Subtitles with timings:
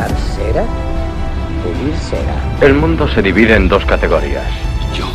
[0.00, 0.64] Dar cera,
[1.62, 2.56] pulir cera.
[2.62, 4.50] El mundo se divide en dos categorías.
[4.96, 5.06] Yo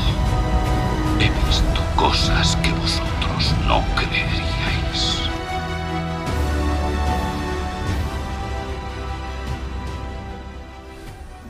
[1.19, 5.23] he visto cosas que vosotros no creeríais.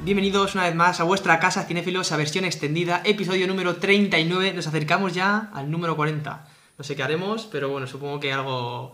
[0.05, 4.53] Bienvenidos una vez más a vuestra casa cinéfilos a versión extendida, episodio número 39.
[4.53, 6.47] Nos acercamos ya al número 40.
[6.77, 8.93] No sé qué haremos, pero bueno, supongo que algo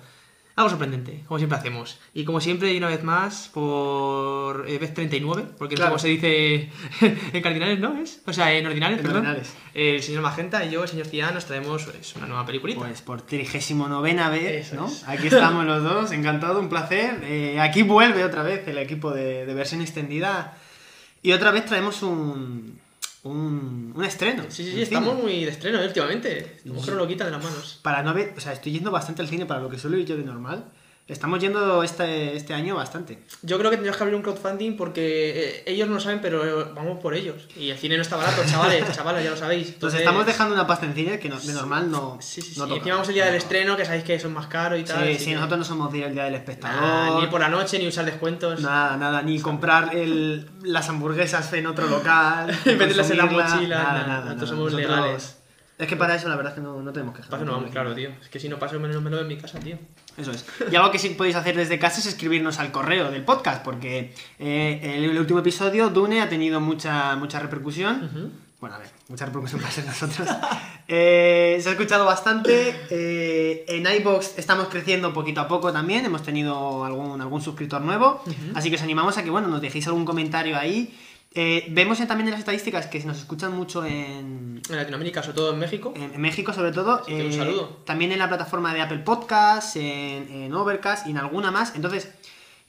[0.61, 1.99] algo sorprendente, como siempre hacemos.
[2.13, 5.91] Y como siempre, y una vez más, por eh, vez 39, porque no sé Claro.
[5.91, 6.69] cómo se dice
[7.33, 7.97] en cardinales, ¿no?
[8.01, 8.21] ¿Es?
[8.25, 9.19] O sea, en ordinales, En perdón.
[9.25, 9.53] ordinales.
[9.73, 12.79] El señor Magenta y yo, el señor Cian, nos traemos pues, una nueva peliculita.
[12.81, 14.87] Pues por trigésimo novena vez, Eso ¿no?
[14.87, 15.03] es.
[15.07, 17.19] Aquí estamos los dos, encantado, un placer.
[17.23, 20.57] Eh, aquí vuelve otra vez el equipo de, de versión extendida.
[21.23, 22.80] Y otra vez traemos un,
[23.23, 24.43] un, un estreno.
[24.49, 25.21] sí, sí, sí, estamos cine.
[25.21, 25.87] muy de estreno ¿eh?
[25.87, 26.59] últimamente.
[26.65, 27.79] Mujer lo quita de las manos.
[27.81, 30.05] Para no ver, o sea, estoy yendo bastante al cine para lo que suelo ir
[30.05, 30.71] yo de normal.
[31.11, 33.19] Estamos yendo este, este año bastante.
[33.41, 36.73] Yo creo que tendríamos que abrir un crowdfunding porque eh, ellos no lo saben, pero
[36.73, 37.47] vamos por ellos.
[37.57, 39.67] Y el cine no está barato, chavales, chavales, ya lo sabéis.
[39.67, 42.17] Nos Entonces, estamos dejando una pasta en cine que no- de normal no.
[42.21, 42.59] Sí, sí, sí.
[42.59, 42.77] no y toca.
[42.79, 45.05] encima vamos el día del estreno, que sabéis que son más caros y tal.
[45.05, 47.21] Sí, sí, que- nosotros no somos el día del espectador.
[47.21, 48.61] ni por la noche, ni usar descuentos.
[48.61, 52.49] Nada, nada, ni comprar el, las hamburguesas en otro local.
[52.65, 54.23] En vez de las en la mochila, Nada, nada, nada.
[54.25, 55.37] nosotros somos Nosotros- legales.
[55.77, 57.71] Es que para eso la verdad es que no, no tenemos que Paso no vamos,
[57.71, 58.11] claro, tío.
[58.21, 59.79] Es que si no paso, me lo, me lo en mi casa, tío.
[60.17, 60.45] Eso es.
[60.71, 64.13] Y algo que sí podéis hacer desde casa es escribirnos al correo del podcast, porque
[64.39, 68.31] eh, el, último episodio, Dune, ha tenido mucha, mucha repercusión.
[68.59, 70.27] Bueno, a ver, mucha repercusión para ser nosotros.
[70.93, 72.75] Eh, se ha escuchado bastante.
[72.89, 76.03] eh, en iBox estamos creciendo poquito a poco también.
[76.03, 78.21] Hemos tenido algún, algún suscriptor nuevo.
[78.55, 80.93] Así que os animamos a que bueno, nos dejéis algún comentario ahí.
[81.33, 85.53] Eh, vemos también en las estadísticas que nos escuchan mucho en, En Latinoamérica, sobre todo
[85.53, 85.93] en México.
[85.95, 87.03] en, en México sobre todo.
[87.07, 87.81] Un saludo.
[87.85, 91.73] También en la plataforma de Apple Podcasts, en, en Overcast y en alguna más.
[91.75, 92.09] Entonces,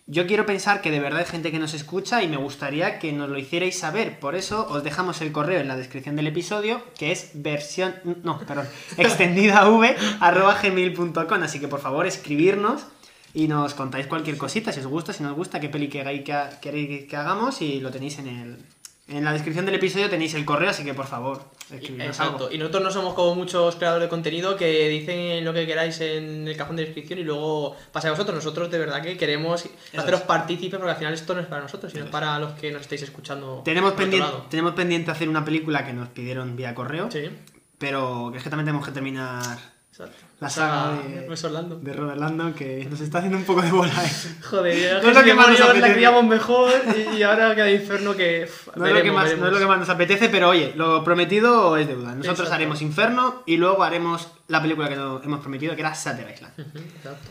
[0.06, 3.12] yo quiero pensar que de verdad hay gente que nos escucha y me gustaría que
[3.12, 4.20] nos lo hicierais saber.
[4.20, 7.94] Por eso os dejamos el correo en la descripción del episodio, que es versión.
[8.22, 8.68] No, perdón.
[8.96, 11.42] extendida v arroba gmail.com.
[11.42, 12.84] Así que por favor, escribirnos
[13.34, 16.22] y nos contáis cualquier cosita, si os gusta, si no os gusta, qué peli queráis
[16.22, 18.56] que, ha- queréis que hagamos y lo tenéis en el.
[19.08, 22.44] En la descripción del episodio tenéis el correo, así que por favor, escribidnos Exacto.
[22.44, 22.52] algo.
[22.52, 26.46] Y nosotros no somos como muchos creadores de contenido que dicen lo que queráis en
[26.46, 28.36] el cajón de descripción y luego pasa a vosotros.
[28.36, 29.64] Nosotros de verdad que queremos
[29.96, 30.26] haceros es.
[30.26, 33.02] partícipes porque al final esto no es para nosotros, sino para los que nos estáis
[33.02, 33.60] escuchando.
[33.64, 37.28] Tenemos pendiente, tenemos pendiente hacer una película que nos pidieron vía correo, Sí,
[37.78, 39.58] pero es que también tenemos que terminar
[39.90, 40.16] exacto.
[40.42, 43.92] La sea, saga de, Robert Landon, que nos está haciendo un poco de bola.
[43.92, 44.12] ¿eh?
[44.42, 48.16] Joder, No es lo que más nos la criamos mejor y, y ahora queda Inferno
[48.16, 48.48] que.
[48.74, 51.04] No es, lo que más, no es lo que más nos apetece, pero oye, lo
[51.04, 52.08] prometido es deuda.
[52.08, 52.54] Nosotros Exacto.
[52.54, 56.54] haremos Inferno y luego haremos la película que nos hemos prometido, que era Shutter Island.
[56.96, 57.28] Exacto.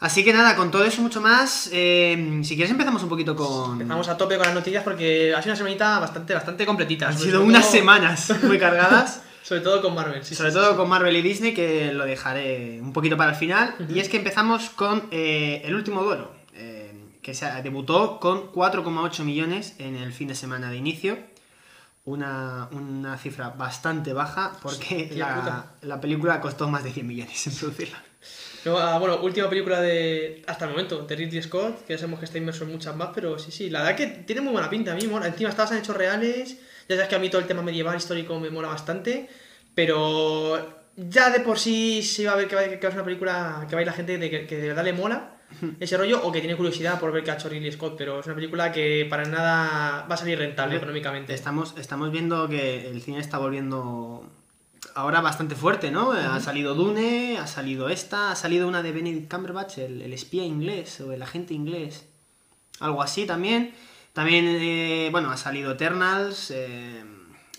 [0.00, 3.72] Así que nada, con todo eso mucho más, eh, si quieres empezamos un poquito con...
[3.72, 7.08] Empezamos a tope con las noticias porque ha sido una semanita bastante, bastante completita.
[7.08, 9.22] Han Sobre sido unas semanas muy cargadas.
[9.46, 10.34] Sobre todo con Marvel, sí.
[10.34, 10.76] Sobre sí, todo sí.
[10.76, 13.76] con Marvel y Disney, que lo dejaré un poquito para el final.
[13.88, 16.92] Y es que empezamos con eh, El último duelo, eh,
[17.22, 21.16] que se debutó con 4,8 millones en el fin de semana de inicio.
[22.06, 28.02] Una, una cifra bastante baja, porque la, película costó más de 100 millones en producirla.
[28.66, 30.42] Ah, bueno, última película de.
[30.48, 33.10] Hasta el momento, de Ridley Scott, que ya sabemos que está inmerso en muchas más,
[33.14, 35.28] pero sí, sí, la verdad que tiene muy buena pinta a mí, mola.
[35.28, 36.56] Encima está basada en hechos reales.
[36.88, 39.28] Ya sabes que a mí todo el tema medieval histórico me mola bastante,
[39.74, 42.94] pero ya de por sí se va a ver que va, que va a ser
[42.94, 45.36] una película que va a ir la gente de que, que de verdad le mola
[45.80, 48.26] ese rollo o que tiene curiosidad por ver qué ha hecho Ridley Scott, pero es
[48.26, 51.34] una película que para nada va a salir rentable económicamente.
[51.34, 54.24] Estamos, estamos viendo que el cine está volviendo
[54.94, 56.12] ahora bastante fuerte, ¿no?
[56.12, 60.44] Ha salido Dune, ha salido esta, ha salido una de Benedict Cumberbatch, el, el espía
[60.44, 62.06] inglés o el agente inglés.
[62.80, 63.72] Algo así también.
[64.16, 66.50] También, eh, bueno, ha salido Eternals.
[66.50, 67.04] eh,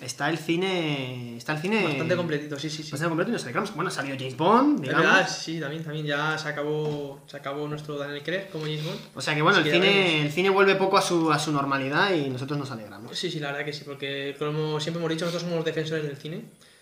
[0.01, 1.37] está el cine.
[1.37, 1.83] Está el cine.
[1.83, 2.89] Bastante completito, sí, sí, sí.
[2.89, 3.75] Bastante completo y nos alegramos.
[3.75, 5.03] Bueno, ha salido James Bond, digamos.
[5.05, 8.99] verdad, sí, también, también ya se acabó, se acabó nuestro Daniel Craig como James Bond.
[9.13, 10.25] O sea que bueno, el que cine, veremos.
[10.25, 13.15] el cine vuelve poco a su, a su normalidad y nosotros nos alegramos.
[13.15, 16.17] Sí, sí, la verdad que sí, porque como siempre hemos dicho, nosotros somos defensores del
[16.17, 16.41] cine.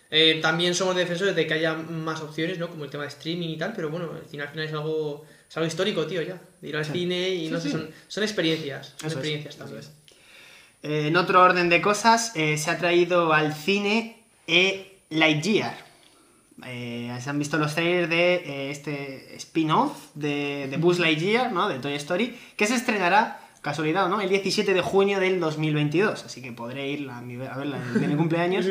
[0.09, 2.69] Eh, también somos defensores de que haya más opciones, ¿no?
[2.69, 5.25] Como el tema de streaming y tal, pero bueno, el cine al final es algo,
[5.49, 6.39] es algo histórico, tío, ya.
[6.61, 8.87] De ir al cine y Sí, no sé, son, son experiencias.
[8.87, 9.81] Son Eso es, experiencias eso también.
[9.81, 9.91] es.
[10.83, 15.77] Eh, en otro orden de cosas, eh, se ha traído al cine E Lightyear.
[16.65, 21.67] Eh, se han visto los trailers de este spin-off de, de Buzz Lightyear, ¿no?
[21.67, 24.21] De Toy Story, que se estrenará, casualidad, ¿no?
[24.21, 26.23] El 17 de junio del 2022.
[26.23, 28.65] Así que podré ir a, mi- a verla en mi cumpleaños.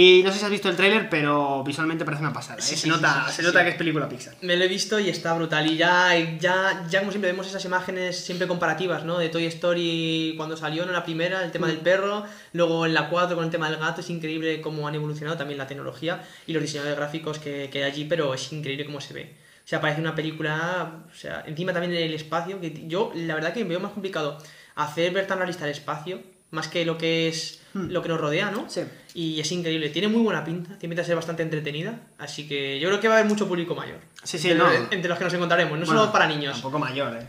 [0.00, 2.60] Y no sé si has visto el tráiler, pero visualmente parece una pasada.
[2.60, 2.62] ¿eh?
[2.62, 4.34] Sí, se sí, nota, sí, se nota que es película Pixar.
[4.42, 5.66] Me lo he visto y está brutal.
[5.68, 9.18] Y ya, ya, ya como siempre vemos esas imágenes siempre comparativas, ¿no?
[9.18, 10.92] De Toy Story cuando salió, ¿no?
[10.92, 11.70] La primera, el tema Mm.
[11.70, 14.94] del perro, luego en la 4 con el tema del gato, es increíble cómo han
[14.94, 18.86] evolucionado también la tecnología y los diseñadores gráficos que, que hay allí, pero es increíble
[18.86, 19.34] cómo se ve.
[19.64, 23.52] O sea, parece una película, o sea, encima también el espacio, que yo la verdad
[23.52, 24.38] que veo más complicado
[24.76, 28.50] hacer ver tan realista el espacio, más que lo que es lo que nos rodea,
[28.50, 28.62] ¿no?
[28.62, 28.68] Hmm.
[28.70, 28.80] Sí.
[29.14, 32.78] Y es increíble, tiene muy buena pinta, tiene pinta de ser bastante entretenida, así que
[32.80, 33.98] yo creo que va a haber mucho público mayor.
[34.22, 34.86] Sí, sí, entre, no.
[34.90, 36.56] entre los que nos encontraremos, no Bueno, solo para niños.
[36.56, 37.26] Un poco mayor, ¿eh?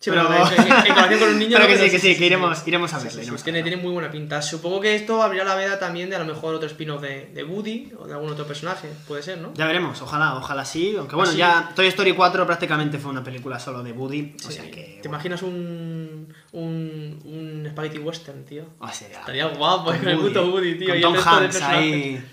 [0.00, 0.46] Sí, pero en, en-
[0.76, 1.56] en comparación con un niño.
[1.58, 3.10] Pero no, que sí, que sí, que iremos, iremos a verlo.
[3.20, 4.40] sí, sí, tiene, tiene muy buena pinta.
[4.40, 7.42] Supongo que esto abrirá la veda también de a lo mejor otro spin-off de, de
[7.42, 9.52] Woody o de algún otro personaje, puede ser, ¿no?
[9.54, 10.94] Ya veremos, ojalá, ojalá sí.
[10.96, 14.36] Aunque bueno, Así- ya Toy Story 4 prácticamente fue una película solo de Woody.
[14.46, 15.00] O sea que.
[15.02, 16.07] ¿Te imaginas un,
[16.52, 18.64] un, un spaghetti western, tío?
[18.90, 20.88] Estaría guapo, con con el puto Woody, tío.
[20.88, 22.24] Con y el Tom de Hanks ahí.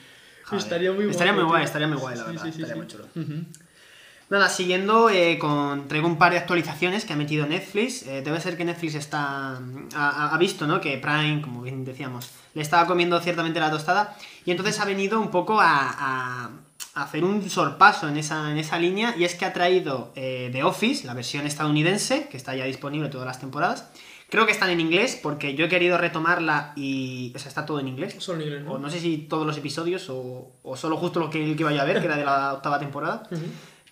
[0.45, 2.43] Joder, Estaría muy Estaría guapo, muy guay, estaría muy guay, la verdad.
[2.43, 3.05] sí, sí, estaría muy chulo.
[4.29, 5.87] Nada, siguiendo eh, con.
[5.87, 8.03] Traigo un par de actualizaciones que ha metido Netflix.
[8.03, 9.59] Eh, debe ser que Netflix está.
[9.95, 10.81] Ha, ha- visto, ¿no?
[10.81, 14.17] Que Prime, como bien decíamos, le estaba comiendo ciertamente la tostada.
[14.43, 16.49] Y entonces ha venido un poco a
[16.95, 19.13] hacer un sorpaso en esa, en esa línea.
[19.17, 23.09] Y es que ha traído eh, The Office, la versión estadounidense, que está ya disponible
[23.09, 23.91] todas las temporadas.
[24.29, 27.31] Creo que están en inglés, porque yo he querido retomarla y.
[27.35, 28.15] O sea, está todo en inglés.
[28.17, 28.71] Solo en inglés, ¿no?
[28.73, 31.63] O no sé si todos los episodios o, o solo justo lo que, el que
[31.63, 33.23] vaya a ver, que era de la octava temporada.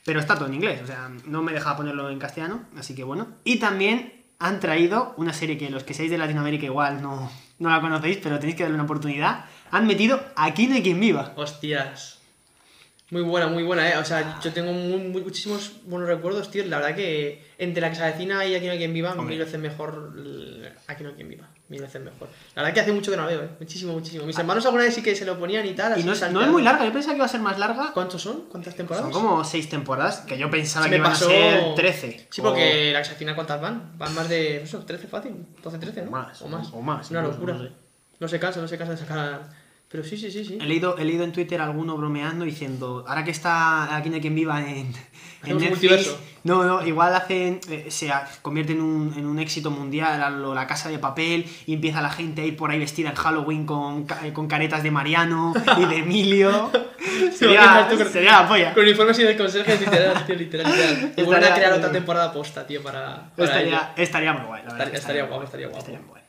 [0.06, 3.06] Pero está todo en inglés, o sea, no me dejaba ponerlo en castellano, así que
[3.06, 3.28] bueno.
[3.46, 7.70] Y también han traído una serie que los que seáis de Latinoamérica igual no, no
[7.70, 9.46] la conocéis, pero tenéis que darle una oportunidad.
[9.72, 11.32] Han metido Aquí no hay quien viva.
[11.38, 12.23] Hostias.
[13.14, 13.98] Muy buena, muy buena, eh.
[13.98, 16.66] O sea, yo tengo muy- muy- muchísimos buenos recuerdos, tío.
[16.66, 19.28] La verdad que entre la que se avecina y Aquí no hay quien viva, Hombre.
[19.36, 20.14] mil veces mejor.
[20.88, 21.48] Aquí no hay quien viva.
[21.70, 22.28] Mil veces mejor.
[22.56, 23.50] La verdad que hace mucho que no la veo, eh.
[23.60, 24.26] Muchísimo, muchísimo.
[24.26, 25.92] Mis hermanos alguna vez sí que se lo ponían y tal.
[25.92, 27.60] Y así no es, no es muy larga, yo pensaba que iba a ser más
[27.60, 27.92] larga.
[27.94, 28.46] ¿Cuántos son?
[28.50, 29.12] ¿Cuántas temporadas?
[29.12, 32.28] Son como seis temporadas, que yo pensaba Se que iban pasó- a ser 13.
[32.32, 33.92] Sí, o- porque la que se avecina, ¿cuántas van?
[33.98, 34.60] Van más de.
[34.62, 35.34] No sé, 13 fácil.
[35.64, 36.10] 12, 13, ¿no?
[36.12, 36.68] Más, O más.
[36.74, 37.54] o más, una locura.
[37.54, 37.70] no sé.
[38.20, 39.63] No se cansa, no se cansa de sacar.
[39.94, 40.58] Pero sí, sí, sí, sí.
[40.60, 44.34] He leído, he leído en Twitter alguno bromeando diciendo, ahora que está Aquí hay quien
[44.34, 44.92] viva en,
[45.46, 48.12] en Netflix, no, no, igual hacen, eh, se
[48.42, 52.02] convierte en un, en un éxito mundial a lo- la casa de papel y empieza
[52.02, 55.54] la gente a ir por ahí vestida en Halloween con, eh, con caretas de Mariano
[55.78, 56.72] y de Emilio.
[57.38, 58.74] sería, con- sería la polla.
[58.74, 61.14] Con uniformes y de conserje, literal, tío, literal, literal.
[61.18, 63.30] Vuelven a Estaría- crear otra temporada posta, tío, para.
[63.38, 63.76] para ello.
[63.76, 64.88] Estaría, estaría muy guay, la verdad.
[64.88, 65.88] Estaría- estaría muy guapo, estaría guapo.
[65.92, 66.23] muy guay.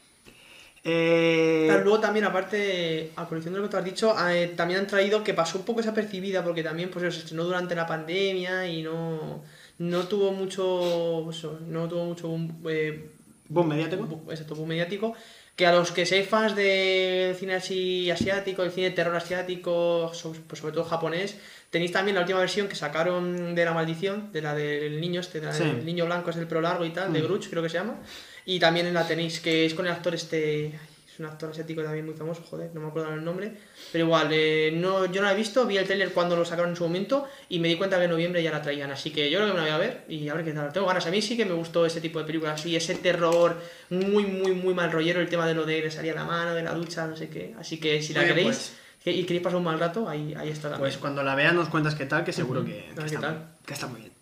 [0.86, 4.86] Eh, luego también, aparte, a colección de lo que tú has dicho, eh, también han
[4.86, 8.82] traído que pasó un poco desapercibida porque también pues, se estrenó durante la pandemia y
[8.82, 9.42] no,
[9.78, 11.30] no tuvo mucho.
[11.30, 12.28] eso, no tuvo mucho.
[12.68, 13.08] eh,
[13.48, 14.22] boom mediático.
[14.30, 15.14] exacto, boom mediático.
[15.56, 20.10] Que a los que seáis fans del cine así asiático, el cine de terror asiático,
[20.48, 21.36] pues sobre todo japonés,
[21.70, 25.38] tenéis también la última versión que sacaron de La Maldición, de la del niño este,
[25.40, 25.62] de la Sí.
[25.62, 27.24] del niño blanco es el pelo largo y tal, de Mm.
[27.24, 28.00] Grudge creo que se llama.
[28.46, 30.72] Y también la tenéis, que es con el actor este...
[31.14, 33.52] Es un actor asiático también muy famoso, joder, no me acuerdo el nombre.
[33.92, 36.70] Pero igual, eh, no, yo no la he visto, vi el trailer cuando lo sacaron
[36.70, 38.90] en su momento y me di cuenta que en noviembre ya la traían.
[38.90, 40.72] Así que yo creo que me la voy a ver y a ver qué tal.
[40.72, 41.06] Tengo ganas.
[41.06, 43.56] A mí sí que me gustó ese tipo de películas y ese terror
[43.90, 45.20] muy, muy, muy mal rollero.
[45.20, 47.54] El tema de lo de le salía la mano, de la ducha, no sé qué.
[47.60, 48.74] Así que si la queréis
[49.04, 49.16] pues.
[49.16, 50.80] y queréis pasar un mal rato, ahí, ahí está también.
[50.80, 53.50] Pues cuando la veas nos cuentas qué tal, que seguro que, que está, tal.
[53.64, 54.12] que está muy bien.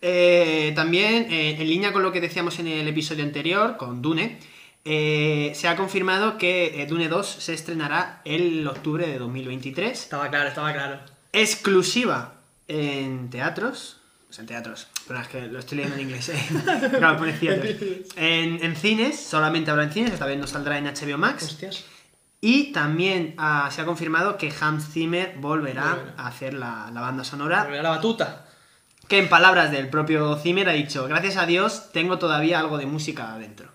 [0.00, 4.38] Eh, también, eh, en línea con lo que decíamos en el episodio anterior, con Dune,
[4.84, 9.98] eh, se ha confirmado que Dune 2 se estrenará el octubre de 2023.
[9.98, 11.00] Estaba claro, estaba claro.
[11.32, 12.34] Exclusiva
[12.68, 13.96] en teatros.
[14.30, 14.88] O sea, en teatros.
[15.06, 16.30] Pero es que lo estoy leyendo en inglés.
[16.98, 17.80] claro, pone theaters.
[18.16, 21.44] En, en cines, solamente habrá en cines, esta vez no saldrá en HBO Max.
[21.44, 21.84] Hostias.
[22.40, 26.14] Y también ah, se ha confirmado que Hans Zimmer volverá Volverá.
[26.16, 27.64] a hacer la, la banda sonora.
[27.64, 28.47] Volverá la batuta.
[29.08, 32.86] Que en palabras del propio Zimmer ha dicho, gracias a Dios tengo todavía algo de
[32.86, 33.70] música adentro.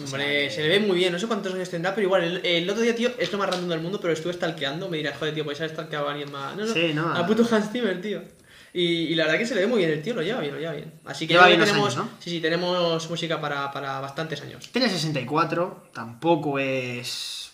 [0.00, 2.70] Hombre, se le ve muy bien, no sé cuántos años tendrá, pero igual, el, el
[2.70, 5.34] otro día, tío, es lo más random del mundo, pero estuve stalkeando, me dirás, joder,
[5.34, 6.56] tío, pues haber stalkeado a alguien más.
[6.56, 8.22] No, no, Sí, no, a puto Hans Zimmer, tío.
[8.72, 10.54] Y, y la verdad que se le ve muy bien el tío, lo lleva bien,
[10.54, 10.92] lo lleva bien.
[11.04, 12.10] Así que Lleva bien tenemos, años, ¿no?
[12.20, 14.68] sí, sí, tenemos música para, para bastantes años.
[14.70, 17.47] Tiene 64, tampoco es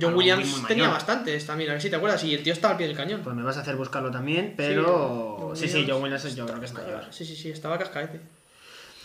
[0.00, 0.94] John Williams tenía mayor.
[0.94, 3.22] bastantes también, a ver si te acuerdas, y el tío estaba al pie del cañón.
[3.22, 5.52] Pues me vas a hacer buscarlo también, pero...
[5.54, 7.04] Sí, sí, Williams John Williams yo creo que es mayor.
[7.10, 8.20] Sí, sí, sí, estaba cascaete.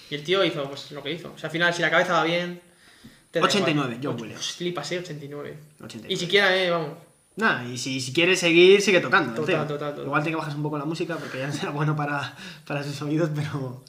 [0.09, 1.31] Y el tío hizo pues lo que hizo.
[1.33, 2.61] O sea, al final, si la cabeza va bien.
[3.31, 3.99] te da 89, igual.
[4.03, 4.51] John Williams.
[4.53, 5.57] Flipas, eh, 89.
[5.83, 6.13] 89.
[6.13, 6.97] Y siquiera, eh, vamos.
[7.35, 9.33] Nada, y si, si quieres seguir, sigue tocando.
[9.33, 10.05] Total, total, total.
[10.05, 12.83] Igual te que bajas un poco la música porque ya no será bueno para, para
[12.83, 13.83] sus oídos, pero...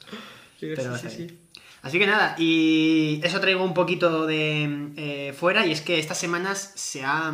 [0.59, 1.39] Sí, pero sí, sí, sí.
[1.83, 6.17] Así que nada, y eso traigo un poquito de eh, fuera, y es que estas
[6.17, 7.33] semanas se ha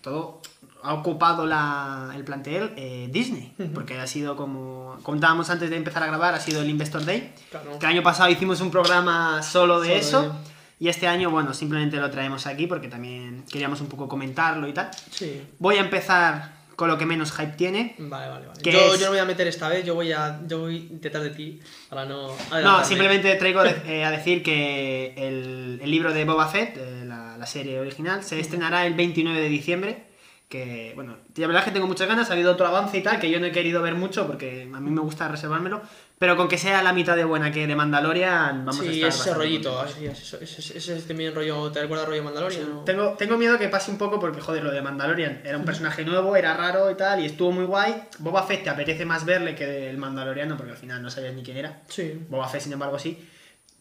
[0.00, 0.40] todo
[0.84, 6.02] ha ocupado la, el plantel eh, Disney, porque ha sido como contábamos antes de empezar
[6.02, 7.32] a grabar, ha sido el Investor Day.
[7.50, 7.78] Claro.
[7.78, 11.30] Que el año pasado hicimos un programa solo de Solo eso, de- y este año,
[11.30, 14.90] bueno, simplemente lo traemos aquí porque también queríamos un poco comentarlo y tal.
[15.12, 15.40] Sí.
[15.60, 17.94] Voy a empezar con lo que menos hype tiene.
[17.98, 18.60] Vale, vale, vale.
[18.60, 18.98] ¿Qué Yo, es?
[18.98, 20.40] yo no voy a meter esta vez, yo voy a.
[20.48, 22.34] Yo voy detrás de ti para no.
[22.62, 27.04] No, simplemente traigo de- eh, a decir que el, el libro de Boba Fett, eh,
[27.06, 30.04] la, la serie original, se estrenará el 29 de diciembre.
[30.48, 33.18] Que, bueno, la verdad es que tengo muchas ganas, ha habido otro avance y tal,
[33.18, 35.80] que yo no he querido ver mucho porque a mí me gusta reservármelo.
[36.22, 39.08] Pero con que sea la mitad de buena que de Mandalorian, vamos a Sí, estar.
[39.08, 41.72] ese bastante rollito, así, ese, ese, ese, ese es también rollo.
[41.72, 42.72] ¿Te recuerdas rollo Mandalorian?
[42.74, 42.84] o?
[42.84, 46.04] Tengo, tengo miedo que pase un poco porque, joder, lo de Mandalorian era un personaje
[46.04, 48.04] nuevo, era raro y tal, y estuvo muy guay.
[48.20, 51.42] Boba Fett te apetece más verle que el Mandaloriano porque al final no sabías ni
[51.42, 51.80] quién era.
[51.88, 52.16] Sí.
[52.28, 53.28] Boba Fett, sin embargo, sí.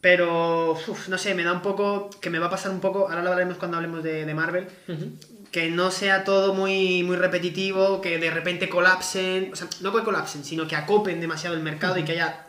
[0.01, 2.09] Pero, uf, no sé, me da un poco.
[2.19, 3.07] Que me va a pasar un poco.
[3.07, 4.67] Ahora lo hablaremos cuando hablemos de, de Marvel.
[4.87, 5.11] Ujú.
[5.51, 9.49] Que no sea todo muy, muy repetitivo, que de repente colapsen.
[9.51, 12.45] O sea, no que colapsen, sino que acopen demasiado el mercado y que haya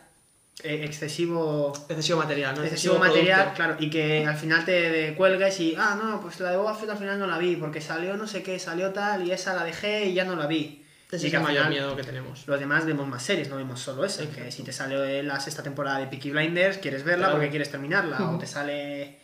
[0.63, 1.73] eh, excesivo.
[1.89, 2.63] Excesivo material, ¿no?
[2.63, 6.51] Excesivo material, claro, y que al final te de- cuelgues y, ah, no, pues la
[6.51, 9.27] de Boba Fett al final no la vi, porque salió no sé qué, salió tal,
[9.27, 10.79] y esa la dejé y ya no la vi.
[11.11, 12.47] Ese es el mayor miedo que tenemos.
[12.47, 14.23] los demás vemos más series, no vemos solo eso.
[14.33, 17.33] Que si te sale la sexta temporada de Peaky Blinders, quieres verla Claro.
[17.33, 18.31] porque quieres terminarla.
[18.31, 19.19] O te sale,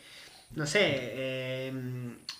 [0.54, 1.72] no sé, eh,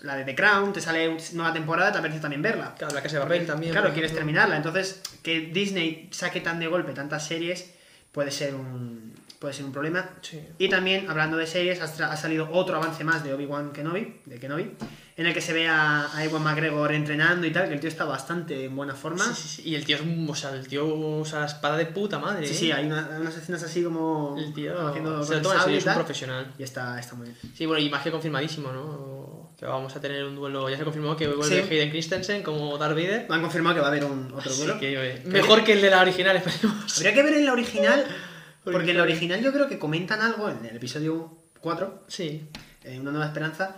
[0.02, 2.74] la de The Crown, te sale nueva temporada, te apetece también verla.
[2.76, 3.72] Claro, la casa de papel también.
[3.72, 4.56] Claro, por quieres terminarla.
[4.56, 7.74] Entonces, que Disney saque tan de golpe tantas series
[8.12, 10.10] puede ser un, puede ser un problema.
[10.22, 10.40] Sí.
[10.58, 14.38] Y también, hablando de series, ha, ha salido otro avance más de Obi-Wan Kenobi, de
[14.38, 14.74] Kenobi,
[15.20, 17.88] en el que se ve a, a Ewan McGregor entrenando y tal, que el tío
[17.90, 19.22] está bastante en buena forma.
[19.24, 19.68] Sí, sí, sí.
[19.68, 20.28] Y el tío es un.
[20.28, 22.46] O sea, el tío usa la espada de puta madre.
[22.46, 22.56] Sí, ¿eh?
[22.56, 25.78] sí, hay una- unas escenas así como El tío haciendo se lo toma en serio,
[25.78, 26.54] es un profesional.
[26.58, 27.38] Y está, está muy bien.
[27.54, 29.52] Sí, bueno, y más que confirmadísimo, ¿no?
[29.58, 30.70] Que vamos a tener un duelo.
[30.70, 31.68] Ya se confirmó que vuelve Sí.
[31.70, 33.26] Hayden Christensen como Darth Vader.
[33.28, 34.80] Han confirmado que va a haber un otro Así duelo.
[34.80, 36.96] que, eh, mejor que el de la original, esperemos.
[36.96, 38.06] Habría que ver en la original,
[38.64, 42.48] porque en la original yo creo que comentan algo en el episodio 4, Sí.
[42.84, 43.76] en Una Nueva Esperanza,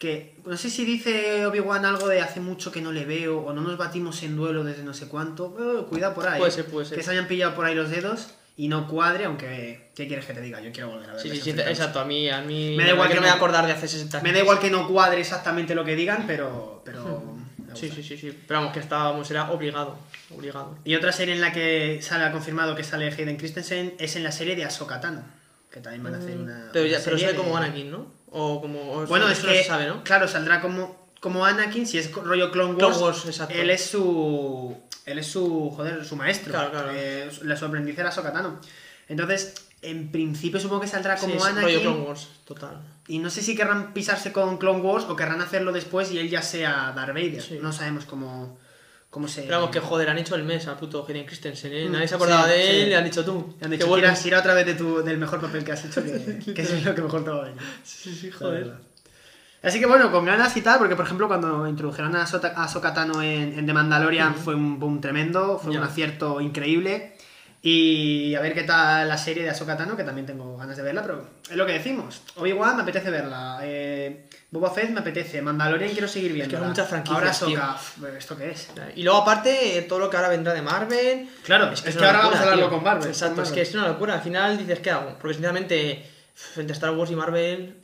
[0.00, 3.52] que no sé si dice Obi-Wan algo de hace mucho que no le veo, o
[3.52, 5.54] no nos batimos en duelo desde no sé cuánto.
[5.60, 6.38] Eh, cuidado por ahí.
[6.38, 6.96] Puede ser, puede ser.
[6.96, 9.90] Que se hayan pillado por ahí los dedos y no cuadre, aunque.
[9.94, 10.58] ¿Qué quieres que te diga?
[10.62, 11.22] Yo quiero volver a ver.
[11.22, 12.00] Sí, sí, sí, exacto.
[12.00, 12.76] A mí, a mí.
[12.78, 14.70] Me da igual que que no me acordar de hace 60 Me da igual que
[14.70, 16.80] no cuadre exactamente lo que digan, pero.
[16.82, 17.38] pero
[17.74, 18.36] Sí, sí, sí, sí.
[18.48, 19.96] Pero vamos, que estábamos, era obligado.
[20.34, 20.76] Obligado.
[20.84, 24.24] Y otra serie en la que sale ha confirmado que sale Hayden Christensen es en
[24.24, 25.22] la serie de Ahsoka Tano,
[25.70, 26.54] que también van a hacer una.
[26.58, 28.06] Mm, Pero, ya, una pero sale como de- Anakin, ¿no?
[28.30, 28.92] O como.
[28.92, 30.02] o Bueno, eso- es que, se sabe, ¿no?
[30.04, 33.54] claro, saldrá como, como Anakin, si es rollo Clone Wars, Clone Wars, exacto.
[33.54, 36.90] él es su, él es su, joder, su maestro, Claro, claro.
[36.94, 38.60] eh, su- su aprendiz era Ahsoka Tano.
[39.08, 42.80] Entonces, en principio supongo que saldrá Sí, como es rollo Clone Anakin, Wars, total.
[43.08, 46.30] y no sé si querrán pisarse con Clone Wars o querrán hacerlo después y él
[46.30, 47.58] ya sea Darth Vader, Sí.
[47.60, 48.58] no sabemos cómo,
[49.10, 49.42] cómo se...
[49.42, 51.88] Pero vamos, que joder, han hecho el mes al puto Hayden Christensen, ¿eh?
[51.88, 52.88] Mm, Nadie se acordaba sí, de él, sí.
[52.90, 53.54] le han dicho tú.
[53.58, 56.02] Le han que dicho, tira otra vez de tu, del mejor papel que has hecho,
[56.02, 57.60] que, que es lo que mejor te va a venir.
[57.84, 58.72] Sí, sí, joder.
[59.62, 62.64] Así que bueno, con ganas y tal, porque por ejemplo cuando introdujeron a Sota- a
[62.64, 65.80] Ahsoka Tano en, en The Mandalorian fue un boom tremendo, fue Ya.
[65.80, 67.14] un acierto increíble.
[67.62, 70.82] Y a ver qué tal la serie de Ahsoka Tano, que también tengo ganas de
[70.82, 72.22] verla, pero es lo que decimos.
[72.36, 76.56] Obi-Wan me apetece verla, eh, Boba Fett me apetece, Mandalorian quiero seguir viendo.
[76.58, 77.72] son muchas franquicias, Ahora.
[77.74, 78.68] Ahsoka, ¿esto qué es?
[78.96, 81.28] Y luego, aparte, todo lo que ahora vendrá de Marvel.
[81.44, 82.70] Claro, es que, ahora locura, vamos a hablarlo tío.
[82.74, 83.08] con Marvel.
[83.08, 84.14] Exacto, con es que es una locura.
[84.14, 85.16] Al final dices, ¿qué hago?
[85.20, 86.10] Porque sinceramente,
[86.56, 87.76] entre Star Wars y Marvel,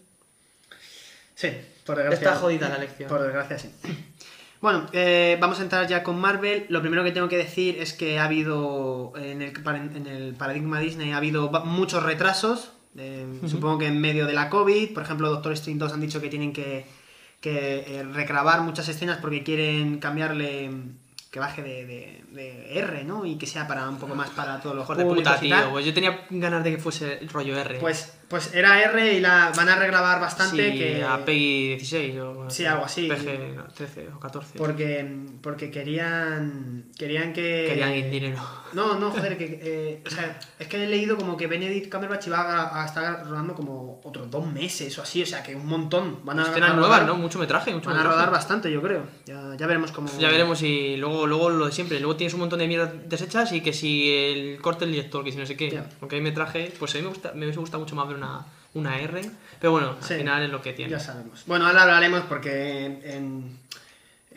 [1.35, 1.50] Sí,
[1.85, 2.28] por desgracia.
[2.28, 3.11] está jodida la elección.
[3.11, 3.71] Por desgracia, sí.
[4.66, 6.66] Bueno, eh, vamos a entrar ya con Marvel.
[6.70, 9.52] Lo primero que tengo que decir es que ha habido, en el,
[9.94, 12.73] en el paradigma Disney, ha habido muchos retrasos.
[12.99, 16.20] eh, Supongo que en medio de la COVID, por ejemplo, Doctor Strange 2 han dicho
[16.20, 16.85] que tienen que,
[17.40, 20.68] que, eh, regrabar muchas escenas porque quieren cambiarle
[21.30, 23.25] que baje de, de- de R, ¿no?
[23.25, 25.70] Y que sea para un poco más para todos los públicos puta, tío.
[25.70, 27.78] Pues yo tenía ganas de que fuese el rollo R.
[27.78, 30.73] Pues Pues era R y la van a regrabar bastante.
[30.73, 32.50] Sí, que a PEGI 16 o...
[32.50, 33.09] Sí, algo así.
[33.09, 34.59] PG no, 13 o 14.
[34.59, 35.06] Porque,
[35.40, 36.87] porque querían.
[36.99, 37.66] Querían que.
[37.68, 38.38] Querían dinero.
[38.73, 39.61] No, no, joder, que.
[39.62, 43.26] eh, o sea, es que he leído como que Benedict Cumberbatch iba a, a estar
[43.26, 46.25] rodando como otros dos meses o así, o sea, que un montón.
[46.25, 47.14] Van a, Escenas nuevas, ¿no?
[47.14, 49.04] Mucho metraje, mucho Van a rodar bastante, yo creo.
[49.25, 50.09] Ya, ya veremos cómo.
[50.18, 52.00] Ya veremos y luego, luego lo de siempre.
[52.00, 55.30] Luego tienes un montón de mierdas desechas y que si el corte del director, que
[55.30, 55.71] si no sé qué.
[55.71, 55.88] Ya.
[56.00, 58.44] Aunque hay metraje, pues a mí me, gusta, me hubiese gustado mucho más ver una,
[58.75, 59.30] una R.
[59.61, 60.14] Pero bueno, Sí.
[60.14, 60.90] al final es lo que tiene.
[60.90, 61.44] Ya sabemos.
[61.46, 63.58] Bueno, ahora hablaremos porque en, en,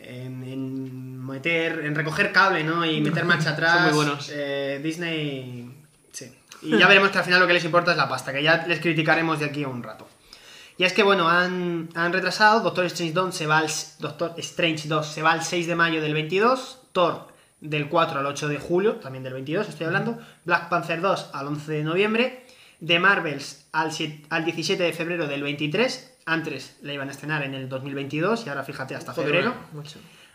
[0.00, 2.84] en- en meter, en recoger cable, ¿no?
[2.84, 3.72] Y meter marcha atrás.
[3.74, 4.30] Son muy buenos.
[4.32, 5.74] eh, Disney.
[6.12, 6.32] Sí.
[6.62, 8.64] Y ya veremos que al final lo que les importa es la pasta, que ya
[8.66, 10.08] les criticaremos de aquí a un rato.
[10.78, 12.60] Y es que, bueno, han, han retrasado.
[12.60, 13.66] Doctor Strange 2 se va al,
[13.98, 16.78] Doctor Strange 2 se va al 6 de mayo del 22.
[16.92, 17.28] Thor
[17.60, 20.18] del 4 al 8 de julio, también del 22 estoy hablando.
[20.46, 22.46] Black Panther 2 al 11 de noviembre.
[22.84, 26.14] The Marvels al, 7 al 17 de febrero del 23.
[26.26, 29.54] Antes la iban a estrenar en el 2022 y ahora fíjate hasta febrero.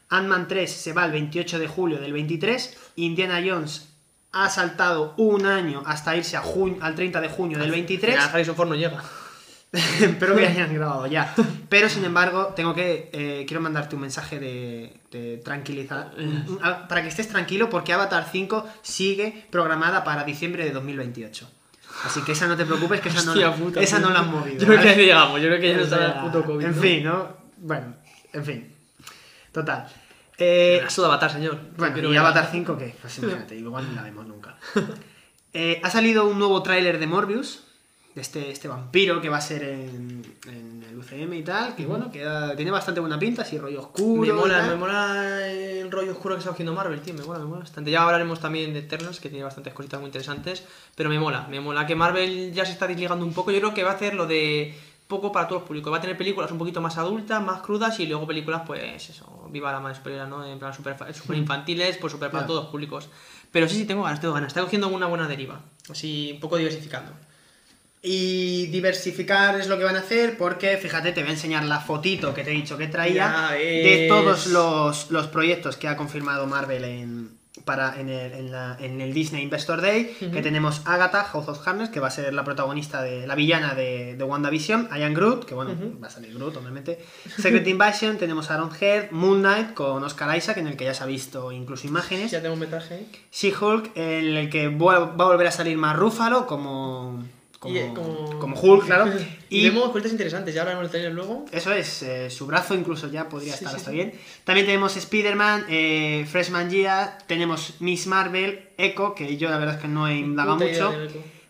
[0.10, 2.78] Ant-Man 3 se va el 28 de julio del 23.
[2.98, 3.90] Indiana Jones
[4.32, 8.18] ha saltado un año hasta irse a jun- al 30 de junio del 23.
[8.20, 9.02] Al Harrison Ford no llega.
[9.72, 11.34] Espero que hayan grabado ya.
[11.70, 13.10] Pero sin embargo, tengo que.
[13.14, 16.12] eh, quiero mandarte un mensaje de, de tranquilizar.
[16.88, 21.50] para que estés tranquilo, porque Avatar 5 sigue programada para diciembre de 2028.
[22.04, 24.32] Así que esa no te preocupes, que esa, no, la- puta, esa no la han
[24.32, 24.60] movido.
[24.60, 26.66] Yo creo que llegamos, yo creo que ya no está el puto COVID.
[26.66, 26.82] En ¿no?
[26.82, 27.30] fin, ¿no?
[27.58, 27.96] Bueno,
[28.34, 28.76] en fin.
[29.52, 29.88] Total.
[30.38, 31.58] Eh, La suda Avatar, señor.
[31.78, 32.94] bueno, ¿y Avatar 5 qué?
[33.02, 34.56] Pues imagínate, igual ni la vemos nunca.
[35.58, 37.65] Eh, ha salido un nuevo tráiler de Morbius,
[38.16, 41.86] de este, este vampiro que va a ser en, en el UCM y tal, que
[41.86, 44.22] bueno, que da- tiene bastante buena pinta, así rollo oscuro.
[44.22, 47.14] Me mola, me mola el rollo oscuro que está haciendo Marvel, tío.
[47.14, 47.92] Me mola, me mola bastante.
[47.92, 50.64] Ya hablaremos también de Eternals, que tiene bastantes cositas muy interesantes.
[50.96, 53.52] Pero me mola, me mola que Marvel ya se está desligando un poco.
[53.52, 54.74] Yo creo que va a hacer lo de
[55.08, 55.92] poco para todos los públicos.
[55.92, 59.48] Va a tener películas un poquito más adultas, más crudas y luego películas, pues eso,
[59.52, 60.44] viva la madre superior, ¿no?
[60.46, 63.10] En plan super, super infantiles, pues super para todos los públicos.
[63.52, 64.48] Pero sí, sí, tengo ganas, tengo ganas.
[64.48, 65.60] Está cogiendo una buena deriva.
[65.90, 67.12] Así, un poco diversificando.
[68.08, 71.80] Y diversificar es lo que van a hacer porque, fíjate, te voy a enseñar la
[71.80, 76.46] fotito que te he dicho que traía de todos los, los proyectos que ha confirmado
[76.46, 77.30] Marvel en,
[77.64, 81.68] para, en, el, en la- en el Disney Investor Day, que tenemos Agatha, House of
[81.68, 85.46] Harness, que va a ser la protagonista de la villana de, de WandaVision, Ian Groot,
[85.46, 85.72] que bueno,
[86.04, 87.00] va a salir Groot, obviamente.
[87.40, 91.02] Secret Invasion, tenemos Aaron Head, Moon Knight con Oscar Isaac, en el que ya se
[91.04, 92.30] ha visto incluso imágenes.
[92.30, 93.12] Ya tengo un metraje ahí.
[93.32, 97.24] She-Hulk, en el que va a volver a salir más Rúfalo como,
[97.66, 98.40] como, Y, eh, como...
[98.40, 99.12] como Hulk, claro.
[99.50, 101.46] Y, Y vemos interesantes, ya hablaremos del trailer luego.
[101.52, 103.96] eso es, eh, su brazo incluso ya podría Sí, estar sí, hasta sí.
[103.96, 104.14] bien.
[104.44, 109.82] También tenemos Spider-Man, eh, Freshman Year, tenemos Miss Marvel, Echo, que yo la verdad es
[109.82, 110.94] que no he indagado mucho.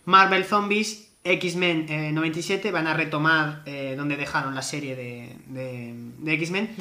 [0.06, 3.64] Marvel Zombies, X-Men eh, 97, van a retomar
[3.98, 6.76] donde dejaron la serie de, de, de X-Men.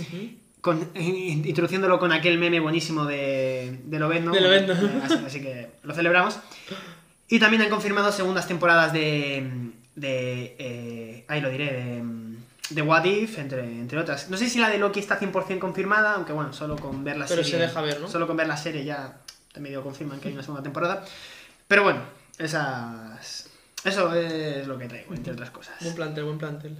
[0.60, 4.32] con- introduciéndolo con aquel meme buenísimo de, de Lobezno.
[4.32, 4.74] De Lobezno.
[5.04, 6.38] Así, así que lo celebramos.
[7.28, 9.72] Y también han confirmado segundas temporadas de.
[9.94, 12.02] de eh, ahí lo diré, de.
[12.70, 14.30] de What If, entre, entre otras.
[14.30, 17.26] No sé si la de Loki está 100% confirmada, aunque bueno, solo con ver la
[17.26, 17.58] Pero serie.
[17.58, 18.08] se deja ver, ¿no?
[18.08, 19.18] Solo con ver la serie ya
[19.52, 21.04] te medio confirman que hay una segunda temporada.
[21.66, 22.02] Pero bueno,
[22.38, 23.48] esas.
[23.84, 25.74] Eso es lo que traigo, entre otras cosas.
[25.80, 26.78] Buen plantel, buen plantel.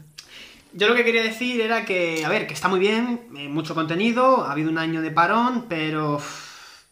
[0.72, 3.74] Yo lo que quería decir era que, a ver, que está muy bien, eh, mucho
[3.74, 6.20] contenido, ha habido un año de parón, pero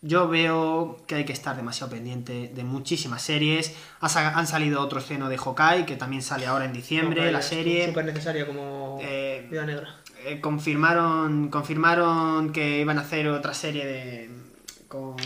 [0.03, 3.73] yo veo que hay que estar demasiado pendiente de muchísimas series.
[4.01, 7.87] Han salido otro estreno de Hawkeye, que también sale ahora en diciembre, la serie.
[7.87, 9.97] Súper necesaria como Eh, Vida Negra.
[10.25, 14.31] Eh, confirmaron, confirmaron que iban a hacer otra serie de
[14.89, 15.17] con,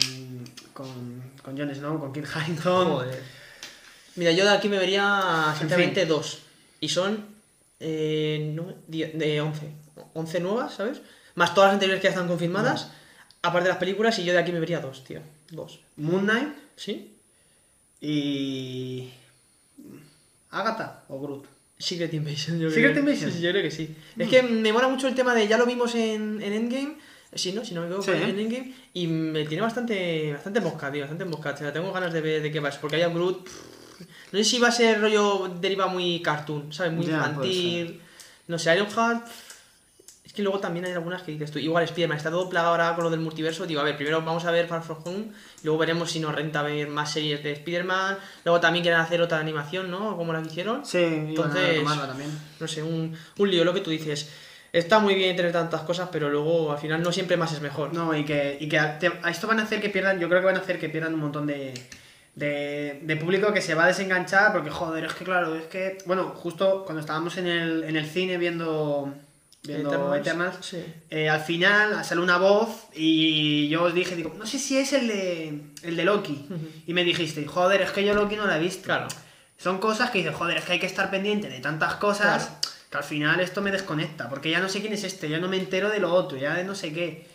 [0.72, 3.04] con, con Jon Snow, con Kit Harington.
[4.16, 5.92] Mira, yo de aquí me vería, En fin.
[6.06, 6.42] dos.
[6.80, 7.26] Y son
[7.80, 9.72] eh, no, de 11.
[10.14, 11.00] 11 nuevas, ¿sabes?
[11.34, 12.90] Más todas las anteriores que ya están confirmadas.
[13.46, 15.20] Aparte de las películas, y yo de aquí me vería dos, tío.
[15.50, 15.80] Dos.
[15.96, 17.14] Moon Knight ¿Sí?
[18.00, 19.10] y...
[20.50, 21.44] Agatha o Groot.
[21.78, 23.04] Secret Invasion, yo Secret creo.
[23.04, 23.30] Invasion.
[23.32, 23.94] Sí, yo creo que sí.
[24.16, 25.46] Es que me mola mucho el tema de.
[25.46, 26.96] Ya lo vimos en, en Endgame.
[27.34, 27.64] Sí, ¿no?
[27.66, 28.12] Si no me equivoco, Sí.
[28.12, 28.72] en Endgame.
[28.94, 30.32] Y me tiene bastante.
[30.32, 31.02] Bastante mosca, tío.
[31.02, 31.50] Bastante mosca.
[31.52, 32.70] O sea, tengo ganas de ver de qué va.
[32.80, 33.44] Porque haya Groot.
[33.44, 34.00] pff,
[34.32, 35.48] No sé si va a ser rollo.
[35.60, 36.92] Deriva muy cartoon, ¿sabes?
[36.94, 38.00] Muy Ya, infantil.
[38.48, 39.26] No sé, Ironheart.
[40.36, 41.58] Que luego también hay algunas que dices tú.
[41.58, 43.66] Igual Spider-Man está todo plagado ahora con lo del multiverso.
[43.66, 45.24] Digo, a ver, primero vamos a ver Far From Home.
[45.64, 48.18] Luego veremos si nos renta ver más series de Spider-Man.
[48.44, 50.16] Luego también quieren hacer otra animación, ¿no?
[50.16, 50.86] Como la que hicieron.
[50.86, 52.30] Sí, Entonces- también.
[52.60, 54.30] no sé, un, un lío, lo que tú dices.
[54.72, 57.94] Está muy bien tener tantas cosas, pero luego al final no siempre más es mejor.
[57.94, 60.40] No, y que, y que te- a esto van a hacer que pierdan, yo creo
[60.40, 61.72] que van a hacer que pierdan un montón de,
[62.34, 65.98] de, de público que se va a desenganchar porque, joder, es que claro, es que,
[66.04, 69.14] bueno, justo cuando estábamos en el, en el cine viendo,
[69.66, 70.84] viendo Eternals, Eternals, sí.
[71.10, 74.92] eh, al final sale una voz y yo os dije, digo, no sé si es
[74.92, 76.46] el de, el de Loki.
[76.86, 78.84] Y me dijiste, joder, es que yo Loki no la he visto.
[78.84, 79.08] Claro.
[79.58, 82.60] Son cosas que dices, joder, es que hay que estar pendiente de tantas cosas Claro.
[82.90, 85.48] que al final esto me desconecta, porque ya no sé quién es este, ya no
[85.48, 87.26] me entero de lo otro, ya de no sé qué.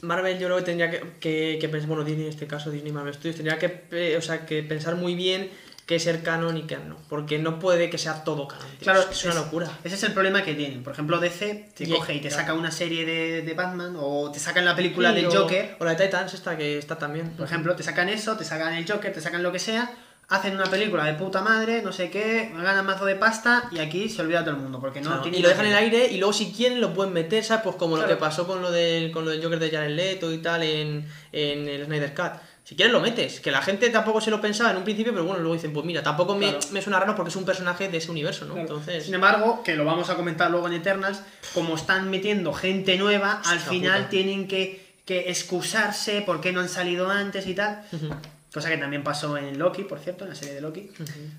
[0.00, 2.92] Marvel yo creo que tendría que, que, que pensar, bueno, Disney en este caso, Disney
[2.92, 5.50] Marvel Studios, tendría que, eh, o sea, que pensar muy bien
[5.88, 8.66] qué es ser canon y no, porque no puede que sea todo canon.
[8.72, 8.78] tío.
[8.80, 9.68] Claro, es, es una locura.
[9.82, 10.82] Ese es el problema que tienen.
[10.84, 12.42] Por ejemplo, DC te coge y te claro.
[12.42, 15.76] saca una serie de, de Batman o te sacan la película Sí, del o- Joker.
[15.80, 17.30] O la de Titans, esta que está también.
[17.30, 19.90] Por ejemplo, te sacan eso, te sacan el Joker, te sacan lo que sea,
[20.28, 24.10] hacen una película de puta madre, no sé qué, ganan mazo de pasta y aquí
[24.10, 25.84] se olvida todo el mundo porque no Claro, tiene y lo dejan en que el
[25.84, 27.64] aire y luego si quieren lo pueden meter, ¿sabes?
[27.64, 30.30] Pues como lo que pasó con lo del, con lo del Joker de Jared Leto
[30.30, 32.32] y tal en, en el Snyder Cut.
[32.68, 35.24] Si quieres lo metes, que la gente tampoco se lo pensaba en un principio, pero
[35.24, 36.58] bueno, luego dicen, pues mira, tampoco me, Claro.
[36.72, 38.52] me suena raro porque es un personaje de ese universo, ¿no?
[38.52, 38.68] Claro.
[38.68, 41.22] Entonces, Sin embargo, que lo vamos a comentar luego en Eternals,
[41.54, 44.10] como están metiendo gente nueva, al final puta.
[44.10, 47.82] tienen que, que excusarse por qué no han salido antes y tal.
[48.52, 50.90] Cosa que también pasó en Loki, por cierto, en la serie de Loki.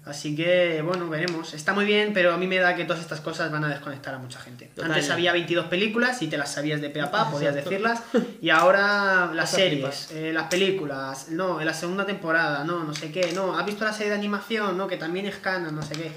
[0.05, 1.55] Así que, bueno, veremos.
[1.55, 4.13] Está muy bien, pero a mí me da que todas estas cosas van a desconectar
[4.13, 4.65] a mucha gente.
[4.75, 4.91] Total.
[4.91, 7.69] Antes había 22 películas y te las sabías de pe a pa, podías Exacto.
[7.71, 8.03] decirlas.
[8.41, 13.11] Y ahora las series, eh, las películas, no, en la segunda temporada, no, no sé
[13.11, 13.57] qué, no.
[13.57, 14.77] ¿Has visto la serie de animación?
[14.77, 16.11] No, que también es canon, no sé qué.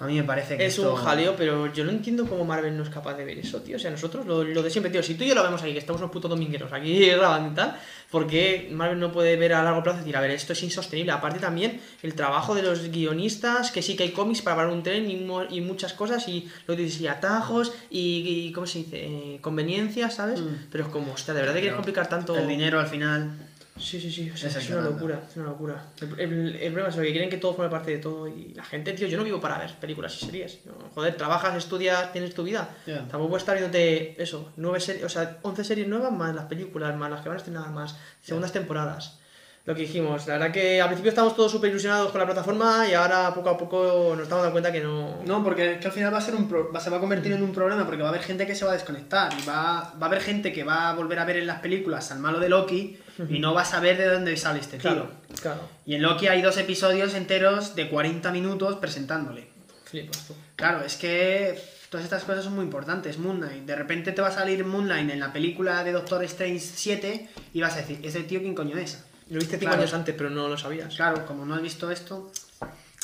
[0.00, 2.76] A mí me parece que es esto- un jaleo, pero yo no entiendo cómo Marvel
[2.76, 3.76] no es capaz de ver eso, tío.
[3.76, 5.02] O sea, nosotros lo, lo de siempre, tío.
[5.04, 7.54] Si tú y yo lo vemos aquí, que estamos unos putos domingueros aquí grabando y
[7.54, 7.76] tal,
[8.10, 10.62] ¿por qué Marvel no puede ver a largo plazo y decir, a ver, esto es
[10.64, 11.12] insostenible?
[11.12, 14.82] Aparte también el trabajo de los guionistas, que sí que hay cómics para parar un
[14.82, 15.14] tren y,
[15.56, 18.96] y muchas cosas, y lo que dices, y atajos, y, y, ¿cómo se dice?
[19.06, 20.40] Eh, conveniencias, ¿sabes?
[20.40, 20.66] Mm.
[20.72, 22.36] Pero es como, hostia, de verdad que quieres complicar tanto.
[22.36, 23.30] El dinero al final.
[23.76, 25.84] Sí, sí, sí, o sea, Es una locura, es una locura.
[26.00, 28.62] El, el- el problema es que quieren que todo forme parte de todo y la
[28.64, 30.60] gente, tío, yo no vivo para ver películas y series.
[30.64, 32.68] No, joder, trabajas, estudias, tienes tu vida.
[33.08, 36.96] Tampoco puedes estar viéndote eso, nueve series, o sea, 11 series nuevas más las películas,
[36.96, 39.18] más las que van a estrenar, más segundas temporadas.
[39.66, 42.86] Lo que dijimos, la verdad que al principio estábamos todos súper ilusionados con la plataforma
[42.86, 45.22] y ahora poco a poco nos estamos dando cuenta que no...
[45.24, 47.00] No, porque es que al final va a ser un pro- va- se va a
[47.00, 49.46] convertir en un problema porque va a haber gente que se va a desconectar y
[49.46, 52.18] va, va a haber gente que va a volver a ver en las películas al
[52.18, 52.98] malo de Loki
[53.30, 54.90] y no va a saber de dónde sale este tío.
[54.90, 59.48] Claro, claro, Y en Loki hay dos episodios enteros de 40 minutos presentándole.
[59.86, 60.34] flipas tú.
[60.56, 63.16] Claro, es que todas estas cosas son muy importantes.
[63.18, 66.22] Moon Knight, de repente te va a salir Moon Knight en la película de Doctor
[66.24, 69.02] Strange 7 y vas a decir, ¿ese tío quién coño es?
[69.30, 69.82] Lo viste cinco Claro.
[69.82, 70.94] años antes, pero no lo sabías.
[70.94, 72.30] Claro, como no has visto esto,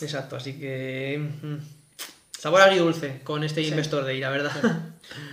[0.02, 1.28] Exacto, así que...
[2.38, 4.50] Sabor agridulce con este Investor Day, la verdad.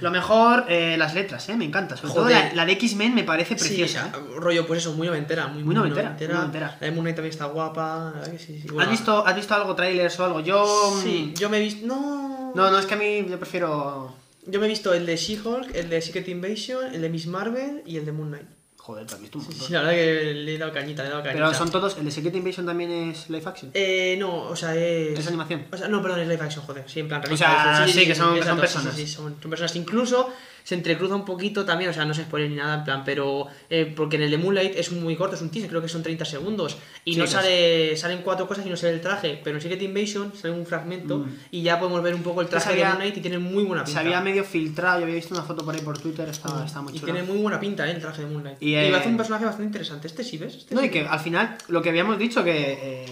[0.02, 1.56] lo mejor, eh, las letras, ¿eh?
[1.56, 1.96] Me encanta.
[1.96, 4.12] Sobre todo la, la de X-Men me parece Sí, preciosa.
[4.14, 4.20] ¿eh?
[4.36, 5.48] rollo, pues eso, muy noventera.
[5.48, 6.76] Muy, Muy noventera, muy noventera.
[6.82, 8.14] La de Moon Knight también está guapa.
[8.38, 10.42] sí, sí, ¿Has, visto, ¿Has visto algo, trailers o algo?
[10.42, 10.66] Yo...
[10.98, 11.88] mm, Sí, yo me he visto...
[11.88, 12.52] No...
[12.54, 14.14] No, no, es que a mí yo prefiero...
[14.46, 17.84] Yo me he visto el de She-Hulk, el de Secret Invasion, el de Miss Marvel
[17.86, 18.48] y el de Moon Knight.
[18.88, 19.68] Joder, has visto un Sí, montón.
[19.68, 21.46] sí, la verdad que le he dado cañita, le he dado cañita.
[21.46, 21.98] Pero son todos...
[21.98, 23.70] ¿El de Secret Invasion también es live action?
[23.74, 25.20] Eh, no, o sea, es...
[25.20, 25.66] ¿Es animación?
[25.70, 26.86] O sea, no, perdón, es live action, joder.
[26.88, 28.96] Sí, en plan O sea, sí, que son- que son exacto, personas.
[28.96, 29.76] Sí, sí, son, son personas.
[29.76, 30.34] Incluso
[30.68, 33.48] se entrecruza un poquito también, o sea, no se spoiler ni nada, en plan, pero.
[33.70, 36.04] eh, porque en el de Moonlight es muy corto, es un teaser, creo que son
[36.04, 36.78] 30 segundos.
[37.06, 37.96] Y Sí, no sale.
[37.96, 39.40] Salen cuatro cosas y no sale el traje.
[39.42, 41.30] Pero en Secret Invasion sale un fragmento Mm.
[41.52, 43.64] y ya podemos ver un poco el Se traje de había- Moonlight y tiene muy
[43.64, 44.00] buena Se pinta.
[44.02, 46.92] había medio filtrado, yo había visto una foto por ahí por Twitter, estaba, estaba muy
[46.94, 47.14] y chulo.
[47.14, 48.62] tiene muy buena pinta, eh, el traje de Moonlight.
[48.62, 50.08] Y, Y, eh, va a ser un personaje bastante interesante.
[50.08, 50.54] Este sí, ¿ves?
[50.54, 50.88] Este No, sí.
[50.88, 53.06] y que al final, lo que habíamos dicho, que eh,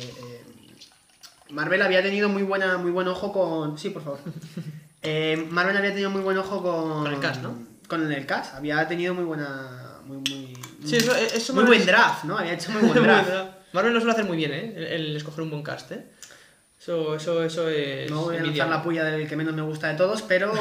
[1.51, 3.77] Marvel había tenido muy buena muy buen ojo con...
[3.77, 4.19] Sí, por favor.
[5.05, 7.03] Eh, Marvel había tenido muy buen ojo con...
[7.03, 7.57] Con el cast, ¿no?
[7.87, 9.99] Con el cast, había tenido muy buena...
[10.05, 10.53] Muy, muy,
[10.85, 12.37] Sí, eso, eso muy buen draft, ¿no?
[12.37, 13.29] Había hecho muy buen draft.
[13.73, 14.73] Marvel lo suele hacer muy bien, ¿eh?
[14.75, 16.05] El, el escoger un buen cast, ¿eh?
[16.79, 18.09] Eso, eso, eso es.
[18.11, 20.51] No voy a lanzar la puya del que menos me gusta de todos, pero,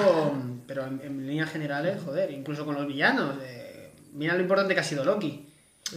[0.67, 3.35] pero en, en líneas generales, joder, incluso con los villanos.
[3.43, 5.47] eh, mira lo importante que ha sido Loki.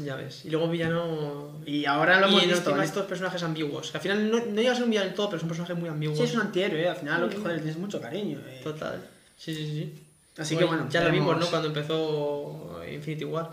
[0.04, 0.44] Ya ves.
[0.46, 1.60] Y luego villano.
[1.66, 2.80] Y ahora lo y hemos en visto.
[2.80, 2.84] ¿eh?
[2.86, 3.90] estos personajes ambiguos.
[3.92, 5.78] Que al final no, no llega a ser un villano del todo, pero son personajes
[5.78, 6.18] muy ambiguos.
[6.18, 6.90] Sí, es un antihéroe, ¿eh?
[6.90, 8.40] al final Loki, joder, le tienes mucho cariño.
[8.48, 8.60] eh.
[8.64, 9.02] Total.
[9.38, 10.04] Sí, sí, sí.
[10.38, 11.38] Así que bueno, Ya lo vimos.
[11.40, 11.48] ¿no?
[11.48, 13.50] Cuando empezó Infinity War.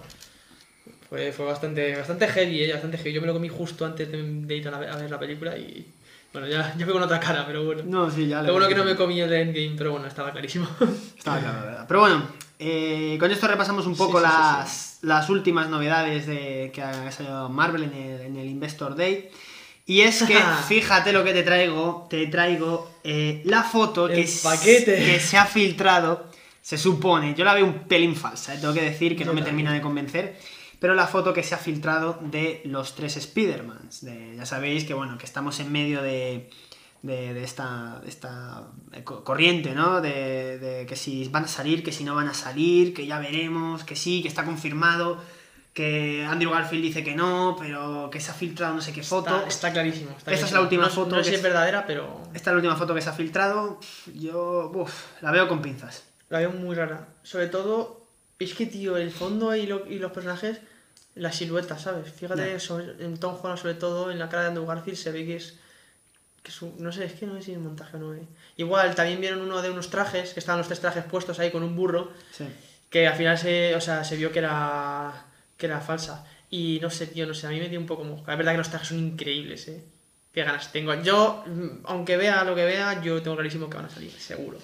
[1.09, 2.73] Fue, fue bastante, bastante heavy, ¿eh?
[2.73, 3.13] Bastante heavy.
[3.13, 5.57] Yo me lo comí justo antes de, de ir a, la- a ver la película
[5.57, 5.87] y.
[6.33, 7.83] Bueno, ya, ya fue con otra cara, pero bueno.
[7.87, 10.69] No, sí, ya Lo bueno que no me comí el Endgame, pero bueno, estaba clarísimo.
[11.17, 11.85] Estaba claro, la verdad.
[11.87, 12.29] Pero bueno,
[12.67, 14.31] eh, con esto repasamos un poco Sí, sí,
[15.01, 19.29] sí, las, últimas novedades de, que ha salido Marvel en el, en el Investor Day.
[19.87, 25.21] Y es que, fíjate lo que te traigo, te traigo eh, la foto que, que
[25.21, 26.27] se ha filtrado,
[26.63, 29.35] se supone, yo la veo un pelín falsa, eh, tengo que decir que Yo no
[29.35, 29.45] me también.
[29.67, 30.39] termina de convencer,
[30.79, 34.05] pero la foto que se ha filtrado de los tres Spider-Mans.
[34.07, 36.49] De- Ya sabéis que, bueno, que estamos en medio de,
[37.05, 38.63] de, de esta, de esta
[38.93, 40.01] eh, co- corriente, ¿no?
[40.01, 43.19] De, de que si van a salir, que si no van a salir, que ya
[43.19, 45.19] veremos, que sí, que está confirmado,
[45.75, 49.37] que Andrew Garfield dice que no, pero que se ha filtrado no sé qué foto.
[49.37, 50.11] Está, está clarísimo.
[50.17, 52.55] está Esta es la última No- foto No sé si es verdadera, pero Esta es
[52.55, 53.79] la última foto que se ha filtrado.
[54.15, 56.05] Yo, uf, la veo con pinzas.
[56.31, 57.07] la veo muy rara.
[57.23, 58.07] Sobre todo,
[58.39, 60.59] es que, tío, el fondo y, lo- y los personajes,
[61.17, 62.11] la silueta, ¿sabes?
[62.13, 65.27] Fíjate, sobre- en Tom Holland, sobre todo, en la cara de Andrew Garfield se ve
[65.27, 65.59] que es.
[66.45, 68.15] Que es un- no sé, es que no sé si es montaje o no.
[68.15, 68.23] eh.
[68.57, 71.63] Igual, también vieron uno de unos trajes, que estaban los tres trajes puestos ahí con
[71.65, 72.45] un burro, Sí.
[72.91, 75.25] que al final se, o sea, se vio que era,
[75.57, 76.25] que era falsa.
[76.51, 78.31] Y no sé, tío, no sé, a mí me dio un poco mosca.
[78.33, 79.83] Es verdad que los trajes son increíbles, ¿eh?
[80.35, 80.93] Qué ganas tengo.
[80.95, 84.59] Yo, mm, aunque vea lo que vea, yo tengo clarísimo que van a salir, seguro.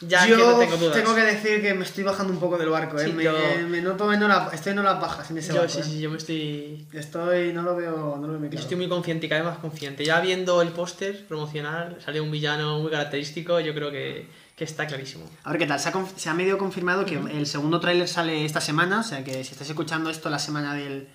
[0.00, 0.96] Ya Yo que no tengo dudas.
[0.96, 3.04] tengo que decir que me estoy bajando un poco del barco, ¿eh?
[3.06, 3.32] Sí, me, yo-
[3.68, 5.72] me noto en la, estoy en las bajas en ese Yo, barco.
[5.74, 5.82] sí, ¿eh?
[5.84, 6.88] sí, yo me estoy...
[6.92, 8.62] Estoy, no lo veo, no lo veo muy claro.
[8.64, 10.04] estoy muy confiante y cada vez más confiante.
[10.04, 14.88] Ya viendo el póster promocional, salió un villano muy característico, yo creo que, que está
[14.88, 15.30] clarísimo.
[15.44, 18.44] A ver qué tal, se ha, se ha medio confirmado que el segundo tráiler sale
[18.44, 21.06] esta semana, o sea que si estáis escuchando esto la semana del...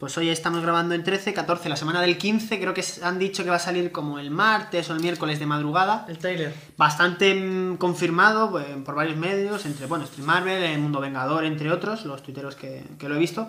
[0.00, 3.44] Pues hoy estamos grabando en 13, 14, la semana del 15, creo que han dicho
[3.44, 6.06] que va a salir como el martes o el miércoles de madrugada.
[6.08, 6.54] El trailer.
[6.78, 11.70] Bastante mm, confirmado pues, por varios medios, entre, bueno, Stream Marvel, el Mundo Vengador, entre
[11.70, 13.48] otros, los tuiteros que, que lo he visto.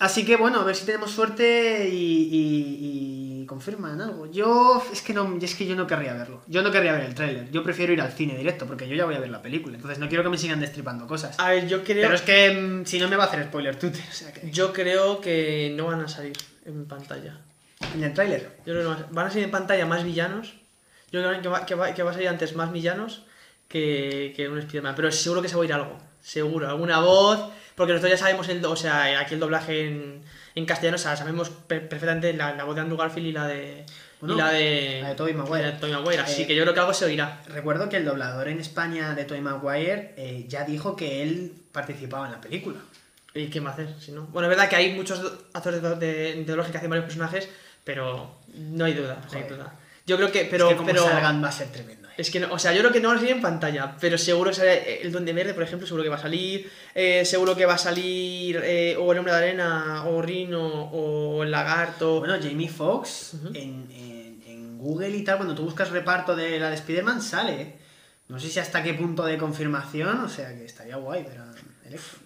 [0.00, 4.30] Así que bueno, a ver si tenemos suerte y, y- y confirman algo.
[4.30, 6.42] Yo es que no, es que yo no querría verlo.
[6.46, 7.50] Yo no querría ver el tráiler.
[7.50, 9.76] Yo prefiero ir al cine directo porque yo ya voy a ver la película.
[9.76, 11.38] Entonces no quiero que me sigan destripando cosas.
[11.38, 13.76] A ver, yo creo, Pero es que mm, si no me va a hacer spoiler
[13.76, 14.02] Twitter.
[14.10, 14.50] O sea que...
[14.50, 16.32] yo creo que no van a salir
[16.64, 17.38] en pantalla.
[17.94, 18.56] En el tráiler.
[18.66, 20.54] Yo creo que no van a- salir en pantalla más villanos.
[21.12, 23.24] Yo creo que va, que va, que va a salir antes más villanos
[23.68, 24.94] que, que un Spider-Man.
[24.96, 25.98] Pero seguro que se va a oír algo.
[26.22, 26.68] Seguro.
[26.68, 27.40] Alguna voz.
[27.74, 28.64] Porque nosotros ya sabemos el.
[28.64, 30.22] O sea, aquí el doblaje en,
[30.54, 30.96] en castellano.
[30.96, 33.84] O sea, sabemos per- perfectamente la, la voz de Andrew Garfield y la de.
[34.20, 34.98] Bueno, y la de.
[35.02, 36.20] la de Tobey Maguire.
[36.20, 37.40] Así Eh, que yo creo que algo se oirá.
[37.48, 42.26] Recuerdo que el doblador en España de Tobey Maguire eh, ya dijo que él participaba
[42.26, 42.76] en la película.
[43.32, 43.94] ¿Y qué va a hacer?
[44.00, 44.26] Si no?
[44.26, 45.22] Bueno, es verdad que hay muchos
[45.54, 47.48] actores de, de, de doblaje que hacen varios personajes.
[47.84, 49.18] Pero no hay duda.
[49.32, 49.74] No hay duda.
[50.06, 50.44] Yo creo que.
[50.44, 50.66] Pero.
[50.66, 51.04] es que como pero...
[51.04, 51.99] salgan va a ser tremendo.
[52.20, 52.22] ¿Eh?
[52.22, 54.16] Es que, no, o sea, yo creo que no va a salir en pantalla, pero
[54.18, 56.70] seguro que sale el Duende Verde, por ejemplo, seguro que va a salir.
[56.94, 61.42] eh, seguro que va a salir eh, o el Hombre de Arena, o Rino, o
[61.42, 62.18] el Lagarto.
[62.20, 66.68] Bueno, Jamie Foxx en, en- en Google y tal, cuando tú buscas reparto de la
[66.70, 67.62] de Spider-Man, sale.
[67.62, 67.76] ¿eh?
[68.28, 71.42] No sé si hasta qué punto de confirmación, o sea que estaría guay, pero.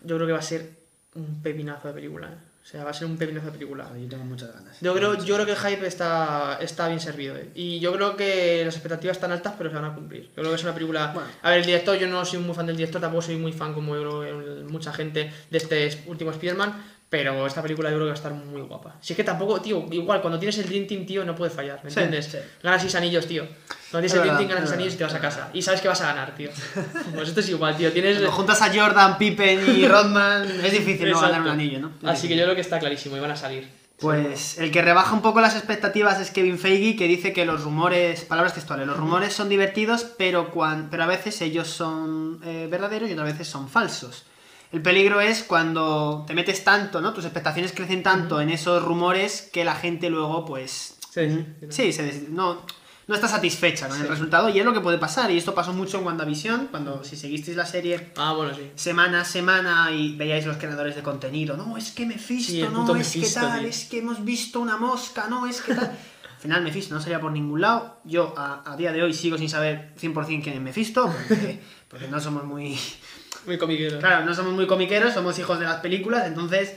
[0.05, 0.71] Yo creo que va a ser
[1.15, 2.29] un pepinazo de película.
[2.29, 2.37] ¿eh?
[2.65, 3.91] O sea, va a ser un pepinazo de película.
[3.95, 4.81] Yo tengo muchas ganas.
[4.81, 7.37] Yo creo, yo creo que el hype está, está bien servido.
[7.37, 7.51] ¿eh?
[7.55, 10.29] Y yo creo que las expectativas están altas, pero se van a cumplir.
[10.29, 11.11] Yo creo que es una película.
[11.13, 11.29] Bueno.
[11.43, 13.75] A ver, el director, yo no soy muy fan del director, tampoco soy muy fan,
[13.75, 16.73] como yo creo mucha gente, de este último Spider-Man.
[17.17, 18.97] Pero esta película yo creo que va a estar muy guapa.
[19.01, 21.79] Si es que tampoco, tío, igual cuando tienes el Dream Team, tío, no puede fallar,
[21.85, 22.27] ¿me Sí, entiendes?
[22.33, 22.39] sí.
[22.61, 23.45] Ganas seis anillos, tío.
[23.45, 25.51] Cuando tienes Es el Dream Team, ganas seis anillos y te vas a casa.
[25.53, 26.51] Y sabes que vas a ganar, tío.
[27.15, 27.93] Pues esto es igual, tío.
[27.93, 28.17] Tienes.
[28.17, 31.93] Cuando juntas a Jordan, Pippen y Rodman, es difícil no ganar un anillo, ¿no?
[32.03, 33.69] Es Así que yo creo que está clarísimo y van a salir.
[34.01, 37.63] Pues el que rebaja un poco las expectativas es Kevin Feige, que dice que los
[37.63, 42.67] rumores, palabras textuales, los rumores son divertidos, pero, cuan- pero a veces ellos son eh,
[42.69, 44.25] verdaderos y otras veces son falsos.
[44.75, 47.13] El peligro es cuando te metes tanto, ¿no?
[47.15, 50.97] Tus expectaciones crecen tanto en esos rumores que la gente luego, pues...
[51.11, 51.47] Sí, sí.
[51.71, 52.67] Sí, se des- no,
[53.07, 55.31] no está satisfecha con el resultado y es lo que puede pasar.
[55.31, 58.73] Y esto pasó mucho en WandaVision, cuando si seguisteis la serie Ah, bueno, sí.
[58.75, 61.57] semana a semana y veíais los creadores de contenido.
[61.57, 63.69] No, es que Mephisto, no, es Mephisto, que tal, tío.
[63.69, 65.85] es que hemos visto una mosca, no, es que tal.
[65.87, 68.01] Al final Mephisto no salía por ningún lado.
[68.05, 72.09] Yo a, a día de hoy sigo sin saber 100% quién es Mephisto, porque, porque
[72.09, 72.77] no somos muy...
[73.47, 73.99] Muy comiquero.
[73.99, 76.75] Claro, no somos muy comiqueros, somos hijos de las películas, entonces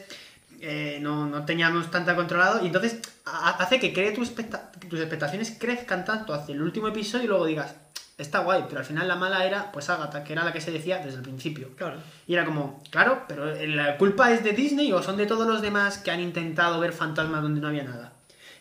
[0.60, 2.64] eh, no, no teníamos tanta controlado.
[2.64, 6.88] Y entonces ha- hace que cree tus, expecta- tus expectaciones crezcan tanto hacia el último
[6.88, 7.76] episodio y luego digas,
[8.18, 10.72] está guay, pero al final la mala era pues Agatha, que era la que se
[10.72, 11.70] decía desde el principio.
[11.78, 11.98] Claro.
[12.26, 15.62] Y era como, claro, pero la culpa es de Disney o son de todos los
[15.62, 18.14] demás que han intentado ver fantasmas donde no había nada.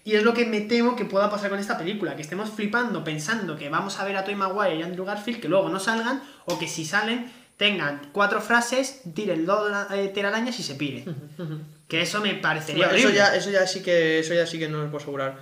[0.04, 3.02] Y es lo que me temo que pueda pasar con esta película, que estemos flipando
[3.02, 6.22] pensando que vamos a ver a Tobey Maguire y Andrew Garfield, que luego no salgan,
[6.44, 11.04] o que si salen tengan cuatro frases, tiren dos eh, telarañas y se pire.
[11.86, 13.24] Que eso me parecería Bueno, eso, horrible.
[13.24, 15.36] ya, eso ya sí que eso ya sí que no os puedo asegurar.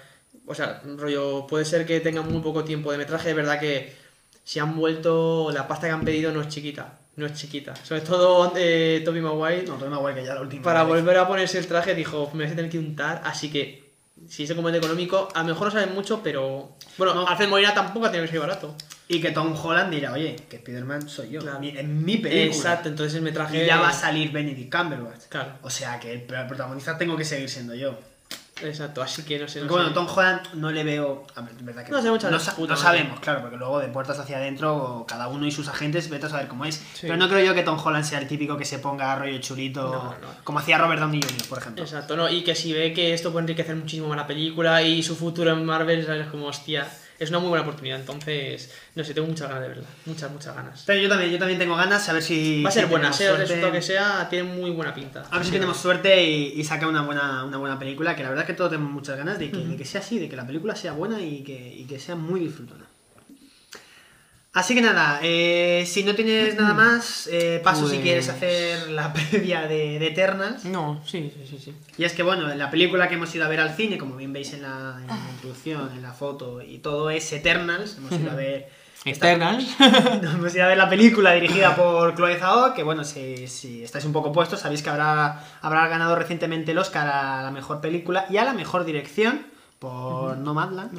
[0.47, 3.97] O sea, rollo, puede ser que tengan muy poco tiempo de metraje, de verdad que
[4.45, 6.99] si han vuelto, la pasta que han pedido no es chiquita.
[7.17, 7.75] No es chiquita.
[7.77, 10.89] Sobre todo eh, Tobey Maguire, No, Tobey Maguire que ya la última para vez.
[10.93, 13.83] volver a ponerse el traje, dijo, me voy a tener que untar, así que
[14.29, 16.77] si es componente económico, a lo mejor no saben mucho, pero...
[16.99, 17.27] Bueno, No.
[17.27, 18.75] Alfred Molina tampoco ha tenido que ser barato.
[19.07, 21.41] Y que Tom Holland dirá, oye, que Spider-Man soy yo.
[21.41, 21.59] Claro.
[21.63, 22.45] En mi película.
[22.45, 23.63] Exacto, entonces me traje.
[23.63, 25.25] Y ya va a salir Benedict Cumberbatch.
[25.29, 25.53] Claro.
[25.63, 27.99] O sea que el protagonista tengo que seguir siendo yo.
[28.63, 29.63] Exacto, así que no sé.
[29.63, 29.95] No bueno, sé.
[29.95, 31.27] Tom Holland no le veo.
[31.35, 33.81] A ver, es verdad que No sé muchas no, sa- no sabemos, claro, porque luego
[33.81, 36.77] de puertas hacia adentro, cada uno y sus agentes, vete a saber cómo es.
[36.77, 37.01] Sí.
[37.03, 40.17] Pero no creo yo que Tom Holland sea el típico que se ponga rollo chulito,
[40.21, 40.29] no.
[40.45, 41.83] como hacía Robert Downey Jr., por ejemplo.
[41.83, 45.03] Exacto, no, y que si ve que esto puede enriquecer muchísimo más la película y
[45.03, 46.29] su futuro en Marvel, ¿sabes?
[46.29, 46.87] Como, hostia,
[47.19, 48.01] es una muy buena oportunidad.
[48.01, 49.87] Entonces, no sé, tengo muchas ganas de verla.
[50.07, 50.83] Muchas, muchas ganas.
[50.87, 52.63] Pero yo también, yo también tengo ganas, a ver si.
[52.63, 55.25] Va a ser si buena, sea el resultado que sea, tiene muy buena pinta.
[55.31, 58.31] A ver si tenemos suerte y, y saca una buena, una buena película, que la
[58.31, 60.37] verdad es que todos tenemos muchas ganas de que, de que sea así, de que
[60.37, 62.85] la película sea buena y que, y que sea muy disfrutona.
[64.55, 68.89] Así que nada, eh, si no tienes nada más, eh, paso si Pues- quieres hacer
[68.91, 70.65] la previa de, de Eternals.
[70.65, 71.75] No, sí, sí, sí, sí.
[71.99, 74.33] Y es que bueno, la película que hemos ido a ver al cine, como bien
[74.33, 77.97] veis en la, en la introducción, en la foto y todo, es Eternals.
[77.99, 78.69] Hemos ido a ver...
[79.05, 79.67] Eternals.
[80.23, 84.07] Hemos ido a ver la película dirigida por Chloe Zhao, que bueno, si, si estáis
[84.07, 88.25] un poco puestos, sabéis que habrá, habrá ganado recientemente el Oscar a la mejor película
[88.31, 89.47] y a la mejor dirección
[89.79, 90.93] por Nomadland.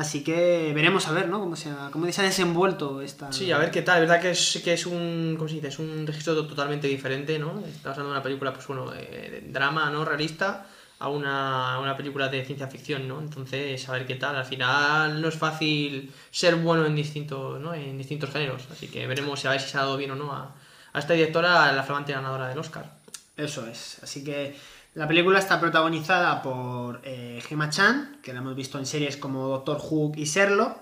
[0.00, 1.38] Así que veremos a ver, ¿no?
[1.40, 3.30] Cómo se ha, cómo se ha desenvuelto esta...
[3.30, 3.96] Sí, a ver qué tal.
[4.02, 5.34] Es verdad que es, que es un.
[5.36, 5.68] ¿Cómo se dice?
[5.68, 7.50] Es un registro to- totalmente diferente, ¿no?
[7.60, 10.02] Estamos hablando de una película, pues bueno, de drama, ¿no?
[10.06, 10.66] Realista,
[11.00, 13.20] a una, a una película de ciencia ficción, ¿no?
[13.20, 14.36] Entonces, a ver qué tal.
[14.36, 17.74] Al final no es fácil ser bueno en distintos, ¿no?
[17.74, 18.62] En distintos géneros.
[18.72, 20.54] Así que veremos a ver si se ha dado bien o no a,
[20.94, 22.90] a esta directora, la flamante ganadora del Oscar.
[23.36, 23.98] Eso es.
[24.02, 24.56] Así que
[25.00, 29.48] la película está protagonizada por eh, Gemma Chan, que la hemos visto en series como
[29.48, 30.76] Doctor Who y Sherlock.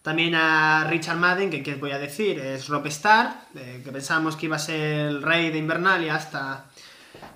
[0.00, 4.36] También a Richard Madden, que qué voy a decir, es Rob Starr, eh, que pensábamos
[4.36, 6.66] que iba a ser el rey de Invernalia hasta...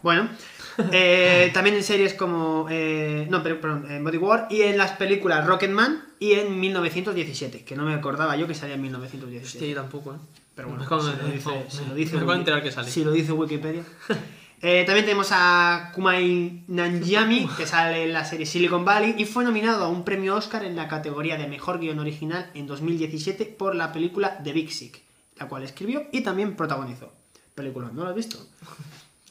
[0.04, 0.28] Bueno,
[0.92, 2.68] eh, también en series como...
[2.70, 7.64] eh, no, pero, perdón, en Body War y en las películas Rocketman y en 1917,
[7.64, 9.66] que no me acordaba yo que salía en 1917.
[9.66, 10.18] Sí, tampoco, ¿eh?
[10.54, 12.88] Pero bueno, si lo dice, si lo dice me Wiki- enterar que sale.
[12.88, 13.82] si lo dice Wikipedia.
[14.60, 19.44] Eh, también tenemos a Kumail Nanjiani, que sale en la serie Silicon Valley y fue
[19.44, 23.74] nominado a un premio Oscar en la categoría de Mejor Guión Original en 2017 por
[23.76, 25.00] la película The Big Sick,
[25.36, 27.12] la cual escribió y también protagonizó.
[27.54, 28.38] Película, ¿no la has visto?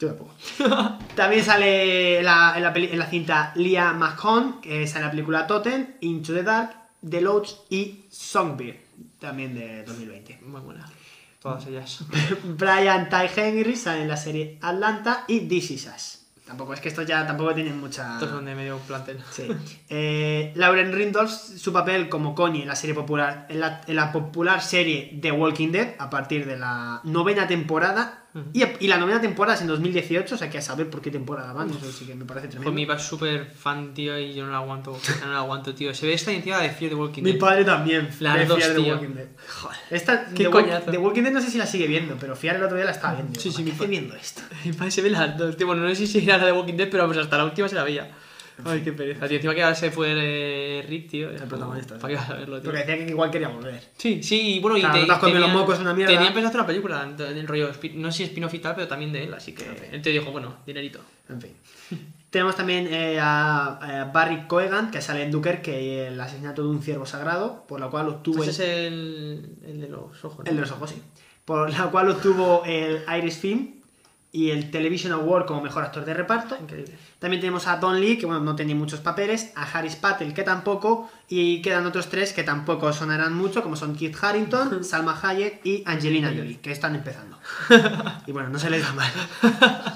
[0.00, 0.32] Yo tampoco.
[1.16, 5.10] También sale la- en, la peli- en la cinta Leah McCone, que sale en la
[5.10, 6.70] película Totem, Into the Dark,
[7.08, 8.76] The Lodge y Songbird,
[9.18, 10.38] también de 2020.
[10.46, 10.88] Muy buena.
[11.40, 12.00] Todas ellas.
[12.44, 16.18] Brian Ty Henry sale en la serie Atlanta y This Is Us.
[16.48, 18.14] Tampoco, es que estos ya tampoco tienen mucha...
[18.14, 19.22] Estos son de medio plantel.
[19.30, 19.48] Sí.
[19.90, 24.10] Eh, Lauren Rindols, su papel como Connie en la serie popular, en la, en la
[24.10, 28.24] popular serie The Walking Dead, a partir de la novena temporada.
[28.52, 31.10] Y, y la novena temporada es en 2018, o sea que a saber por qué
[31.10, 32.70] temporada van, eso sí que me parece tremendo.
[32.70, 34.98] Pues mi papá es súper fan, tío, y yo no la aguanto.
[35.24, 35.92] No la aguanto, tío.
[35.94, 37.40] Se ve esta encima de Fear the Walking Mi Dead.
[37.40, 38.08] padre también.
[38.20, 38.90] Las de dos, Fear the.
[38.92, 39.28] Walking Dead.
[39.48, 39.78] Joder.
[39.90, 40.90] Esta, Qué The, coñazo.
[40.90, 42.92] The Walking Dead no sé si la sigue viendo, pero Fiar el otro día la
[42.92, 43.40] estaba viendo.
[43.40, 43.86] Sí, sí, ¿Qué mi padre.
[43.90, 44.42] viendo esto?
[44.64, 45.66] Mi padre se ve las dos, tío.
[45.66, 47.74] Bueno, no sé si era la de Walking Dead, pero pues hasta la última se
[47.74, 48.10] la veía.
[48.64, 49.36] Ay, qué pereza, tío.
[49.36, 51.30] Encima que ahora se fue eh, Rick, tío.
[51.30, 52.70] El protagonista, ¿Para qué vas a verlo, tío?
[52.70, 53.80] Porque decía que igual quería volver.
[53.96, 55.94] Sí, sí, y bueno, y Claro, te, no te has comido tenían- los mocos, una
[55.94, 56.12] mierda.
[56.12, 59.12] Tenían pensado hacer una película del rollo, no sé si spin-off y tal, pero también
[59.12, 61.00] de él, así que él te dijo, bueno, dinerito.
[61.28, 61.52] En fin.
[62.30, 66.68] Tenemos también eh, a, a Barry Coegan, que sale en Duker, que el asesinato de
[66.68, 70.44] un ciervo sagrado, por lo cual obtuvo Pues el, es el, el de los ojos,
[70.44, 70.50] ¿no?
[70.50, 71.02] el de los ojos, sí.
[71.46, 73.77] Por la cual obtuvo el Irish Film
[74.30, 76.56] y el Television Award como mejor actor de reparto.
[76.60, 76.98] Increíble.
[77.18, 80.42] También tenemos a Don Lee, que bueno, no tenía muchos papeles, a Harris Patel, que
[80.42, 85.64] tampoco, y quedan otros tres que tampoco sonarán mucho, como son Keith Harrington, Salma Hayek
[85.64, 87.38] y Angelina Jolie, que están empezando.
[88.26, 89.10] Y bueno, no se les da mal.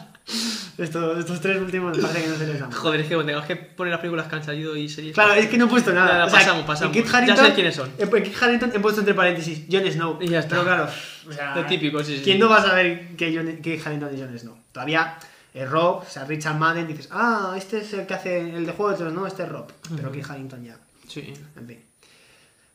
[0.79, 2.75] Estos, estos tres últimos parece que no se les da mal.
[2.77, 5.13] Joder, es que cuando tengas que poner las películas que han salido y series.
[5.15, 6.13] Claro, es que no he puesto nada.
[6.13, 6.97] Nada, O sea, pasamos, pasamos.
[6.97, 7.91] En Kit Ya Harington, sé quiénes son.
[7.99, 10.19] En Kit Harington he puesto entre paréntesis Jon Snow.
[10.23, 10.51] Y ya está.
[10.51, 10.89] Pero claro,
[11.29, 12.23] o sea, Lo típico, sí, sí.
[12.25, 14.57] ¿Quién no va a saber que Jon- Kit Harington es Jon Snow?
[14.73, 15.19] Todavía
[15.53, 18.73] es Rob, o sea, Richard Madden, dices, ah, este es el que hace el de
[18.73, 19.71] Juego de Tronos, no, este es Rob.
[19.95, 21.35] Pero Kit Harington ya, Sí.
[21.57, 21.79] en fin.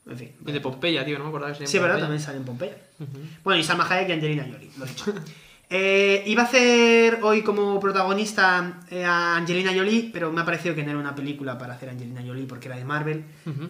[0.09, 0.31] En fin.
[0.45, 2.77] El de Pompeya, tío, no me acordaba que Sí, verdad, también sale en Pompeya.
[3.43, 5.13] Bueno, y Salma Hayek y Angelina Jolie, lo he dicho.
[5.69, 10.73] Eh, iba a hacer hoy como protagonista eh, a Angelina Jolie, pero me ha parecido
[10.73, 13.25] que no era una película para hacer Angelina Jolie porque era de Marvel.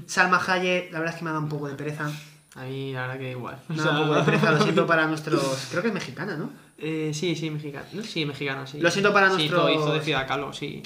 [0.05, 2.11] Salma Hayek, la verdad es que me ha dado un poco de pereza.
[2.55, 3.57] A mí, la verdad que igual.
[3.69, 5.67] Me ha dado un poco de pereza, lo siento para nuestros...
[5.71, 6.51] Creo que es mexicana, ¿no?
[6.77, 7.85] Eh, sí, sí, mexicana.
[7.93, 8.03] ¿no?
[8.03, 8.79] Sí, mexicana, sí.
[8.79, 10.83] Lo siento para Sí, nuestros- hizo, hizo de Frida Kahlo, sí.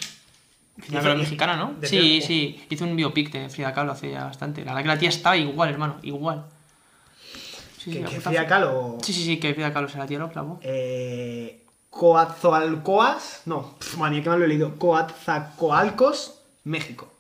[0.90, 1.74] Ya, pero mexicana, ¿no?
[1.84, 2.66] Sí, Frida- sí.
[2.70, 4.62] Hizo un biopic de Frida Kahlo hace ya bastante.
[4.64, 5.98] La verdad que la tía estaba igual, hermano.
[6.04, 6.46] Igual.
[7.84, 8.98] Sí, Que, la que Frida Kahlo...
[9.02, 10.60] Sí, sí, sí, que Frida Kahlo se la lo clavó.
[10.62, 13.42] Eh, Coatzoalcoas...
[13.46, 14.78] No, pf, mía, que mal lo he leído.
[14.78, 17.12] Coatzacoalcos, México.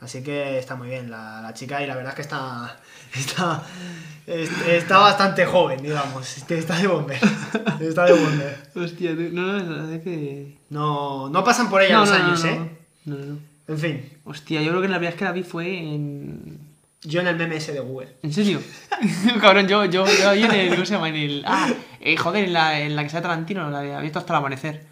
[0.00, 2.76] Así que está muy bien la, la chica y la verdad es que está,
[3.14, 3.62] está,
[4.26, 6.36] es- está bastante joven, digamos.
[6.50, 7.20] Está de bomber.
[7.80, 8.58] Está de bomber.
[8.74, 10.58] Hostia, no, no, verdad es que.
[10.70, 12.50] No, no pasan por ella No, los no, años, no.
[12.50, 12.70] ¿eh?
[13.04, 13.38] No, no, no.
[13.68, 16.61] En fin, Hostia, yo creo que la primera vez que la vi fue en.
[17.04, 18.08] Yo en el meme ese de Google.
[18.22, 18.60] ¿En serio?
[19.40, 20.70] Cabrón, yo, yo, yo ahí en el.
[20.70, 21.08] ¿Cómo se llama?
[21.08, 21.44] En el.
[21.46, 21.68] Ah,
[22.00, 24.86] eh, joder, en la, en la que sale Tarantino, la de Abierto hasta el amanecer.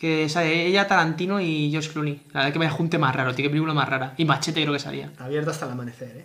[0.00, 2.22] Que sale ella, Tarantino y George Clooney.
[2.32, 4.14] La verdad que me junte más raro, tío, qué película más rara.
[4.16, 5.12] Y Machete creo que salía.
[5.18, 6.24] Abierto hasta el amanecer, ¿eh?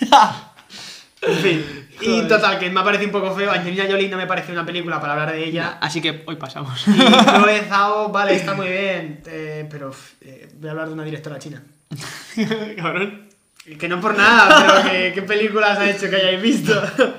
[1.22, 1.64] en fin.
[2.00, 3.52] Y total, que me ha parecido un poco feo.
[3.52, 5.78] Angelina Jolie no me parece una película para hablar de ella.
[5.80, 6.86] Así que hoy pasamos.
[6.88, 9.22] Y Chloe Zhao, vale, está muy bien.
[9.26, 11.62] eh, pero eh, voy a hablar de una directora china.
[12.76, 13.33] Cabrón.
[13.78, 16.72] Que no por nada, pero que, ¿qué películas ha hecho que hayáis visto?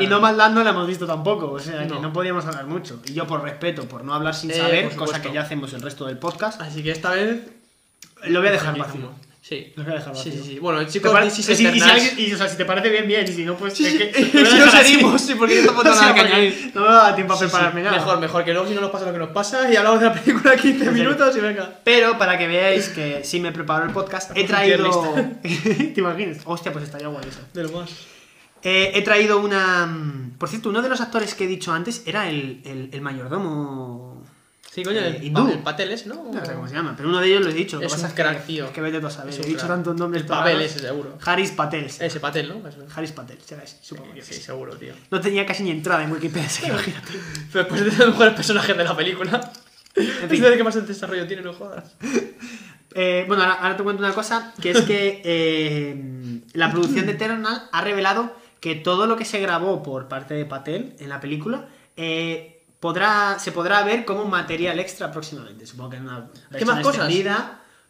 [0.00, 2.00] Y no maldad no la hemos visto tampoco, o sea que No.
[2.00, 3.00] no podíamos hablar mucho.
[3.06, 5.82] Y yo por respeto, por no hablar sin Eh, saber, cosa que ya hacemos el
[5.82, 7.40] resto del podcast, Así que esta vez.
[8.24, 9.18] lo voy a dejar Tranquilísimo.
[9.40, 9.72] Sí.
[9.76, 10.58] Lo voy a dejar Sí, sí, sí.
[10.58, 12.90] Bueno, ¿Te chicos, pare- This is y si- si y, o sea, si te parece
[12.90, 13.72] bien, bien, y si no, pues...
[13.72, 14.76] Sí, que- lo así.
[14.84, 16.72] seguimos, sí, porque tampoco tengo nada que añadir.
[16.74, 17.96] No me va a dar tiempo a prepararme nada.
[17.96, 20.06] Mejor, mejor, que luego si no nos pasa lo que nos pasa y hablamos de
[20.06, 20.92] la película 15 serio.
[20.92, 21.80] minutos y venga.
[21.84, 25.14] Pero para que veáis que sí me preparo el podcast, he traído...
[25.42, 26.38] ¿Te imaginas?
[26.44, 27.40] Hostia, pues estaría guay eso.
[27.54, 27.90] De lo más.
[28.62, 29.86] Eh, he traído una...
[29.86, 33.00] mm, Por cierto, uno de los actores que he dicho antes era el, el, el
[33.00, 34.24] mayordomo...
[34.78, 35.48] Sí, coño, Eh, el, hindú.
[35.50, 36.14] el Patel es, ¿no?
[36.32, 37.80] No sé cómo se llama, pero uno de ellos lo he dicho.
[37.80, 38.66] Es un crack, tío.
[38.66, 39.32] Es que vete tú a saber.
[39.34, 40.22] Es He dicho tantos nombres.
[40.22, 40.62] El raros.
[40.62, 41.18] ese, seguro.
[41.24, 41.86] Haris Patel.
[41.86, 42.62] Ese Patel, ¿no?
[42.94, 44.94] Haris Patel, será ese, supongo Sí, seguro, tío.
[45.10, 47.12] No tenía casi ni entrada en Wikipedia, imagínate.
[47.52, 49.52] Pero pues es de los mejores personajes de la película.
[49.96, 50.42] En Es fin.
[50.42, 51.96] de que más desarrollo tiene, no jodas.
[52.94, 57.12] Eh, bueno, ahora, ahora te cuento una cosa, que es que eh, la producción de
[57.12, 61.20] Eternal ha revelado que todo lo que se grabó por parte de Patel en la
[61.20, 65.66] película eh, podrá, se podrá ver como material extra próximamente.
[65.66, 67.12] Supongo que en una versión más cosas?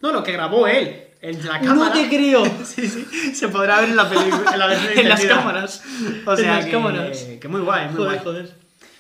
[0.01, 1.93] No, lo que grabó él en la No cámara.
[1.95, 2.45] te creo.
[2.65, 5.83] Sí, sí, se podrá ver en la película, en la versión En las cámaras.
[6.25, 7.19] O sea, En las que, cámaras.
[7.41, 8.19] que muy guay, muy Joder, guay.
[8.25, 8.55] joder.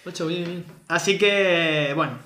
[0.04, 0.64] Ocho, bien, bien.
[0.88, 2.18] Así que, bueno.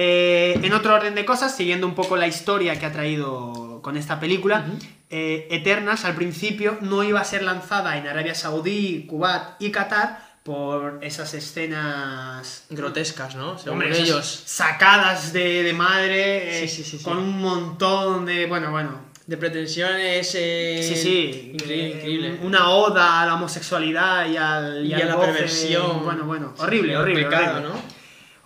[0.00, 3.96] Eh, en otro orden de cosas, siguiendo un poco la historia que ha traído con
[3.96, 4.64] esta película,
[5.10, 10.27] eh, Eternals al principio no iba a ser lanzada en Arabia Saudí, Kuwait y Qatar
[10.48, 13.58] por esas escenas Grotescas, ¿no?
[13.58, 14.42] Según Hombre, ellos.
[14.46, 19.36] sacadas de, de madre, eh, Sí, sí, sí, con un montón de, bueno, bueno, De
[19.36, 20.34] pretensiones.
[20.34, 20.80] Eh...
[20.82, 22.38] sí, sí, Increíble, eh, increíble.
[22.44, 26.02] una oda a la homosexualidad y al Y al a la goce, perversión.
[26.04, 27.68] bueno, bueno, horrible, horrible, pecado, horrible.
[27.74, 27.82] ¿no?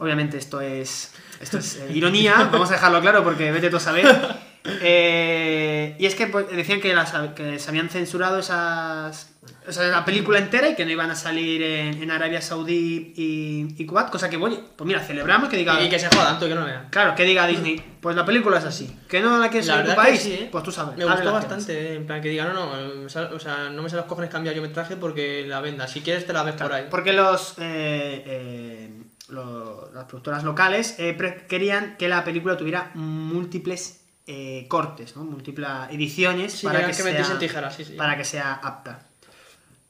[0.05, 3.81] Obviamente esto es, esto es eh, ironía, vamos a dejarlo claro porque vete tú a
[3.81, 4.07] saber.
[4.81, 9.32] Eh, y es que pues, decían que, las- que se habían censurado esas,
[9.67, 13.13] o sea, la película entera y que no iban a salir en, en Arabia Saudí
[13.17, 15.83] y, y Kuwait, cosa que, oye, pues mira, celebramos que diga...
[15.83, 16.89] Y que se jodan, tú que no vean.
[16.91, 18.97] Claro, que diga Disney, pues la película es así.
[19.09, 20.49] Que no la quieres La en tu país, sí, ¿eh?
[20.51, 20.97] pues tú sabes.
[20.97, 23.25] Me gustó bastante, eh, en plan que diga, no, no, me o sea,
[23.71, 25.89] no me salen los cojones cambiar yo metraje porque la venda.
[25.89, 26.87] Si quieres te la ves por ahí.
[26.91, 31.17] Porque los, eh, eh, las productoras locales eh,
[31.49, 35.25] querían que la película tuviera múltiples eh, cortes, ¿no?
[35.25, 37.95] múltiples ediciones Sí, para, que, que, sea, tijeras, sí, sí.
[37.95, 39.09] para que sea apta.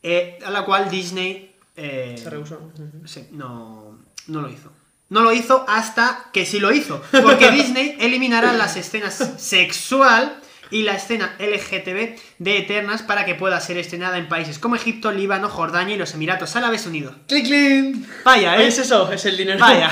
[0.02, 2.72] Eh, a la cual Disney eh, Se rehusó.
[3.04, 4.70] Sí, no, no lo hizo.
[5.10, 7.02] No lo hizo hasta que sí lo hizo.
[7.22, 10.36] Porque Disney eliminará las escenas sexual
[10.70, 15.12] y la escena LGTB de Eternas para que pueda ser estrenada en países como Egipto,
[15.12, 17.14] Líbano, Jordania y los Emiratos Árabes Unidos.
[17.28, 17.94] ¡Clic!
[18.24, 18.66] Vaya, ¿eh?
[18.68, 19.58] Es eso, es el dinero.
[19.58, 19.90] Vaya.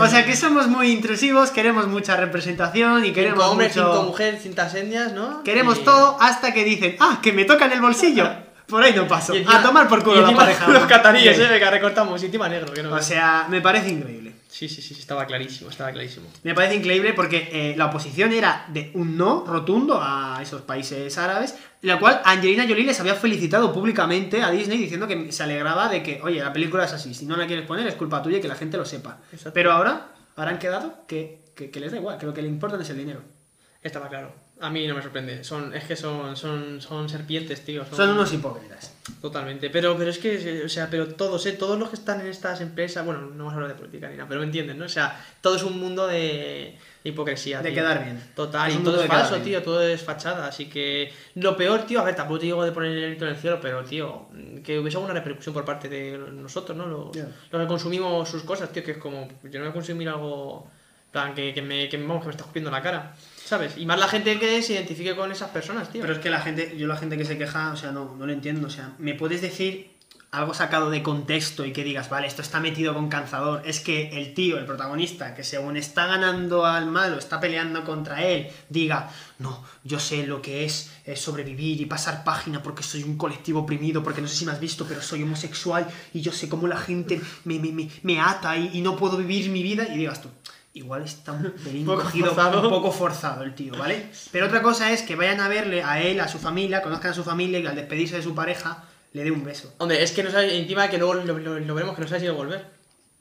[0.00, 3.92] O sea que somos muy intrusivos, queremos mucha representación y queremos Cinco hombres, mucho...
[3.92, 5.44] cinco mujeres, cintas etnias, ¿no?
[5.44, 8.28] Queremos Y- todo hasta que dicen, ah, que me toca en el bolsillo.
[8.66, 9.32] Por ahí no paso.
[9.34, 10.68] encima- a tomar por y culo la pareja.
[10.72, 12.22] Los cataríes, eh, venga, recortamos.
[12.22, 14.34] Y encima negro, que no O sea, me parece increíble.
[14.48, 16.28] Sí, sí, sí, sí, estaba clarísimo, estaba clarísimo.
[16.42, 21.18] Me parece increíble porque eh, la oposición era de un no rotundo a esos países
[21.18, 25.88] árabes, la cual Angelina Jolie les había felicitado públicamente a Disney diciendo que se alegraba
[25.90, 28.38] de que, oye, la película es así, si no la quieres poner es culpa tuya
[28.38, 29.18] y que la gente lo sepa.
[29.30, 29.52] Exacto.
[29.52, 32.48] Pero ahora, ahora han quedado que, que, que les da igual, que lo que le
[32.48, 33.20] importa es el dinero.
[33.82, 34.32] Estaba claro.
[34.58, 35.44] A mí no me sorprende.
[35.44, 37.84] Son, es que son, son, son serpientes, tío.
[37.94, 38.94] Son unos hipócritas.
[39.20, 39.68] Totalmente.
[39.68, 41.52] Pero, pero es que, o sea, pero todos, ¿eh?
[41.52, 44.16] Todos los que están en estas empresas, bueno, no vamos a hablar de política ni
[44.16, 44.86] nada, pero me entienden, ¿no?
[44.86, 47.58] O sea, todo es un mundo de hipocresía.
[47.60, 47.74] De tío.
[47.82, 48.32] quedar bien.
[48.34, 50.46] Total, Es y todo es falso, tío, todo es fachada.
[50.46, 53.32] Así que lo peor, tío, a ver, tampoco te digo de poner el grito en
[53.32, 54.26] el cielo, pero, tío,
[54.64, 56.86] que hubiese alguna repercusión por parte de nosotros, ¿no?
[56.86, 57.28] Los, Ya.
[57.50, 60.66] los que consumimos sus cosas, tío, que es como, yo no voy a consumir algo,
[61.12, 63.14] plan, que, que me, que, vamos, que me está escupiendo la cara,
[63.46, 63.78] ¿sabes?
[63.78, 66.02] Y más la gente que se identifique con esas personas, tío.
[66.02, 68.26] Pero es que la gente, yo la gente que se queja, o sea, no, no
[68.26, 68.66] lo entiendo.
[68.66, 69.96] O sea, ¿me puedes decir
[70.32, 74.20] algo sacado de contexto y que digas, vale, esto está metido con canzador, es que
[74.20, 79.08] el tío, el protagonista, que según está ganando al malo, está peleando contra él, diga,
[79.38, 83.60] no, yo sé lo que es, eh, sobrevivir y pasar página porque soy un colectivo
[83.60, 86.66] oprimido, porque no sé si me has visto, pero soy homosexual y yo sé cómo
[86.66, 89.96] la gente me, me, me, me ata y, y no puedo vivir mi vida, y
[89.96, 90.28] digas tú,
[90.76, 92.62] igual está un pelín Poco cogido, forzado.
[92.62, 94.10] un poco forzado el tío, ¿vale?
[94.32, 97.14] Pero otra cosa es que vayan a verle a él, a su familia, conozcan a
[97.14, 99.72] su familia y al despedirse de su pareja le dé un beso.
[99.78, 102.20] Hombre, es que no sabe, encima que luego lo, lo- lo veremos que no sabe
[102.20, 102.76] si va a volver.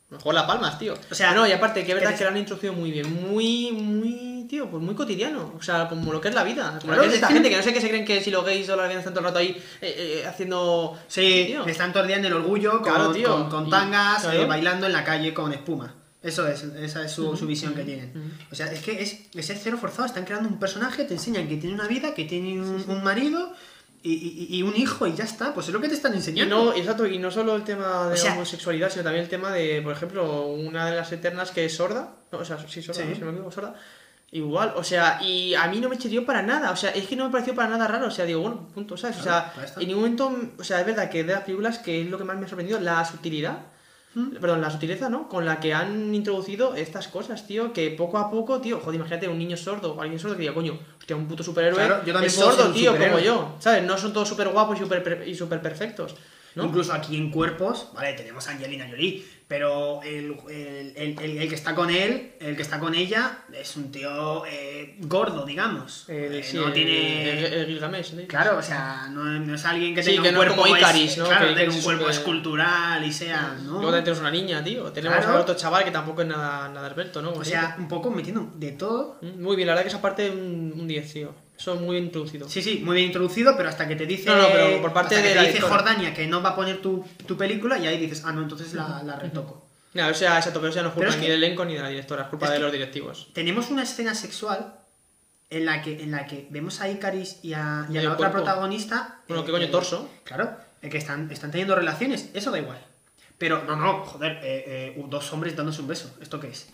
[0.10, 0.94] Mejor la palmas, tío.
[1.10, 3.12] O sea, no, y aparte, que es verdad que- que lo han introducido muy bien,
[3.32, 5.54] muy, muy, tío, pues muy cotidiano.
[5.58, 6.78] O sea, como lo que es la vida.
[6.80, 8.06] Como Claro, lo que es es esta que- gente que no sé qué se creen
[8.06, 9.50] que si los gays o las lesbianas están todo el rato ahí
[9.82, 10.96] eh, eh, haciendo.
[11.08, 11.66] Sí, tío.
[11.66, 13.30] están todo el día en el orgullo con, Claro, tío.
[13.30, 14.42] con, con Y- tangas, claro.
[14.42, 15.94] eh, bailando en la calle con espuma.
[16.26, 18.12] Eso es, esa es su, su visión que tienen.
[18.52, 20.06] O sea, es que es, es el cero forzado.
[20.08, 23.54] Están creando un personaje, te enseñan que tiene una vida, que tiene un, un marido
[24.02, 25.54] y, y- y un hijo y ya está.
[25.54, 26.66] Pues es lo que te están Y enseñando.
[26.66, 29.52] no, exacto, y no solo el tema de O sea- homosexualidad, sino también el tema
[29.52, 32.16] de, por ejemplo, una de las eternas que es sorda.
[32.32, 33.08] No, o sea, sí, sorda, Sí.
[33.10, 33.76] no, si no me equivoco, sorda.
[34.32, 37.16] Igual, o sea, y a mí no me chirrió para nada, o sea, es que
[37.16, 39.18] no me pareció para nada raro, o sea, digo, bueno, punto, ¿sabes?
[39.20, 39.80] O Claro, sea, ya está.
[39.82, 42.24] en ningún momento, o sea, es verdad que de las películas que es lo que
[42.26, 43.60] más me ha sorprendido, la sutilidad.
[44.40, 45.28] Perdón, la sutileza, ¿no?
[45.28, 49.28] Con la que han introducido estas cosas, tío, que poco a poco, tío, joder, imagínate
[49.28, 52.14] un niño sordo o alguien sordo que diga, coño, hostia, un puto superhéroe Claro, yo
[52.14, 53.84] también es sordo, tío, como yo, ¿sabes?
[53.84, 56.16] No son todos súper guapos y súper y súper perfectos,
[56.56, 56.66] ¿no?
[56.66, 61.76] Incluso aquí en cuerpos, vale, tenemos a Angelina Jolie, pero el, el- el- que está
[61.76, 66.06] con él, el que está con ella, es un tío eh, gordo, digamos.
[66.08, 67.46] Eh, sí, no tiene.
[67.46, 68.28] el- el Gilgamesh, ¿no?
[68.28, 70.82] Claro, o sea, no, no es alguien que Sí, tenga que un cuerpo como es-
[70.82, 71.26] Icaris, ¿no?
[71.26, 73.72] Claro, Que- tenga que un cuerpo escultural y sea, ¿no?
[73.74, 74.92] Luego también tenemos una niña, tío.
[74.92, 75.38] Tenemos Claro.
[75.38, 77.32] a otro chaval que tampoco es nada, nada esbelto, ¿no?
[77.34, 79.20] O sea, un poco metiendo de todo.
[79.22, 81.36] Mm, Muy bien, la verdad que esa parte un, un 10, tío.
[81.58, 82.50] Eso muy bien introducido.
[82.50, 84.30] Sí, sí, muy bien introducido, pero hasta que te dice.
[84.30, 85.76] No, no, pero por parte hasta que de te la dice editora.
[85.76, 88.74] Jordania que no va a poner tu, tu película y ahí dices, ah, no, entonces
[88.74, 89.66] la, la retoco.
[89.94, 91.64] No, o sea, exacto, pero eso ya no es culpa es ni que- del elenco
[91.64, 93.28] ni de la directora, es culpa es de que- los directivos.
[93.34, 94.74] Tenemos una escena sexual
[95.50, 98.30] en la que, en la que vemos a Icaris y a, y a la otra
[98.30, 98.38] cuerpo.
[98.44, 99.20] protagonista.
[99.30, 100.10] Bueno, ¿qué coño, torso?
[100.26, 102.80] Claro, eh, que están, están teniendo relaciones, eso da igual.
[103.38, 106.68] Pero no, no, joder, eh, eh, dos hombres dándose un beso, ¿esto qué es?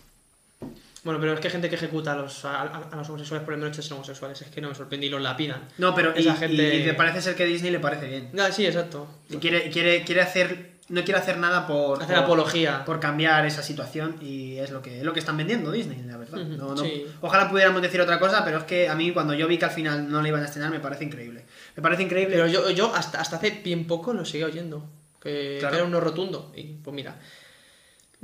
[1.04, 3.58] Bueno, pero es que hay gente que ejecuta a los, a, los homosexuales por el
[3.60, 4.40] mero hecho de ser homosexuales.
[4.40, 5.62] Es que no me sorprende y los lapidan.
[5.78, 8.30] No, pero Esa y- gente- y te parece ser que Disney le parece bien.
[8.32, 9.08] No, sí, exacto.
[9.28, 10.72] Y quiere, quiere, quiere hacer.
[10.88, 12.02] No quiere hacer nada por.
[12.02, 12.84] Hacer por- apología.
[12.84, 16.18] Por cambiar esa situación y es lo que, es lo que están vendiendo Disney, la
[16.18, 16.40] verdad.
[16.40, 17.06] Ujú, No- no- sí.
[17.20, 19.70] Ojalá pudiéramos decir otra cosa, pero es que a mí cuando yo vi que al
[19.70, 21.44] final no le iban a estrenar me parece increíble.
[21.76, 22.34] Me parece increíble.
[22.36, 24.88] Pero yo, yo hasta, hasta hace bien poco lo seguía oyendo.
[25.20, 25.72] Que, Claro.
[25.72, 26.52] que era uno rotundo.
[26.54, 27.16] Y pues mira.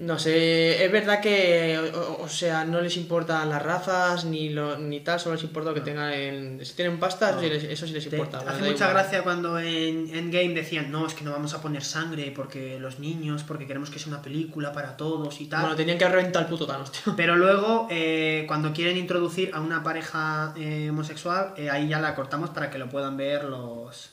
[0.01, 4.79] No sé, es verdad que, o, o sea, no les importan las razas ni lo,
[4.79, 7.85] ni tal, solo les importa que tengan el, si tienen pasta, eso, sí les, eso
[7.85, 8.39] sí les Te- importa.
[8.39, 8.93] te hace mucha igual.
[8.93, 13.01] gracia cuando en Endgame decían, no, es que no vamos a poner sangre porque los
[13.01, 15.63] niños, porque queremos que sea una película para todos y tal.
[15.63, 17.15] Bueno, tenían que haber reventado el puto Thanos, tío.
[17.17, 22.15] Pero luego, eh, cuando quieren introducir a una pareja eh, homosexual, eh, ahí ya la
[22.15, 24.11] cortamos para que lo puedan ver los,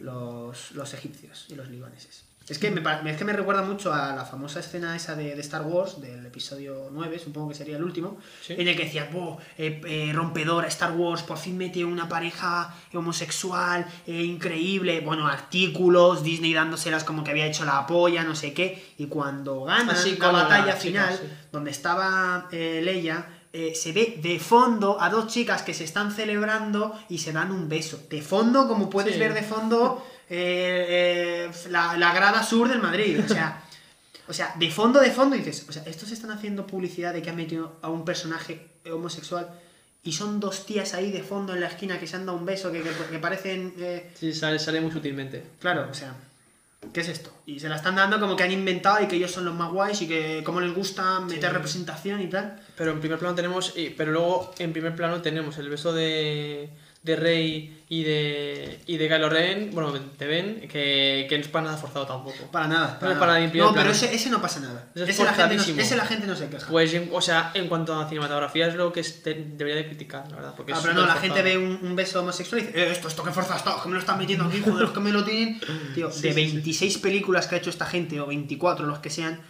[0.00, 2.23] los, los egipcios y los libaneses.
[2.46, 5.40] Es que, me, es que me recuerda mucho a la famosa escena esa de, de
[5.40, 8.52] Star Wars, del episodio 9, supongo que sería el último, Sí.
[8.58, 12.74] en el que decía, "Buh, eh, eh, rompedora, Star Wars, por fin mete una pareja
[12.92, 18.52] homosexual, eh, increíble, bueno, artículos, Disney dándoselas como que había hecho la polla, no sé
[18.52, 21.28] qué, y cuando ganan Así la batalla chica, final, sí.
[21.50, 26.10] donde estaba eh, Leia, eh, se ve de fondo a dos chicas que se están
[26.12, 28.00] celebrando y se dan un beso.
[28.10, 29.20] De fondo, como puedes Sí.
[29.20, 33.20] ver de fondo, eh, eh, la, la grada sur del Madrid.
[33.24, 33.60] O sea,
[34.28, 37.30] o sea, de fondo, de fondo dices, o sea, estos están haciendo publicidad de que
[37.30, 39.48] han metido a un personaje homosexual
[40.02, 42.44] y son dos tías ahí de fondo en la esquina que se han dado un
[42.46, 43.74] beso, que, que- que parecen...
[43.78, 45.42] eh, Sí, sale, sale muy sutilmente.
[45.60, 46.14] Claro, o sea,
[46.92, 47.32] ¿qué es esto?
[47.46, 49.70] Y se la están dando como que han inventado y que ellos son los más
[49.72, 52.60] guays y que como les gusta meter representación y tal.
[52.76, 56.68] Pero en primer plano tenemos, pero luego en primer plano tenemos el beso de,
[57.02, 61.48] de Rey y de, y de Kylo Ren, bueno, de Ben, que, que no es
[61.48, 62.50] para nada forzado tampoco.
[62.50, 62.98] Para nada.
[63.00, 64.88] No para nada primer No, pero ese, ese no pasa nada.
[64.94, 66.66] Ese es Ese la, gente no, ese la gente no se queja.
[66.68, 70.36] Pues, o sea, en cuanto a cinematografía es lo que te- debería de criticar, la
[70.36, 70.54] verdad.
[70.56, 73.06] Porque Ah, pero no, la gente ve un, un beso homosexual y dice, eh, esto,
[73.06, 75.60] esto que fuerza está, que me lo están metiendo aquí, joder, que me lo tienen.
[75.94, 76.52] Tío, Sí, de sí, sí.
[76.54, 79.40] 26 películas que ha hecho esta gente, o 24, los que sean,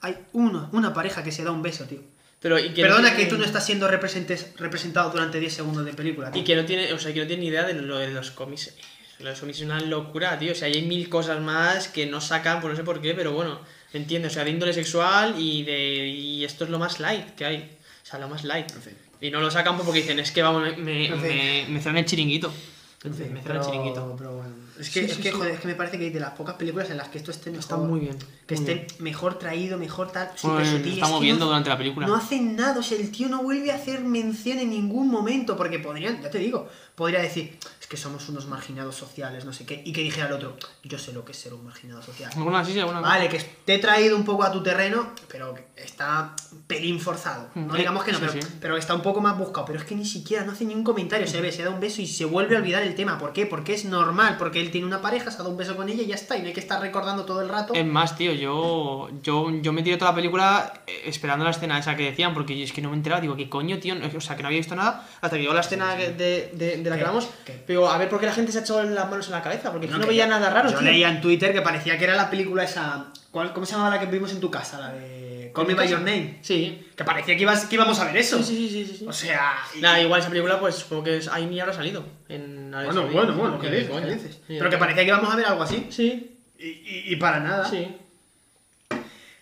[0.00, 2.00] hay uno, una pareja que se da un beso, tío.
[2.46, 5.92] Pero, y que Perdona no que tú no estás siendo representado durante 10 segundos de
[5.94, 6.30] película.
[6.30, 6.40] tío.
[6.40, 8.30] Y que no tiene, o sea, que no tiene ni idea de lo de los
[8.30, 8.72] cómics.
[9.18, 10.52] Los cómics es una locura, tío.
[10.52, 13.32] O sea, hay mil cosas más que no sacan, por no sé por qué, pero
[13.32, 13.58] bueno,
[13.92, 14.28] entiendo.
[14.28, 16.06] O sea, de índole sexual y de.
[16.06, 17.76] Y esto es lo más light que hay.
[18.04, 18.70] O sea, lo más light.
[18.70, 18.96] En fin.
[19.20, 21.28] Y no lo sacan porque dicen, es que vamos, me, me, En fin.
[21.28, 22.54] me, me cerran el chiringuito.
[23.02, 24.14] Me me Pero, el chiringuito.
[24.16, 24.54] pero bueno.
[24.78, 25.36] Es que, Sí, es, sí, que, sí.
[25.36, 27.50] joder, es que me parece que de las pocas películas en las que esto esté
[27.50, 27.62] mejor.
[27.64, 28.16] Está muy bien,
[28.46, 30.30] Que muy esté mejor traído, mejor tal.
[30.42, 30.92] Bueno, súper sutil.
[30.94, 32.06] está Es que moviendo no- durante la película.
[32.06, 35.56] No hacen nada, o sea, el tío no vuelve a hacer mención en ningún momento,
[35.56, 39.64] porque podrían, ya te digo, podría decir, es que somos unos marginados sociales, no sé
[39.66, 42.30] qué, y que dijera el otro, yo sé lo que es ser un marginado social.
[42.36, 43.00] Alguna sí, sí, alguna.
[43.00, 47.00] Vale, que te he traído un poco a tu terreno, pero que está un pelín
[47.00, 47.48] forzado.
[47.54, 48.48] No Mm, digamos que no, sí, pero, sí.
[48.60, 49.66] pero está un poco más buscado.
[49.66, 51.26] Pero es que ni siquiera no hace ni un comentario.
[51.26, 53.18] Se ve, se da un beso y se vuelve a olvidar el tema.
[53.18, 53.46] ¿Por qué?
[53.46, 56.02] Porque es normal, porque él tiene una pareja, se ha dado un beso con ella
[56.02, 56.36] y ya está.
[56.36, 57.72] Y no hay que estar recordando todo el rato.
[57.74, 61.78] Es más, tío, yo, yo, yo me tiré toda la película eh, esperando la escena
[61.78, 63.94] esa que decían, porque es que no me enteraba, digo, ¿qué coño, tío?
[64.16, 66.90] O sea, que no había visto nada hasta que llegó la escena de, de, de
[66.90, 67.28] la que hablamos.
[67.66, 69.70] Pero a ver por qué la gente se ha echado las manos en la cabeza,
[69.72, 70.90] porque No, no, veía yo- nada raro, Yo tío.
[70.90, 73.06] leía en Twitter que parecía que era la película esa.
[73.30, 74.78] ¿cuál- ¿Cómo se llamaba la que vimos en tu casa?
[74.80, 75.15] La de
[75.56, 75.88] Call Me By?
[75.88, 76.38] Your Name.
[76.42, 76.86] Sí.
[76.96, 78.42] Que parecía que, ibas, que íbamos a ver eso.
[78.42, 79.06] Sí, sí, sí, sí, sí.
[79.08, 79.54] O sea.
[79.76, 82.04] y- Nada, igual esa película, pues supongo que es, ahí ni habrá salido.
[82.28, 83.90] En Arabia Bueno, bueno, bueno, ¿qué dices?
[83.90, 84.32] ¿Qué dices?
[84.46, 85.86] Sí, Pero que parecía que íbamos a ver algo así.
[85.90, 87.68] Sí, Y, y- y para nada.
[87.68, 87.88] sí.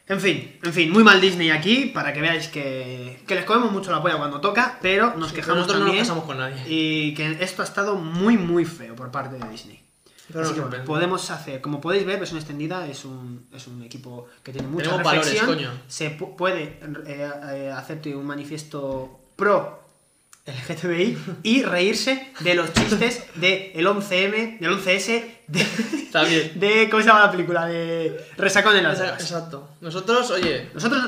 [0.07, 3.73] En fin, en fin, muy mal Disney aquí, para que veáis que, que les comemos
[3.73, 6.05] mucho la polla cuando toca, pero nos quejamos Nosotros no nos también.
[6.05, 6.63] casamos con nadie.
[6.69, 9.81] Y que esto ha estado muy, muy feo por parte de Disney.
[10.33, 13.83] Pero Así que bueno, podemos hacer, como podéis ver, versión extendida es un, es un
[13.83, 15.57] equipo que tiene mucha Tenemos valores, reflexión.
[15.57, 15.71] coño.
[15.87, 19.83] Se pu- puede eh, eh, hacerte un manifiesto pro
[20.47, 26.53] LGTBI y reírse de los chistes del 11M, del 11S, de, Está bien.
[26.59, 27.67] de ¿cómo se llama la película?
[27.67, 29.21] De Resacón en las Vegas.
[29.23, 29.69] Exacto.
[29.81, 31.03] Nosotros, oye, Nosotros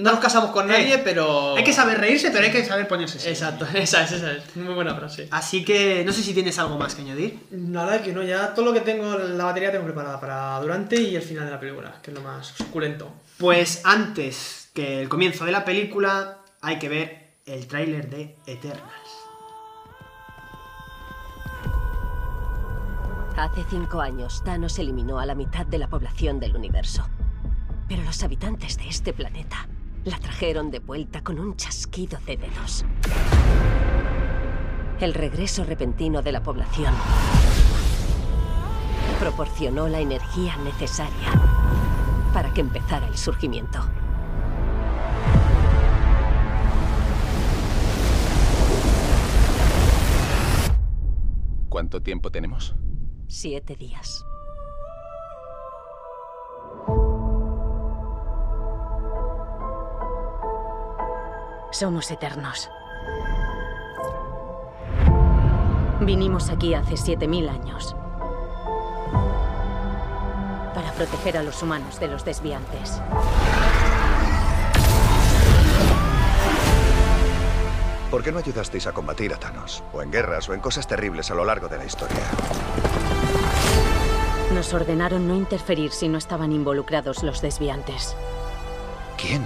[0.00, 1.56] no nos casamos con Eh, nadie, pero.
[1.56, 3.32] hay que saber reírse, pero hay que saber ponerse serio.
[3.34, 4.56] Exacto, esa es, esa es.
[4.56, 5.28] Muy buena frase.
[5.30, 7.38] Así que no sé si tienes algo más que añadir.
[7.50, 11.16] Nada, que no, ya todo lo que tengo, la batería tengo preparada para durante y
[11.16, 13.12] el final de la película, que es lo más suculento.
[13.38, 18.90] Pues antes que el comienzo de la película hay que ver el tráiler de Eternals.
[23.36, 27.08] Hace cinco años, Thanos eliminó a la mitad de la población del universo.
[27.88, 29.66] Pero los habitantes de este planeta
[30.04, 32.84] la trajeron de vuelta con un chasquido de dedos.
[35.00, 36.94] El regreso repentino de la población
[39.18, 41.32] proporcionó la energía necesaria
[42.32, 43.78] para que empezara el surgimiento.
[51.68, 52.74] ¿Cuánto tiempo tenemos?
[53.28, 54.24] Siete días.
[61.70, 62.68] Somos eternos.
[66.00, 67.94] Vinimos aquí hace 7.000 años
[70.74, 73.00] para proteger a los humanos de los desviantes.
[78.10, 79.84] ¿Por qué no ayudasteis a combatir a Thanos?
[79.92, 82.24] O en guerras o en cosas terribles a lo largo de la historia.
[84.52, 88.16] Nos ordenaron no interferir si no estaban involucrados los desviantes.
[89.16, 89.44] ¿Quién?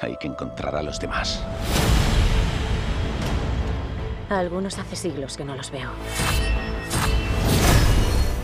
[0.00, 1.44] Hay que encontrar a los demás.
[4.30, 5.90] A algunos hace siglos que no los veo.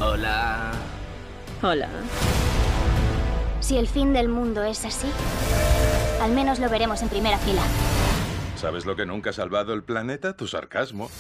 [0.01, 0.73] Hola.
[1.63, 1.89] Hola.
[3.61, 5.09] Si el fin del mundo es así,
[6.21, 7.63] al menos lo veremos en primera fila.
[8.57, 10.37] ¿Sabes lo que nunca ha salvado el planeta?
[10.37, 11.11] Tu sarcasmo.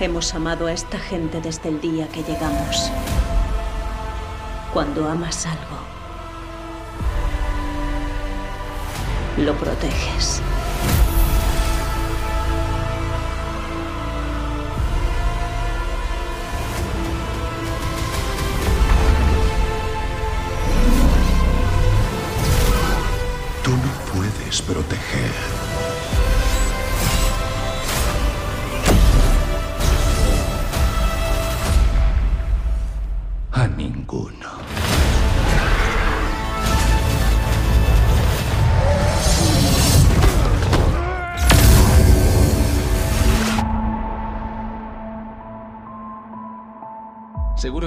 [0.00, 2.90] Hemos amado a esta gente desde el día que llegamos.
[4.78, 5.76] Cuando amas algo,
[9.38, 10.40] lo proteges.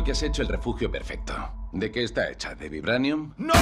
[0.03, 1.33] Que has hecho el refugio perfecto.
[1.73, 2.55] ¿De qué está hecha?
[2.55, 3.35] ¿De vibranium?
[3.37, 3.53] ¡No!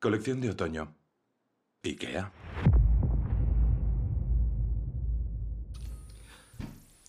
[0.00, 0.96] Colección de otoño.
[1.84, 2.32] Ikea.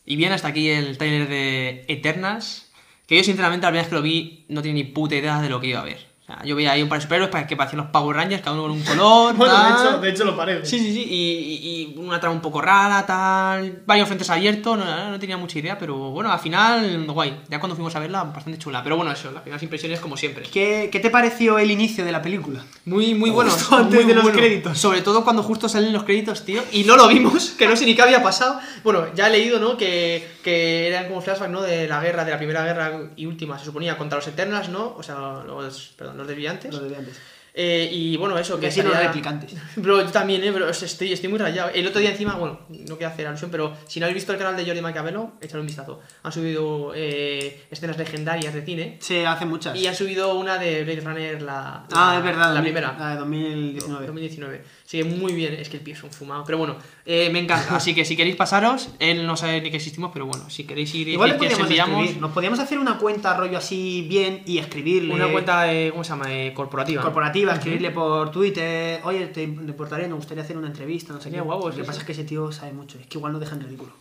[0.04, 2.70] Y bien, hasta aquí el trailer de Eternals.
[3.08, 5.50] Que yo, sinceramente, la primera vez que lo vi, no tenía ni puta idea de
[5.50, 6.13] lo que iba a ver.
[6.46, 8.64] Yo veía ahí un par de superhéroes para que parecían los Power Rangers, cada uno
[8.64, 9.36] con un color.
[9.38, 10.66] Bueno, de hecho, de hecho lo parece.
[10.66, 11.04] Sí, sí, sí.
[11.10, 13.82] Y, y- y una trama un poco rara, tal.
[13.86, 17.40] Varios frentes abiertos, no, no tenía mucha idea, pero bueno, al final, guay.
[17.50, 18.84] Ya cuando fuimos a verla, bastante chula.
[18.84, 20.44] Pero bueno, eso, las primeras impresiones como siempre.
[20.52, 22.64] ¿Qué, qué te pareció el inicio de la película?
[22.86, 23.52] Muy, muy bueno.
[23.52, 24.38] Justo antes muy de los bueno.
[24.40, 24.78] créditos.
[24.78, 26.62] Sobre todo cuando justo salen los créditos, tío.
[26.72, 28.60] Y no lo vimos, que no sé ni qué había pasado.
[28.84, 29.78] Bueno, ya he leído, ¿no?
[29.78, 31.62] Que, que eran como flashbacks, ¿no?
[31.62, 34.94] De la guerra, de la primera guerra y última, se suponía, contra los Eternals, ¿no?
[34.96, 36.72] O sea, los, perdón, los desviantes.
[36.72, 37.20] Los desviantes.
[37.56, 39.54] Eh, y bueno, eso, que sí, los salía- replicantes.
[39.76, 41.70] Bro, yo también, eh, bro, estoy, estoy muy rayado.
[41.72, 44.40] El otro día encima, bueno, no quiero hacer alusión, pero si no habéis visto el
[44.40, 46.02] canal de Jordi Macabelo, echadle un vistazo.
[46.24, 48.98] Han subido eh, escenas legendarias de cine.
[49.02, 49.76] Se hacen muchas.
[49.78, 52.42] Y han subido una de Blade Runner, la, Ah, la- es verdad.
[52.56, 52.96] la 2000, primera.
[52.98, 54.06] La de 2019.
[54.08, 54.64] 2019.
[54.86, 56.44] Sigue muy bien, es que el pie es un fumado.
[56.46, 56.76] Pero bueno,
[57.06, 57.76] eh, me encanta.
[57.76, 60.94] Así que si queréis pasaros, él no sabe ni que existimos, pero bueno, si queréis
[60.96, 62.22] ir y Igual le podríamos enviamos escribir.
[62.22, 65.14] Nos podíamos hacer una cuenta rollo así bien y escribirle.
[65.14, 66.26] una cuenta, eh, ¿cómo se llama?
[66.56, 67.02] Corporativa.
[67.46, 67.60] Corporativa, Ujú.
[67.60, 71.42] escribirle por Twitter, oye, te importaría, me gustaría hacer una entrevista, no sé qué.
[71.42, 73.56] guapo, Lo que pasa es que ese tío sabe mucho, es que igual no deja
[73.56, 73.92] en ridículo.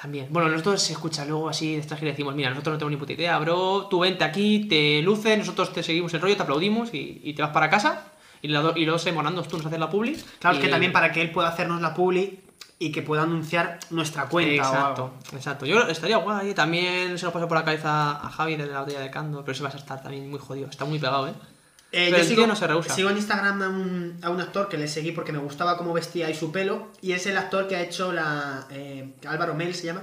[0.00, 0.28] También.
[0.30, 2.92] Bueno, nosotros se escucha luego así de estas que le decimos, mira, nosotros no tenemos
[2.92, 6.42] ni puta idea, bro, tú vente aquí, te luces, nosotros te seguimos el rollo, te
[6.42, 8.04] aplaudimos y, y te vas para casa
[8.40, 10.16] y, la y luego se morando tú nos haces la publi.
[10.38, 12.40] Claro, es que también para que él pueda hacernos la publi
[12.78, 14.62] y que pueda anunciar nuestra cuenta.
[14.62, 15.36] o Exacto, algo.
[15.36, 15.66] exacto.
[15.66, 16.54] Yo estaría guay.
[16.54, 19.52] También se lo paso por la cabeza a Javi de la botella de Cando, pero
[19.52, 20.66] ese vas a estar también muy jodido.
[20.70, 21.34] Está muy pegado, ¿eh?
[21.92, 22.94] Eh, Pero yo el sigo, tío no se rehúsa.
[22.94, 25.92] sigo en Instagram a un, a un actor que le seguí porque me gustaba cómo
[25.92, 26.88] vestía y su pelo.
[27.02, 28.66] Y es el actor que ha hecho la.
[28.70, 30.02] eh, Álvaro Mel se llama.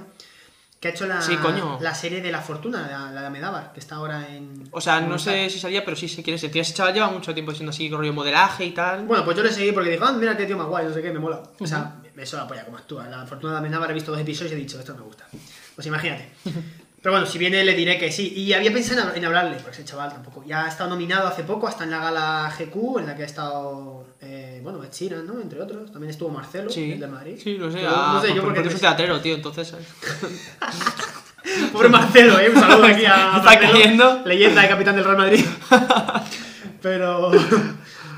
[0.80, 1.78] Que ha hecho la, Sí, coño.
[1.80, 4.68] la serie de La Fortuna, la, la de Amenábar, que está ahora en.
[4.70, 6.44] O sea, en no sé si salía, pero sí sé quién es.
[6.44, 9.04] El tío ese chaval lleva mucho tiempo siendo así, rollo modelaje y tal.
[9.04, 11.02] Bueno, pues yo le seguí porque dijo, ah, mira qué tío más guay, no sé
[11.02, 11.42] qué, me mola.
[11.58, 13.08] O sea, me suena la polla como actúa.
[13.08, 15.26] La Fortuna de Amenábar he visto dos episodios y he dicho, esto me gusta.
[15.74, 16.28] Pues imagínate.
[17.00, 18.32] Pero bueno, si viene le diré que sí.
[18.36, 20.42] Y había pensado en, hab- en hablarle, porque ese chaval tampoco.
[20.44, 23.26] Ya ha estado nominado hace poco, hasta en la gala GQ, en la que ha
[23.26, 25.40] estado, eh, bueno, Sheeran, ¿no?
[25.40, 25.92] Entre otros.
[25.92, 26.92] También estuvo Marcelo, Sí.
[26.92, 27.38] el de Madrid.
[27.42, 27.84] Sí, lo sé.
[27.86, 28.60] Ah, no sé, yo por- porque...
[28.60, 29.68] porque soy teatrero, tío, entonces.
[29.68, 29.86] ¿sabes?
[31.72, 32.50] Pobre Marcelo, ¿eh?
[32.50, 34.22] Un saludo aquí a Está Marcelo, cayendo.
[34.24, 35.44] Leyenda y capitán del Real Madrid.
[36.82, 37.30] Pero...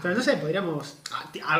[0.02, 0.96] Pero no sé, podríamos...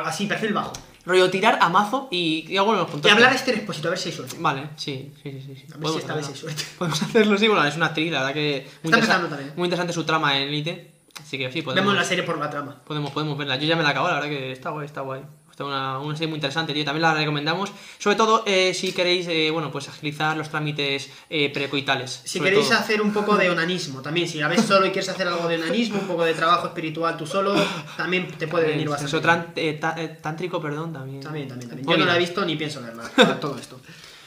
[0.05, 0.73] así, perfil bajo.
[1.07, 3.11] Rollo tirar a mazo y, y hago los puntos.
[3.11, 4.37] Y hablar este Expósito, a ver si hay suerte.
[4.39, 5.55] Vale, sí, sí, sí.
[5.57, 5.67] sí.
[5.75, 6.63] A ver si esta vez hay suerte.
[6.79, 7.49] Podemos hacerlo, sí.
[7.49, 8.67] Bueno, es una actriz, la verdad que.
[8.83, 9.53] Muy, Está interesa- empezando también.
[9.57, 10.91] muy interesante su trama en Elite.
[11.21, 11.85] Así que sí, podemos.
[11.85, 12.81] Vemos la serie por la trama.
[12.87, 13.57] Podemos, podemos verla.
[13.57, 15.23] Yo ya me la acabo, la verdad que está guay, está guay.
[15.61, 16.87] Está una, una serie muy interesante, tío.
[16.87, 17.71] También la recomendamos.
[17.99, 22.23] Sobre todo eh, si queréis, eh, bueno, pues agilizar los trámites eh, precoitales.
[22.25, 22.79] Si queréis todo.
[22.79, 25.57] hacer un poco de onanismo, también, si la ves solo y quieres hacer algo de
[25.57, 27.55] onanismo, un poco de trabajo espiritual tú solo,
[27.99, 29.19] también te puede venir Eh, bastante.
[29.19, 31.21] Eso eh, eh, tántrico, perdón, también.
[31.21, 31.87] También, también, también.
[31.87, 33.03] Yo no la he visto ni pienso verla,
[33.41, 33.79] todo esto.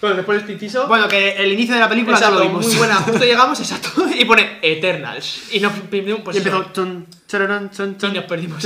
[0.02, 0.88] Bueno, después el inciso.
[0.88, 2.68] Bueno, que el inicio de la película ya Exacto, lo vimos.
[2.68, 2.96] muy buena.
[2.98, 3.90] Justo llegamos, exacto.
[4.20, 5.52] Y pone Eternals.
[5.52, 6.72] Y nos perdimos, pues y empezó...
[7.28, 8.64] chararán, chun, chun, Y nos perdimos.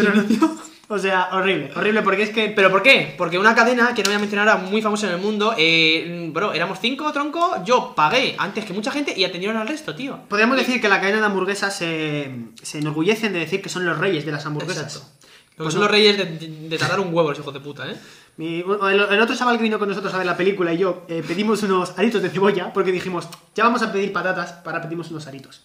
[0.90, 2.48] O sea, horrible, horrible, porque es que...
[2.48, 3.14] ¿Pero por qué?
[3.18, 6.30] Porque una cadena que no voy a mencionar ahora muy famosa en el mundo, eh,
[6.32, 10.18] bro, éramos cinco, tronco, yo pagué antes que mucha gente y atendieron al resto, tío.
[10.30, 12.32] Podríamos decir que la cadena de hamburguesas se,
[12.62, 14.96] se enorgullecen de decir que son los reyes de las hamburguesas.
[14.96, 15.10] Exacto.
[15.20, 15.88] Pues Pues son no.
[15.88, 17.96] los reyes de, de- de tardar un huevo, los hijos de puta, ¿eh?
[18.38, 21.04] Mi- el, el otro chaval que vino con nosotros a ver la película y yo
[21.10, 25.10] eh, pedimos unos aritos de cebolla porque dijimos, ya vamos a pedir patatas, para pedimos
[25.12, 25.64] unos aritos.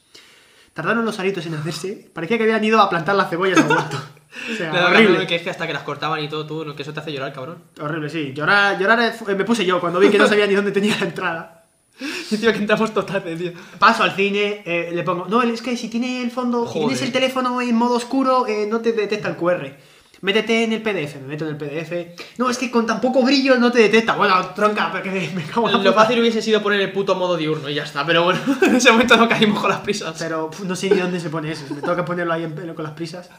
[0.75, 3.99] Tardaron los aritos en hacerse, parecía que habían ido a plantar las cebollas al huerto.
[4.53, 5.26] O sea, Le da horrible.
[5.26, 7.33] Que es que hasta que las cortaban y todo, tú, que eso te hace llorar,
[7.33, 7.59] cabrón.
[7.80, 8.33] Horrible, sí.
[8.35, 11.07] Llorar, llorar eh, me puse yo cuando vi que no sabía ni dónde tenía la
[11.07, 11.59] entrada.
[12.30, 13.53] Y tío, que entramos total, tío.
[13.78, 16.89] Paso al cine, eh, le pongo, no, es que si tiene el fondo, si Joder.
[16.89, 19.76] tienes el teléfono en modo oscuro, eh, no te detecta el QR.
[20.23, 22.39] Métete en el PDF, me meto en el PDF.
[22.39, 24.14] No, es que con tan poco brillo no te detecta.
[24.14, 26.01] Bueno, tronca, porque me, cago en la Lo puta.
[26.05, 28.93] fácil hubiese sido poner el puto modo diurno y ya está, pero bueno, en ese
[28.93, 30.14] momento no caímos con las prisas.
[30.20, 31.64] Pero pf, no sé ni dónde se pone eso.
[31.75, 33.31] Me que ponerlo ahí en pelo con las prisas.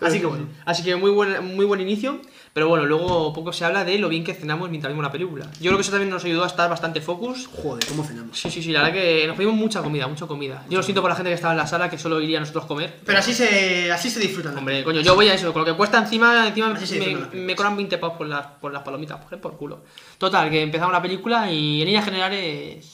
[0.00, 0.48] Así que bueno.
[0.64, 2.20] Así que muy buen, muy buen inicio,
[2.58, 5.48] pero bueno, luego poco se habla de lo bien que cenamos mientras vimos la película.
[5.60, 7.46] Yo creo que eso también nos ayudó a estar bastante focus.
[7.46, 8.36] Joder, ¿cómo cenamos?
[8.36, 10.64] Sí, sí, sí, la verdad que nos pedimos mucha comida, mucha comida.
[10.68, 12.40] Yo lo siento por la gente que estaba en la sala, que solo iría a
[12.40, 12.98] nosotros comer.
[13.06, 14.58] Pero así se, así se disfrutan.
[14.58, 17.76] Hombre, coño, yo voy a eso, con lo que cuesta encima, encima me, me cobran
[17.76, 19.84] 20 pavos por las, por las palomitas, por, por culo.
[20.18, 22.84] Total, que empezamos la película y en líneas generales...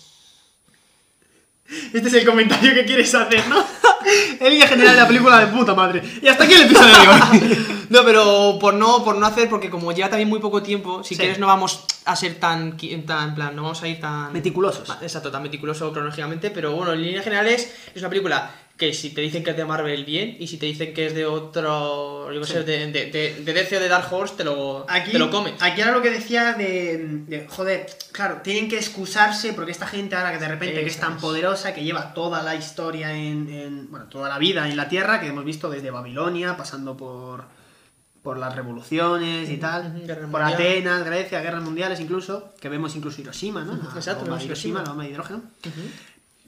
[1.95, 3.65] Este es el comentario que quieres hacer, ¿no?
[4.45, 6.03] en línea general la película de puta madre.
[6.23, 7.67] Y hasta aquí el episodio de hoy.
[7.91, 11.15] No, pero por no, por no hacer, porque como lleva también muy poco tiempo, si
[11.15, 11.21] Sí.
[11.21, 12.77] quieres no vamos a ser tan,
[13.07, 14.33] tan, plan, no vamos a ir tan...
[14.33, 14.89] Meticulosos.
[15.01, 19.21] Exacto, tan meticuloso cronológicamente, pero bueno, en líneas generales es una película que si te
[19.21, 22.41] dicen que es de Marvel, bien, y si te dicen que es de otro, yo
[22.41, 25.19] qué sé, de, de, de, de DC o de Dark Horse, te lo, Aquí, te
[25.21, 25.55] lo comes.
[25.61, 26.99] aquí era lo que decía de,
[27.29, 30.99] de, joder, claro, tienen que excusarse porque esta gente ahora que de repente que es
[30.99, 34.89] tan poderosa, que lleva toda la historia en, en- bueno, toda la vida en la
[34.89, 37.45] Tierra, que hemos visto desde Babilonia, pasando por,
[38.25, 40.55] por las revoluciones y tal, Guerra por Mundial.
[40.55, 43.77] Atenas, Grecia, guerras mundiales incluso, que vemos incluso Hiroshima, ¿no?
[43.77, 44.83] La Exacto, bomba Hiroshima, Hiroshima.
[44.83, 45.43] la bomba de hidrógeno.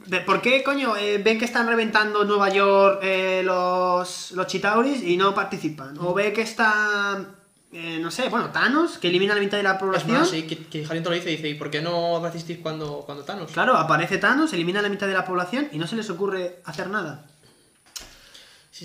[0.07, 5.03] De- ¿Por qué, coño, eh, ven que están reventando Nueva York eh, los, los Chitauris
[5.03, 5.97] y no participan?
[5.99, 7.25] ¿O ve que está,
[7.73, 10.19] eh, no sé, bueno, Thanos, que elimina la mitad de la Es población?
[10.19, 13.25] más, sí, que, que Harrington lo dice, dice, ¿y por qué no resistís cuando, cuando
[13.25, 13.51] Thanos?
[13.51, 16.89] Claro, aparece Thanos, elimina la mitad de la población y no se les ocurre hacer
[16.89, 17.27] nada.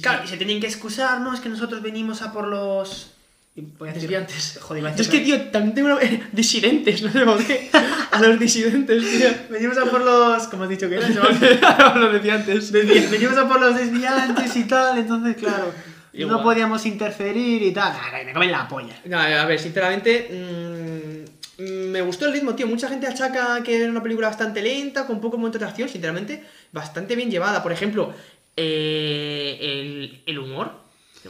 [0.01, 3.10] Claro, y se tienen que excusar, no, es que nosotros venimos a por los...
[3.55, 4.59] y voy a decir- Desviantes.
[4.61, 5.99] Joder, Yo es que, tío, también tengo una...
[6.31, 7.69] disidentes, no sé por qué.
[8.11, 9.27] A los disidentes, tío.
[9.49, 10.43] Venimos a por los...
[10.47, 11.13] ¿Cómo has dicho que eran?
[12.01, 12.73] Los desviantes.
[12.73, 15.73] Desvi- Venimos a por los desviantes y tal, entonces, claro,
[16.13, 16.37] Igual.
[16.37, 17.91] no podíamos interferir y tal.
[17.93, 18.95] Ah, me comen la polla.
[19.05, 21.25] No, a ver, sinceramente,
[21.59, 22.67] mm, me gustó el ritmo, tío.
[22.67, 26.43] Mucha gente achaca que era una película bastante lenta, con poco momento de acción, sinceramente,
[26.71, 27.61] bastante bien llevada.
[27.61, 28.13] Por ejemplo,
[28.55, 30.79] eh, el, el humor.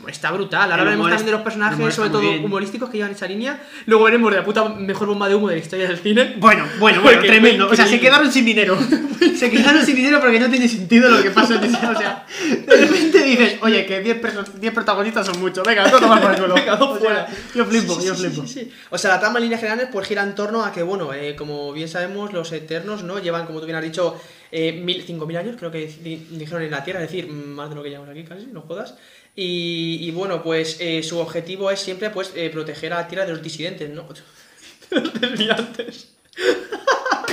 [0.08, 0.62] Está brutal.
[0.72, 2.46] Ahora hablaremos también de los personajes, sobre todo bien.
[2.46, 3.62] humorísticos, que llevan esa línea.
[3.88, 6.36] Luego veremos de la puta mejor bomba de humo de la historia del cine.
[6.38, 7.68] Bueno, bueno, bueno, tremendo.
[7.68, 8.78] O sea, se quedaron sin dinero.
[9.38, 12.26] se quedaron sin dinero porque no tiene sentido lo que pasa O sea,
[12.66, 15.68] de repente dices, oye, que 10 perso- 10 protagonistas son muchos.
[15.68, 16.54] Venga, todo tomar por el culo.
[16.56, 17.28] Venga, O sea, fuera.
[17.54, 18.48] Yo flipo, Sí, yo flipo.
[18.48, 18.72] sí, sí.
[18.92, 21.36] O sea, la trama en líneas generales pues gira en torno a que, bueno, eh,
[21.36, 23.20] como bien sabemos, los Eternos, ¿no?
[23.20, 24.16] Llevan, como tú bien has dicho,
[24.54, 27.76] eh, mil, 5.000 años, creo que di- dijeron en la Tierra, es decir, más de
[27.76, 28.96] lo que llevamos aquí casi, no jodas.
[29.36, 33.32] Y, bueno, pues eh, su objetivo es siempre pues eh, proteger a la Tierra de
[33.32, 34.08] los disidentes, ¿no?
[34.92, 36.10] De los desviantes.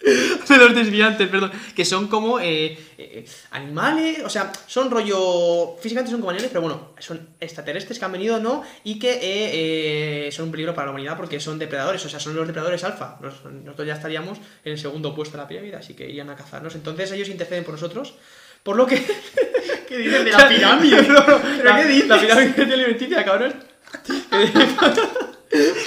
[0.00, 1.50] de los desviantes, perdón.
[1.74, 5.76] Que son como eh, eh, animales, o sea, son rollo.
[5.80, 8.62] Físicamente son como animales, pero bueno, son extraterrestres que han venido, ¿no?
[8.84, 12.20] Y que eh, eh, son un peligro para la humanidad porque son depredadores, o sea,
[12.20, 13.18] son los depredadores alfa.
[13.20, 16.36] Nos- Nosotros ya estaríamos en el segundo puesto de la pirámide, así que irían a
[16.36, 16.74] cazarnos.
[16.74, 18.14] Entonces ellos interceden por nosotros.
[18.62, 18.96] Por lo que.
[19.88, 21.02] ¿Qué dices de la pirámide?
[21.08, 22.08] No, no, ¿Pero la, qué dices?
[22.08, 23.54] La pirámide alimenticia, cabrón.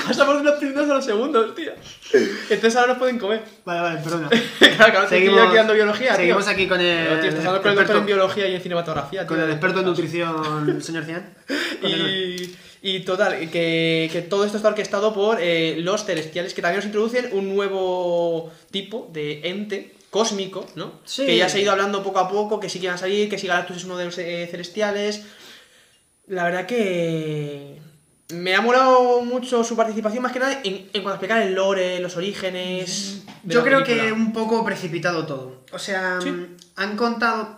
[0.05, 1.71] Pasamos de los primeros a los segundos, tío.
[2.49, 3.41] Entonces ahora nos pueden comer.
[3.63, 4.29] Vale, vale, perdona.
[4.29, 6.53] claro, claro, Seguimos- aquí dando biología, seguimos tío.
[6.53, 9.25] aquí con el Pero, tío, estás hablando con el doctor en biología y en cinematografía,
[9.25, 9.45] Con tío.
[9.45, 11.33] el experto en nutrición, señor Cian.
[11.81, 16.77] Y, y total, que, que todo esto está orquestado por eh, los celestiales, que también
[16.79, 21.01] nos introducen un nuevo tipo de ente cósmico, ¿no?
[21.05, 21.25] Sí.
[21.25, 23.29] Que ya se ha ido hablando poco a poco, que sí que van a salir,
[23.29, 25.23] que si Galactus es uno de los eh, celestiales.
[26.27, 27.81] La verdad que
[28.29, 31.55] me ha molado mucho su participación, más que nada en, en cuanto a explicar el
[31.55, 33.23] lore, los orígenes.
[33.43, 34.05] Yo creo película.
[34.05, 35.63] que un poco precipitado todo.
[35.71, 36.19] O sea,
[36.75, 37.55] han contado.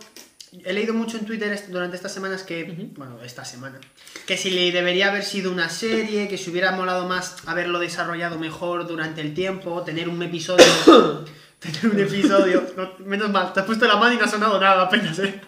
[0.64, 2.64] He leído mucho en Twitter durante estas semanas que.
[2.96, 3.78] Bueno, esta semana.
[4.26, 8.38] Que si le debería haber sido una serie, que si hubiera molado más haberlo desarrollado
[8.38, 10.64] mejor durante el tiempo, tener un episodio.
[11.58, 12.66] tener un episodio.
[12.76, 15.40] no, menos mal, te has puesto la mano y no ha sonado nada apenas, eh.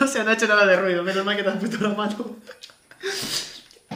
[0.00, 1.02] O sea, no ha hecho nada de ruido.
[1.02, 2.36] Menos mal que te has puesto la mano.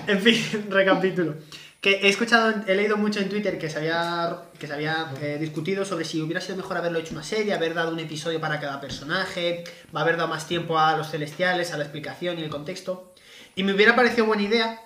[0.07, 1.37] En fin, recapitulo.
[1.81, 5.39] Que he escuchado, he leído mucho en Twitter que se había, que se había eh,
[5.39, 8.59] discutido sobre si hubiera sido mejor haberlo hecho una serie, haber dado un episodio para
[8.59, 9.63] cada personaje,
[9.93, 13.15] haber dado más tiempo a los celestiales, a la explicación y el contexto.
[13.55, 14.81] Y me hubiera parecido buena idea,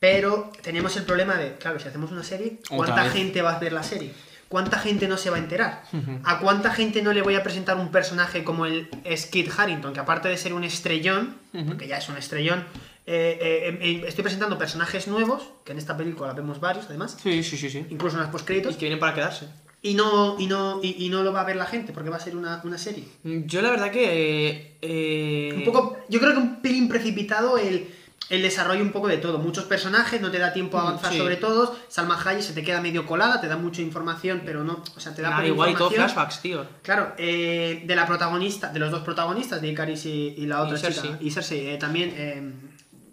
[0.00, 3.74] pero tenemos el problema de, claro, si hacemos una serie, ¿cuánta gente va a ver
[3.74, 4.14] la serie?
[4.48, 5.82] ¿Cuánta gente no se va a enterar?
[6.24, 10.00] ¿A cuánta gente no le voy a presentar un personaje como el Skid Harrington, que
[10.00, 11.36] aparte de ser un estrellón,
[11.66, 12.64] porque ya es un estrellón,
[13.06, 17.42] eh, eh, eh, estoy presentando personajes nuevos, que en esta película vemos varios además, Sí,
[17.42, 17.86] sí, sí, sí.
[17.90, 19.46] incluso en las postcréditos, Y que vienen para quedarse.
[19.82, 22.16] y no, y, no, y, y no lo va a ver la gente, porque va
[22.16, 23.04] a ser una, una serie.
[23.24, 24.76] Yo la verdad que...
[24.82, 27.88] eh, Un poco, yo creo que un pelín precipitado el,
[28.30, 29.38] el desarrollo un poco de todo.
[29.38, 31.18] Muchos personajes, no te da tiempo a Mm, avanzar sí.
[31.18, 31.72] sobre todos.
[31.88, 35.14] Salma Hayek se te queda medio colada, te da mucha información, pero no, o sea,
[35.14, 36.66] te da Nah, igual y todo flashbacks, tío.
[36.82, 40.60] Claro, eh, de la protagonista, de los dos protagonistas, de Icaris y, y la Y
[40.60, 41.16] otra chica, Cersei.
[41.20, 42.52] y Cersei, eh, también eh,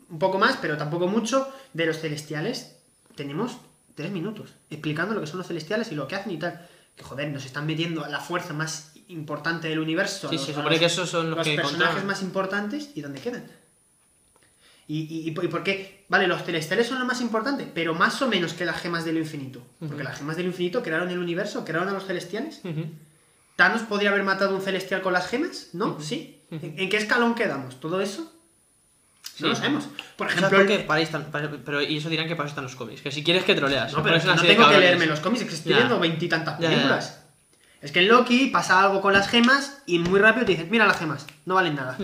[0.09, 1.47] un poco más, pero tampoco mucho.
[1.73, 2.75] De los celestiales,
[3.15, 3.57] tenemos
[3.95, 6.67] tres minutos explicando lo que son los celestiales y lo que hacen y tal.
[6.95, 10.29] Que joder, nos están metiendo a la fuerza más importante del universo.
[10.29, 13.01] Sí, los- se supone los- que esos son los, los que personajes más importantes y
[13.01, 13.45] dónde quedan.
[14.87, 16.05] ¿Y, y, y por- qué?
[16.09, 19.17] Vale, los celestiales son lo más importante, pero más o menos que las gemas del
[19.17, 19.61] infinito.
[19.79, 22.61] Porque las gemas del infinito crearon el universo, crearon a los celestiales.
[23.55, 25.69] ¿Thanos podría haber matado a un celestial con las gemas?
[25.73, 25.99] ¿No?
[25.99, 26.39] ¿Sí?
[26.51, 27.79] ¿En, en qué escalón quedamos?
[27.79, 28.31] ¿Todo eso?
[29.39, 29.85] No lo sabemos.
[30.15, 32.75] Por ¿Sabes ejemplo, Para están- para- pero y eso dirán que para eso están los
[32.75, 33.01] cómics.
[33.01, 33.91] Que si quieres que troleas.
[33.93, 35.77] No, pero que no tengo que leerme los cómics, es que estoy Ya.
[35.79, 36.75] viendo veintitantas Ya, ya, ya.
[36.75, 37.21] películas.
[37.81, 40.85] Es que en Loki pasa algo con las gemas y muy rápido te dicen, mira
[40.85, 41.97] las gemas, no valen nada.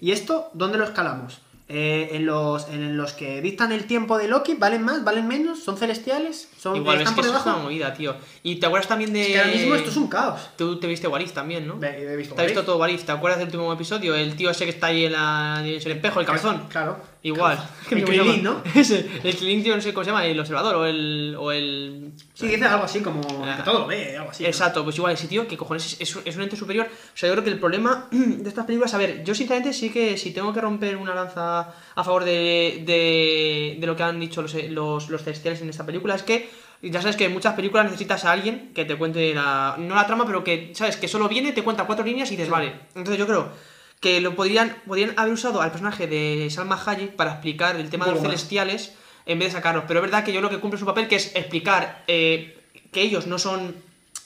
[0.00, 1.40] ¿Y esto dónde lo escalamos?
[1.68, 5.02] Eh, en, los, en los que dictan el tiempo de Loki, ¿valen más?
[5.02, 5.64] ¿Valen menos?
[5.64, 6.48] ¿Son celestiales?
[6.66, 7.58] ¿Son, Igual, es ¿Están que por eso es debajo?
[7.60, 8.16] una movida, tío.
[8.42, 9.20] Y te acuerdas también de.
[9.22, 10.40] Es que ahora mismo esto es un caos.
[10.56, 11.78] Tú te viste Warif también, ¿no?
[11.80, 13.04] He visto Te has visto todo Warif.
[13.04, 14.14] ¿Te acuerdas del último episodio?
[14.16, 16.66] El tío ese que está ahí en, la, en el espejo, el cabezón.
[16.68, 16.98] Claro.
[17.22, 17.58] Igual.
[17.90, 18.04] El.
[18.04, 18.62] Krillin, ¿no?
[18.74, 19.08] Ese.
[19.24, 20.24] El Krillin, tío, no sé cómo se llama.
[20.26, 21.36] El observador o el.
[21.38, 22.12] O el...
[22.34, 24.44] Sí, dice algo así como que todo lo ve, algo así.
[24.44, 24.48] ¿no?
[24.48, 26.86] Exacto, pues igual ese tío, que cojones es, es, es un ente superior.
[26.86, 29.90] O sea, yo creo que el problema de estas películas, a ver, yo sinceramente sí
[29.90, 34.20] que si tengo que romper una lanza a favor de, de, de lo que han
[34.20, 36.48] dicho los, los, los celestiales en esta película, es que
[36.82, 39.76] ya sabes que en muchas películas necesitas a alguien que te cuente la.
[39.78, 40.96] No la trama, pero que, ¿sabes?
[40.96, 42.72] Que solo viene, te cuenta cuatro líneas y dices, vale.
[42.94, 43.50] Entonces yo creo
[44.00, 48.04] que lo podrían, podrían haber usado al personaje de Salma Hayek para explicar el tema
[48.04, 48.28] de los más.
[48.30, 48.92] celestiales
[49.24, 49.84] en vez de sacarlos.
[49.88, 52.58] Pero es verdad que yo lo que cumple su papel, que es explicar eh,
[52.92, 53.74] que ellos no son.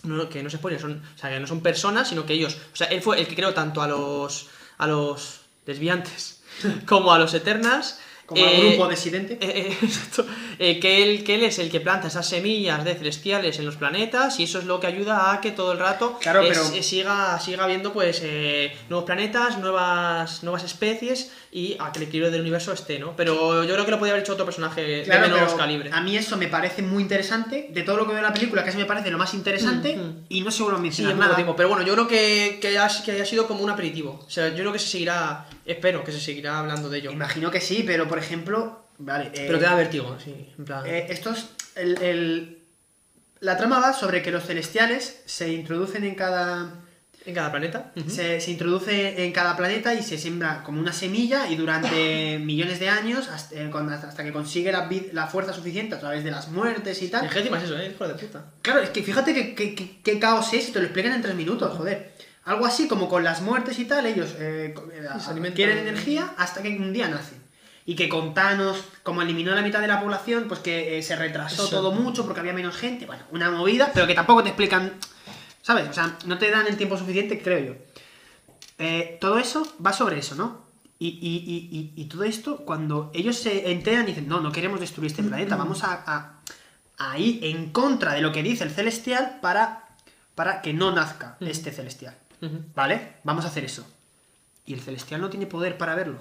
[0.03, 1.03] no- que no se spoiler, son.
[1.15, 2.59] O sea, que no son personas, sino que ellos.
[2.73, 4.49] O sea, él fue el que creó tanto a los.
[4.79, 6.43] a los desviantes
[6.87, 8.01] como a los Eternals.
[8.31, 9.39] Como al grupo disidente.
[9.41, 9.89] eh, eh.
[10.62, 13.76] Eh, que, él, que él es el que planta esas semillas de celestiales en los
[13.76, 16.74] planetas y eso es lo que ayuda a que todo el rato Claro, es- pero-
[16.76, 22.05] eh, siga, siga habiendo pues eh, nuevos planetas, nuevas, nuevas especies y a que el
[22.05, 23.16] equilibrio del universo esté, ¿no?
[23.16, 25.91] Pero yo creo que lo podría haber hecho otro personaje Claro, de menos calibre.
[25.93, 27.68] a mí eso me parece muy interesante.
[27.70, 29.99] De todo lo que veo en la película, casi me parece lo más interesante.
[30.28, 31.37] Y no se vuelve a Sí, mencionar en poco nada.
[31.37, 31.57] tiempo.
[31.57, 34.22] Pero bueno, yo creo que, que, haya, que haya sido como un aperitivo.
[34.26, 37.11] O sea, yo creo que se seguirá, espero que se seguirá hablando de ello.
[37.12, 39.27] Imagino que sí, pero por ejemplo, vale.
[39.27, 40.85] eh, Pero te da vértigo, sí, en plan...
[40.87, 42.57] eh, estos, el, el-
[43.41, 46.75] la trama va sobre que los celestiales se introducen en cada.
[47.27, 47.93] En cada planeta.
[48.09, 52.81] se, se introduce en cada planeta y se siembra como una semilla y durante millones
[52.81, 56.49] de años hasta, eh, hasta que consigue la, la fuerza suficiente a través de las
[56.49, 57.27] muertes y tal.
[57.27, 57.93] El es eso, ¿eh?
[57.95, 58.45] Hijo de puta.
[58.62, 61.21] Claro, es que fíjate que, que- que- qué caos es y te lo explican en
[61.23, 62.12] tres minutos, joder.
[62.45, 65.09] Algo así como con las muertes y tal, ellos eh, eh,
[65.82, 67.38] energía hasta que un día nacen.
[67.86, 71.16] Y que con Thanos, como eliminó la mitad de la población, pues que eh, se
[71.16, 71.70] retrasó Eso.
[71.70, 73.07] todo mucho porque había menos gente.
[73.07, 74.93] Bueno, una movida, pero que tampoco te explican,
[75.62, 75.88] ¿sabes?
[75.88, 77.74] O sea, no te dan el tiempo suficiente, creo yo.
[78.78, 80.64] Eh, todo eso va sobre eso, ¿no?
[80.99, 84.53] Y, y- y- y- y todo esto, cuando ellos se enteran y dicen, no, no
[84.53, 86.32] queremos destruir este planeta, vamos a, a-
[86.99, 89.84] a ir en contra de lo que dice el celestial para,
[90.34, 92.14] para que no nazca este celestial.
[92.74, 93.14] ¿Vale?
[93.24, 93.86] Vamos a hacer eso.
[94.66, 96.20] Y el celestial no tiene poder para verlo.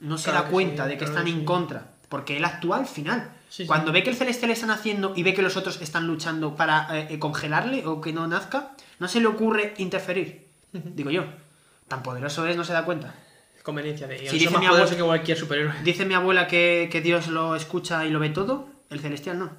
[0.00, 1.44] No se da cuenta sí, de que claro están que en sí.
[1.44, 1.90] contra.
[2.08, 3.32] Porque él actúa al final.
[3.48, 3.66] Sí, sí.
[3.66, 6.86] Cuando ve que el celestial están haciendo y ve que los otros están luchando para
[6.98, 10.46] eh, eh, congelarle o que no nazca, no se le ocurre interferir.
[10.72, 11.24] Digo yo.
[11.88, 13.14] Tan poderoso es, no se da cuenta.
[13.62, 14.30] Conveniencia de ellos.
[14.30, 15.74] Si Son dice mi abuela- que cualquier superhéroe.
[15.82, 19.50] Dice mi abuela que, que Dios lo escucha y lo ve todo, el celestial no.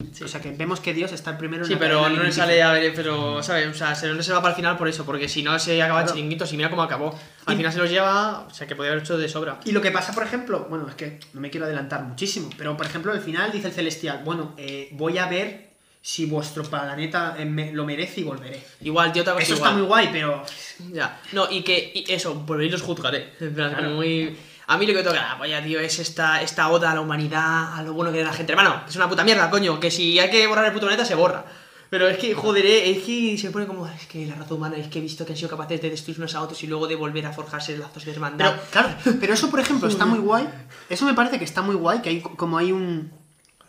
[0.00, 2.72] O sea que vemos que Dios está primero en Sí, pero no le sale a
[2.72, 3.68] ver, pero, ¿sabes?
[3.68, 6.00] O sea, se lo reserva para el final por eso, porque si no se acaba
[6.00, 6.16] el Claro.
[6.16, 7.16] chiringuito, si mira cómo acabó.
[7.46, 9.60] Al Y- final se los lleva, o sea, que podría haber hecho de sobra.
[9.64, 12.76] Y lo que pasa, por ejemplo, bueno, es que no me quiero adelantar muchísimo, pero
[12.76, 15.70] por ejemplo, al final dice el celestial, bueno, eh, voy a ver
[16.02, 18.62] si vuestro planeta eh, lo merece y volveré.
[18.82, 19.70] Igual, tío, otra cosa Eso igual.
[19.70, 20.44] está muy guay, pero
[20.92, 21.20] Ya.
[21.32, 23.32] No, y que y eso, volveréis los juzgaré.
[23.40, 23.90] En plan, Claro.
[23.90, 24.36] muy...
[24.66, 27.00] A mí lo que me toca la polla, tío, es esta, esta oda a la
[27.00, 28.52] humanidad, a lo bueno que es la gente.
[28.52, 31.14] Hermano, es una puta mierda, coño, que si hay que borrar el puto planeta, se
[31.14, 31.44] borra.
[31.90, 34.76] Pero es que, joder, eh, es que se pone como, es que la raza humana,
[34.76, 36.86] es que he visto que han sido capaces de destruir unos a otros y luego
[36.86, 38.54] de volver a forjarse lazos de hermandad.
[38.54, 38.88] Pero, claro,
[39.20, 40.48] pero eso, por ejemplo, está muy guay.
[40.88, 43.12] Eso me parece que está muy guay, que hay como hay un,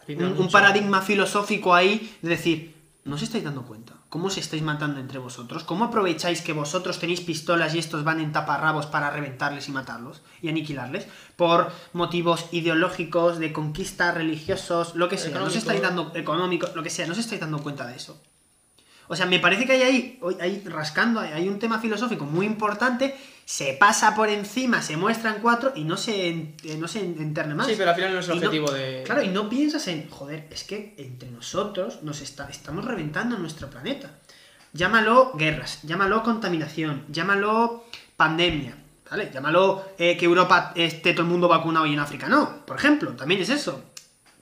[0.08, 3.95] un, un paradigma filosófico ahí de decir, ¿no os estáis dando cuenta?
[4.16, 5.66] ¿Cómo os estáis matando entre vosotros?
[5.66, 10.22] ¿Cómo aprovecháis que vosotros tenéis pistolas y estos van en taparrabos para reventarles y matarlos
[10.42, 11.06] y aniquilarles?
[11.36, 15.38] Por motivos ideológicos, de conquista, religiosos, lo que sea.
[15.38, 15.60] ¿No os Económico.
[15.60, 18.18] estáis dando, económico, lo que sea, no os estáis dando cuenta de eso?
[19.08, 19.82] O sea, me parece que hay
[20.40, 25.72] ahí, rascando, hay- un tema filosófico muy importante, se pasa por encima, se muestran cuatro
[25.76, 27.68] y no se, eh, no se en- enterne más.
[27.68, 30.10] Sí, pero al final no es el Y objetivo de- Claro, y no piensas en,
[30.10, 34.10] joder, es que entre nosotros nos está, estamos reventando nuestro planeta.
[34.74, 37.86] Llámalo guerras, llámalo contaminación, llámalo
[38.18, 38.76] pandemia,
[39.10, 39.30] ¿vale?
[39.32, 43.12] Llámalo eh, que Europa esté todo el mundo vacunado y en África no, por ejemplo,
[43.12, 43.84] también es eso.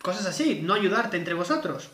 [0.02, 1.90] Cosas así, no ayudarte entre vosotros.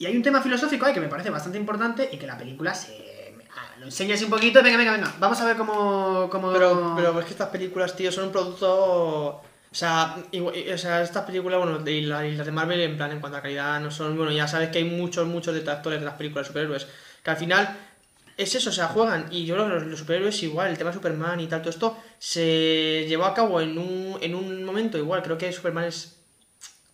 [0.00, 2.74] Y hay un tema filosófico ahí que me parece bastante importante y que la película
[2.74, 3.34] se...
[3.54, 6.26] ah, lo enseña así un poquito, venga, venga, venga, vamos a ver cómo...
[6.30, 6.50] cómo...
[6.54, 9.42] Pero, pero es que estas películas, tío, son un producto.
[9.72, 10.16] O sea,
[10.74, 13.42] o sea, estas películas, bueno, y, la- las de Marvel, en plan, en cuanto a
[13.42, 14.16] calidad, no son.
[14.16, 16.88] Bueno, ya sabes que hay muchos, muchos detractores de las películas de superhéroes.
[17.22, 17.76] Que al final
[18.38, 19.26] es eso, o sea, juegan.
[19.30, 21.70] Y yo creo que los, los superhéroes, igual, el tema de Superman y tal, todo
[21.70, 25.22] esto, se llevó a cabo en un, en un momento igual.
[25.22, 26.16] Creo que Superman es.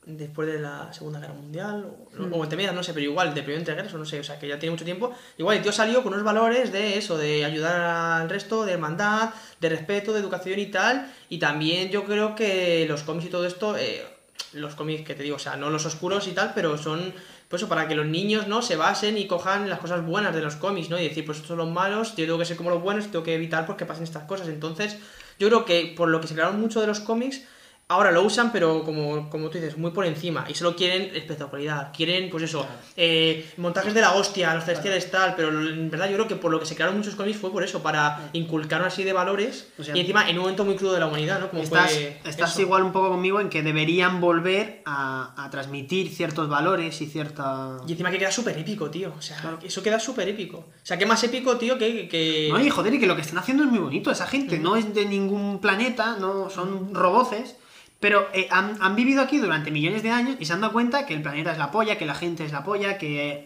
[0.07, 2.33] Después de la Segunda Guerra Mundial, o, Mm.
[2.33, 4.25] o entre medias, no sé, pero igual, de periodo entre guerras, o no sé, o
[4.25, 5.13] sea, que ya tiene mucho tiempo.
[5.37, 7.81] Igual el tío salió con unos valores de eso, de ayudar
[8.23, 9.31] al resto, de hermandad,
[9.61, 11.13] de respeto, de educación y tal.
[11.29, 14.07] Y también yo creo que los cómics y todo esto, eh,
[14.53, 17.13] los cómics que te digo, o sea, no los oscuros y tal, pero son,
[17.49, 18.63] pues eso, para que los niños, ¿no?
[18.63, 21.01] Se basen y cojan las cosas buenas de los cómics, ¿no?
[21.01, 23.25] Y decir, pues estos son los malos, yo tengo que ser como los buenos, tengo
[23.25, 24.47] que evitar pues que pasen estas cosas.
[24.47, 24.97] Entonces,
[25.41, 27.43] yo creo que por lo que se crearon mucho de los cómics,
[27.89, 30.45] ahora lo usan, pero como, como tú dices, muy por encima.
[30.49, 31.93] Y solo quieren espectacularidad.
[31.95, 32.67] Quieren, pues eso,
[32.97, 35.35] eh, montajes de la hostia, los celestiales tal.
[35.37, 37.63] Pero en verdad yo creo que por lo que se crearon muchos cómics fue por
[37.63, 39.69] eso, para inculcar una serie de valores.
[39.79, 41.51] O sea, y encima en un momento muy crudo de la humanidad, ¿no?
[41.51, 46.09] Como Estás, fue estás igual un poco conmigo en que deberían volver a, a transmitir
[46.13, 47.79] ciertos valores y cierta...
[47.87, 49.13] Y encima que queda súper épico, tío.
[49.17, 50.59] O sea, eso queda súper épico.
[50.59, 52.09] O sea, que más épico, tío, que...
[52.09, 52.49] que...
[52.51, 54.11] No, y joder, y que lo que están haciendo es muy bonito.
[54.11, 57.57] Esa gente no es de ningún planeta, no son roboces,
[58.01, 61.07] pero eh, han, han vivido aquí durante millones de años y se han dado cuenta
[61.07, 63.45] que el planeta es la polla, que la gente es la polla, que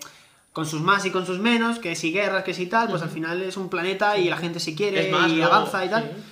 [0.52, 3.10] con sus más y con sus menos, que si guerras, que si tal, pues al
[3.10, 6.02] final es un planeta y la gente se quiere más, y avanza y tal.
[6.16, 6.22] sí.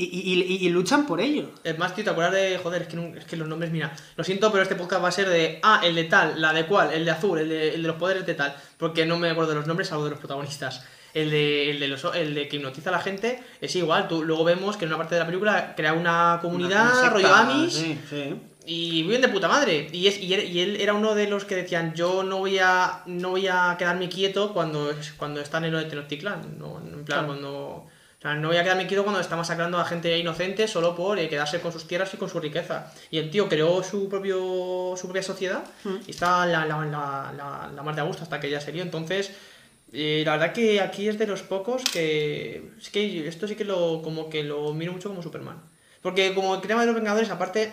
[0.00, 1.50] Y, y- y- y luchan por ello.
[1.64, 2.56] Es más, tío, ¿te acuerdas de.
[2.62, 3.92] Joder, es que, no- es que los nombres, mira.
[4.16, 5.58] Lo siento, pero este podcast va a ser de.
[5.64, 7.96] Ah, el de tal, la de cual, el de azul, el de, el de los
[7.96, 8.54] poderes de tal.
[8.76, 10.84] Porque no me acuerdo de los nombres, salvo de los protagonistas.
[11.22, 14.08] El de, el de, los, el de que hipnotiza a la gente es igual.
[14.08, 17.34] Tú, luego vemos que en una parte de la película crea una comunidad, Una rollo
[17.34, 17.72] Amis.
[17.72, 18.36] sí, sí.
[18.70, 19.88] Y viven de puta madre.
[19.92, 22.58] Y, es, y, él, y él era uno de los que decían: Yo no voy
[22.58, 26.58] a, no voy a quedarme quieto cuando, cuando están en lo de Tenochtitlan.
[26.58, 27.26] No, en plan, Claro.
[27.28, 27.86] cuando.
[28.18, 31.18] O sea, no voy a quedarme quieto cuando está masacrando a gente inocente solo por
[31.20, 32.92] eh, quedarse con sus tierras y con su riqueza.
[33.12, 35.62] Y el tío creó su propio su propia sociedad
[36.06, 38.82] y está la, la, la, la, la más de a gusto hasta que ya sería.
[38.82, 39.30] Entonces,
[39.92, 42.70] la verdad que aquí es de los pocos que.
[42.78, 45.62] Es que esto sí que lo como que lo miro mucho como Superman.
[46.02, 47.72] Porque como el tema de los Vengadores, aparte,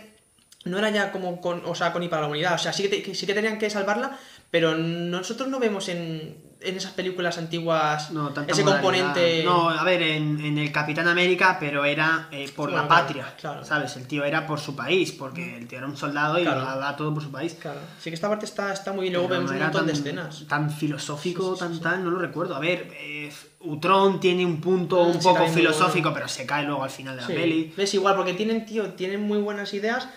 [0.64, 2.56] no era ya como con, o sea, con para la humanidad.
[2.56, 4.18] O sea, sí que sí que tenían que salvarla,
[4.50, 8.10] pero nosotros no vemos en, en esas películas antiguas
[8.48, 9.44] ese componente.
[9.44, 13.02] No, a ver, en, en el Capitán América, pero era eh, por Bueno, la claro,
[13.08, 13.64] patria, claro.
[13.66, 13.96] ¿sabes?
[13.98, 16.62] El tío era por su país, porque el tío era un soldado y Claro.
[16.62, 17.56] lo daba todo por su país.
[17.60, 17.80] Claro.
[18.00, 19.14] Sí que esta parte está, está muy bien.
[19.14, 20.46] Luego Pero vemos no un montón de escenas.
[20.48, 22.56] Tan filosófico, tan tal, no lo recuerdo.
[22.56, 26.14] A ver, eh, Utron tiene un punto un Mm, Sí, poco filosófico, bueno.
[26.16, 27.34] pero se cae luego al final de la Sí.
[27.34, 27.74] peli.
[27.78, 30.08] Es igual, porque tienen, tío, tienen muy buenas ideas.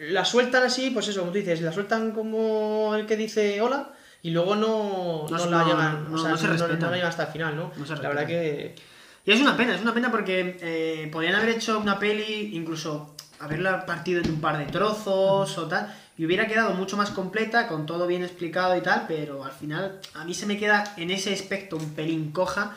[0.00, 3.90] Las sueltan así, pues eso, como tú dices, las sueltan como el que dice hola.
[4.22, 6.92] Y luego no, No no, se- la llegan, no- o sea, no se respetan.
[6.92, 7.72] llegan hasta el final, ¿no?
[7.86, 8.74] Se la verdad que.
[9.24, 13.14] Y es una pena, es una pena porque eh, podrían haber hecho una peli, incluso
[13.40, 17.68] haberla partido en un par de trozos o tal, y hubiera quedado mucho más completa,
[17.68, 21.10] con todo bien explicado y tal, pero al final a mí se me queda en
[21.10, 22.74] ese aspecto un pelín coja.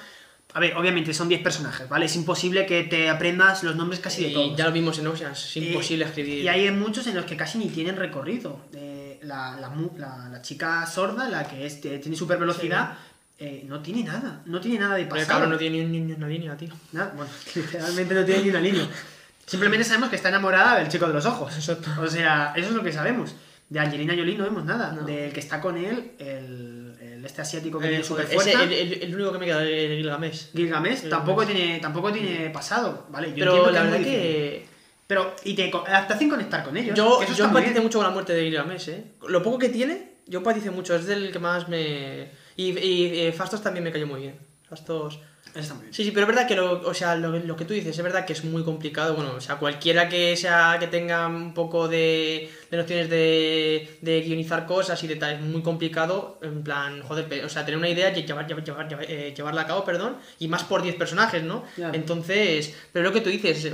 [0.53, 2.05] A ver, obviamente son 10 personajes, ¿vale?
[2.07, 4.57] Es imposible que te aprendas los nombres casi de Y todos.
[4.57, 6.43] ya lo vimos en Oceans, es imposible escribir.
[6.43, 8.59] Y hay muchos en los que casi ni tienen recorrido.
[8.75, 12.93] Eh, la, la, la- la chica sorda, la que es, eh, tiene super velocidad,
[13.67, 14.41] no tiene nada.
[14.45, 15.29] No tiene nada de Pero pasado.
[15.29, 16.69] cabrón, no tiene ni, ni una línea, tío.
[16.91, 18.87] Nada, bueno, literalmente no tiene ni una línea.
[19.45, 21.51] Simplemente sabemos que está enamorada del chico de los ojos.
[21.99, 23.35] O sea, eso es lo que sabemos.
[23.67, 24.91] De Angelina Jolie no vemos nada.
[25.05, 28.63] Del que está con él, el, el este asiático que Eh, tiene super fuerza.
[28.63, 30.51] el, el- el único que me queda, el Gilgamesh.
[30.51, 33.29] Gilgamesh tampoco tiene, tampoco tiene pasado, ¿vale?
[33.29, 34.67] Yo Pero la muy verdad que-.
[35.11, 36.95] Pero, y te, hacen conectar con ellos.
[36.97, 37.83] Yo, eso yo bien.
[37.83, 39.03] mucho con la muerte de Gilgamesh, ¿eh?
[39.27, 40.95] Lo poco que tiene, yo empatice mucho.
[40.95, 42.29] Es del que más me...
[42.55, 44.39] Y, y, eh, Fastos también me cayó muy bien.
[44.69, 45.19] Fastos...
[45.53, 45.93] Está muy bien.
[45.93, 48.01] Sí, sí, pero es verdad que lo, o sea, lo, lo que tú dices, es
[48.01, 49.15] verdad que es muy complicado.
[49.15, 54.21] Bueno, o sea, cualquiera que sea que tenga un poco de, de nociones de, de
[54.21, 56.39] guionizar cosas y de tal, es muy complicado.
[56.41, 59.63] En plan, joder, o sea, tener una idea y llevar, llevar, llevar- llevar- eh, llevarla
[59.63, 61.65] a cabo, perdón, y más por 10 personajes, ¿no?
[61.75, 61.95] Claro.
[61.95, 63.69] Entonces, pero lo que tú dices,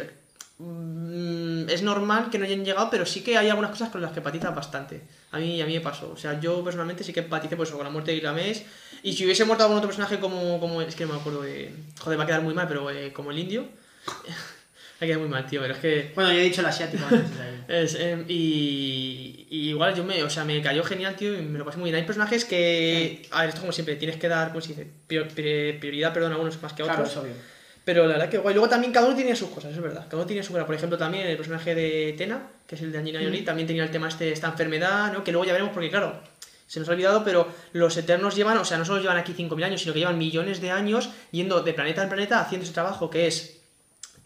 [0.60, 4.12] mm, es normal que no hayan llegado, pero sí que hay algunas cosas con las
[4.12, 5.02] que empatizas bastante.
[5.32, 6.12] A mí, a mí me pasó.
[6.12, 8.64] O sea, yo personalmente sí que empaticé pues, con la muerte de Gilgamesh.
[9.04, 11.72] Y si hubiese muerto algún otro personaje como, como es que no me acuerdo de...
[12.00, 13.64] Joder, va a quedar muy mal, pero eh, como el indio...
[15.00, 16.12] va a quedar muy mal, tío, pero es que...
[16.16, 17.30] Bueno, yo he dicho el asiático antes.
[17.68, 21.60] Es, eh, y, y igual yo me, o sea, me cayó genial, tío, y me
[21.60, 22.00] lo pasé muy bien.
[22.02, 26.38] Hay personajes que, a ver, esto como siempre, tienes que dar, pri- prioridad, perdón, a
[26.38, 27.12] unos más que a Claro, otros.
[27.12, 27.34] es obvio.
[27.88, 28.54] Pero la verdad que guay.
[28.54, 30.04] Luego también cada uno tiene sus cosas, es verdad.
[30.10, 30.66] Cada uno tiene su cosa.
[30.66, 33.46] Por ejemplo, también el personaje de Tena, que es el de Angelina Jolie, Mm.
[33.46, 35.24] también tenía el tema este, esta enfermedad, ¿no?
[35.24, 36.20] Que luego ya veremos porque, claro,
[36.68, 39.64] se nos ha olvidado, pero los Eternos llevan, o sea, no solo llevan aquí 5.000
[39.64, 43.10] años, sino que llevan millones de años yendo de planeta en planeta haciendo ese trabajo
[43.10, 43.57] que es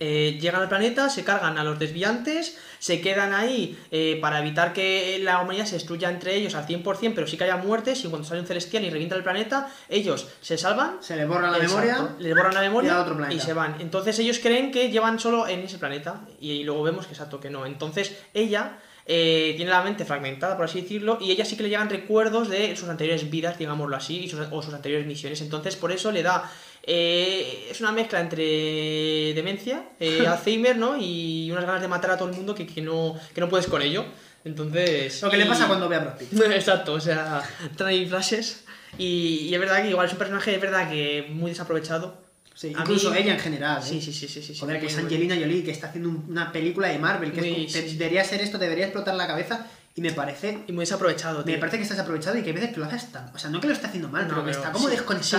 [0.04, 4.74] eh, llegan al planeta, se cargan a los desviantes, se quedan ahí eh, para evitar
[4.74, 8.08] que la humanidad se destruya entre ellos al 100%, pero sí que haya muertes y
[8.08, 11.60] cuando sale un celestial y revienta el planeta, ellos se salvan, Se le borra la
[11.60, 12.15] memoria.
[12.18, 13.44] les borran la memoria y a otro planeta.
[13.45, 13.76] se van.
[13.80, 17.52] Entonces ellos creen que llevan solo en ese planeta y, luego vemos que exacto que
[17.52, 17.68] no.
[17.68, 21.69] Entonces ella eh, tiene la mente fragmentada, por así decirlo, y ella sí que le
[21.69, 25.41] llegan recuerdos de sus anteriores vidas, digámoslo así, y sus- o sus anteriores misiones.
[25.41, 26.49] Entonces, por eso le da.
[26.84, 30.98] Eh, es una mezcla entre demencia, eh, Alzheimer, ¿no?
[30.99, 33.68] Y unas ganas de matar a todo el mundo que, que no, que no puedes
[33.68, 34.06] con ello.
[34.44, 35.22] Entonces.
[35.22, 36.34] Lo que le y- pasa cuando ve a Brad Pitt.
[36.52, 37.41] Exacto, o sea,
[37.76, 38.64] trae flashes.
[38.98, 42.20] Y, y es verdad que igual es un personaje, es verdad que muy desaprovechado.
[42.53, 43.82] Sí, A incluso mí- ella en general.
[43.82, 43.86] ¿eh?
[43.88, 44.41] Sí, sí, sí, sí.
[44.41, 47.32] sí, sí, Joder, que es Angelina Jolie, que está haciendo un- una película de Marvel,
[47.32, 47.95] que es Muy- te- sí.
[47.98, 50.63] debería ser esto, debería explotar la cabeza, y me parece...
[50.68, 51.59] Y muy desaprovechado, Me tío.
[51.59, 53.30] parece que estás aprovechado y que a veces que lo haces tan...
[53.35, 54.95] O sea, no que lo está haciendo mal, No, pero que está como sí,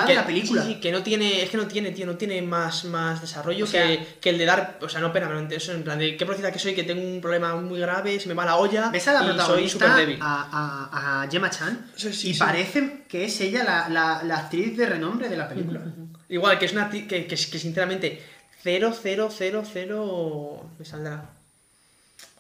[0.06, 0.62] de la película.
[0.62, 3.68] Sí, que no tiene, es que no tiene, tío, no tiene más, más desarrollo O
[3.68, 6.16] sea- que, que el de dar, o sea, no pena, pero eso en plan de
[6.18, 8.90] qué profeta que soy, que tengo un problema muy grave, se me va la olla
[8.90, 10.18] ¿Ves a la y soy protagonista, súper débil.
[10.20, 10.48] a,
[10.92, 11.86] a, a Gemma Chan?
[11.96, 15.80] Sí, y parece que es ella la, la, la actriz de renombre de la película.
[16.28, 18.22] Igual, que es una que, que, que sinceramente,
[18.62, 21.24] 0, 0, 0, 0 me saldrá.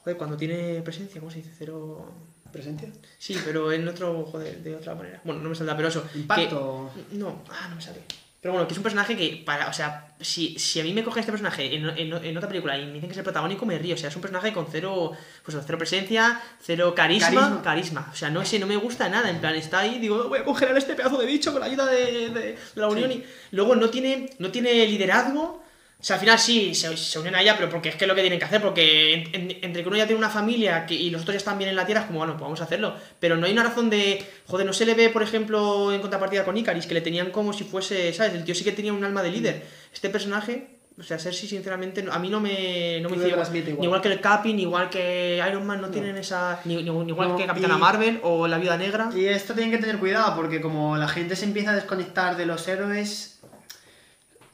[0.04, 1.50] Joder, cuando tiene presencia, ¿cómo se dice?
[1.58, 2.12] Cero...
[2.52, 2.88] ¿Presencia?
[3.18, 5.20] Sí, pero en otro, joder, de otra manera.
[5.24, 6.04] Bueno, no me saldrá, pero eso.
[6.14, 6.90] Impacto.
[7.10, 8.00] que- no, ah, no me sale.
[8.42, 11.02] Pero bueno, que es un personaje que, para, o sea, si, si a mí me
[11.04, 13.64] coge este personaje en, en- en otra película y me dicen que es el protagónico,
[13.64, 13.94] me río.
[13.94, 15.12] O sea, es un personaje con cero,
[15.44, 17.62] pues cero presencia, cero carisma, Carisma.
[17.62, 18.10] carisma.
[18.12, 19.30] O sea, no sé, no me gusta nada.
[19.30, 21.86] En plan, está ahí, digo, voy a congelar este pedazo de bicho con la ayuda
[21.86, 23.12] de, de- de la Unión.
[23.12, 25.61] Y luego no tiene, no tiene liderazgo.
[26.02, 28.08] O sea, al final sí, se, se unen a ella, pero porque es que es
[28.08, 30.84] lo que tienen que hacer, porque en- en- entre que uno ya tiene una familia
[30.84, 32.60] que, y los otros ya están bien en la tierra, es como, bueno, pues vamos
[32.60, 32.96] a hacerlo.
[33.20, 36.44] Pero no hay una razón de, joder, no se le ve, por ejemplo, en contrapartida
[36.44, 38.34] con Icaris, que le tenían como si fuese, ¿sabes?
[38.34, 39.62] El tío sí que tenía un alma de líder.
[39.94, 44.00] Este personaje, o sea, Cersei, sinceramente, a mí no me, no me hizo igual, igual.
[44.02, 46.60] Que el Capi, ni igual que Iron Man, no, tienen esa...
[46.64, 49.08] Ni, ni- ni igual No, que Capitana y- Marvel o la Viuda Negra.
[49.14, 52.44] Y esto tienen que tener cuidado porque como la gente se empieza a desconectar de
[52.46, 53.31] los héroes,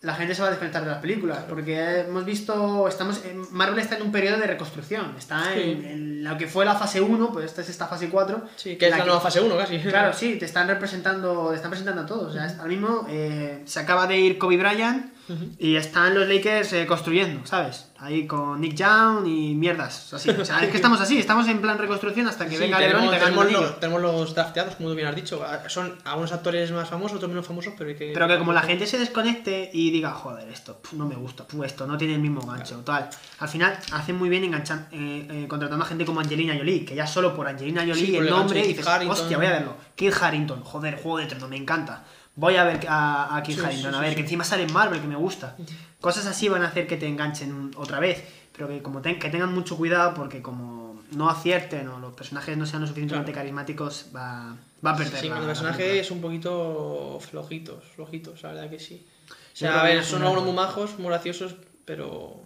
[0.00, 1.38] la gente se va a desconectar de las películas.
[1.48, 5.14] Porque hemos visto, estamos en- Marvel está en un periodo de reconstrucción.
[5.18, 5.86] Está en, Sí.
[5.88, 8.42] en lo que fue la fase 1, pues esta es esta fase 4.
[8.56, 9.78] Sí, que es la nueva fase 1 casi.
[9.80, 12.30] Claro, sí, te están representando, te están presentando a todos.
[12.30, 15.12] O sea, ahora mismo eh, se acaba de ir Kobe Bryant
[15.58, 17.86] y están los Lakers eh, construyendo, ¿sabes?
[18.00, 20.12] Ahí con Nick Young y mierdas.
[20.14, 20.30] Así.
[20.30, 23.10] O sea, es que estamos así, estamos en plan reconstrucción hasta que Sí, venga tenemos,
[23.10, 25.44] LeBron y tenemos, los, tenemos los drafteados, como tú bien has dicho.
[25.66, 28.12] Son algunos actores más famosos, otros menos famosos, pero hay que...
[28.14, 31.44] Pero que como la gente se desconecte y diga, joder, esto pf, no me gusta,
[31.44, 33.10] pf, esto no tiene el mismo gancho, tal.
[33.40, 36.94] Al final hacen muy bien enganchan, eh, eh, contratando a gente como Angelina Jolie, que
[36.94, 39.74] ya solo por Angelina Jolie Sí, el nombre dices, hostia, voy a verlo.
[39.96, 42.04] Kit Harrington, joder, juego de trono, me encanta.
[42.38, 44.14] Voy a ver a, a Kit Sí, Harington, sí, a ver, sí.
[44.16, 45.56] que encima sale en Marvel, que me gusta.
[46.00, 48.22] Cosas así van a hacer que te enganchen otra vez.
[48.52, 52.56] Pero que como ten- que tengan mucho cuidado porque como no acierten o los personajes
[52.56, 54.56] no sean lo suficientemente carismáticos, va,
[54.86, 55.20] va a perder.
[55.20, 59.04] Sí, la- el la personaje es un poquito flojitos, flojitos, la verdad que sí.
[59.30, 62.42] O sea, a que ver, son algunos muy majos, muy graciosos, pero...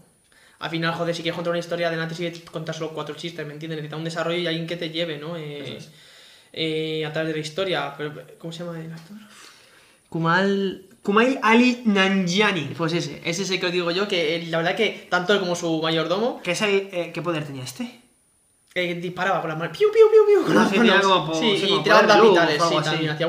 [0.59, 3.53] Al final, joder, si quieres contar una historia, adelante si contar solo cuatro chistes, ¿me
[3.53, 3.77] entiendes?
[3.79, 5.37] Necesita un desarrollo y alguien que te lleve, ¿no?
[5.37, 5.79] Eh,
[6.53, 7.95] eh, a través de la historia.
[7.99, 9.17] Pero, ¿Cómo se llama el actor?
[10.13, 10.83] Kumal...
[11.03, 12.75] Kumail Ali Nanjiani.
[12.79, 15.33] Pues ese, ese es el que os digo yo, que eh, la verdad que tanto
[15.33, 16.41] él como su mayordomo...
[16.45, 17.99] ¿Qué, es el, eh, ¿Qué poder tenía este?
[18.75, 19.77] eh, disparaba con las manos.
[19.77, 20.47] ¡Piu, piu, piu, piu!
[20.47, 21.01] Con las manos.
[21.07, 22.85] como po- sí, sí, y como tiraba poder luz algo sí, así.
[22.91, 23.11] también.
[23.11, 23.27] Hacía...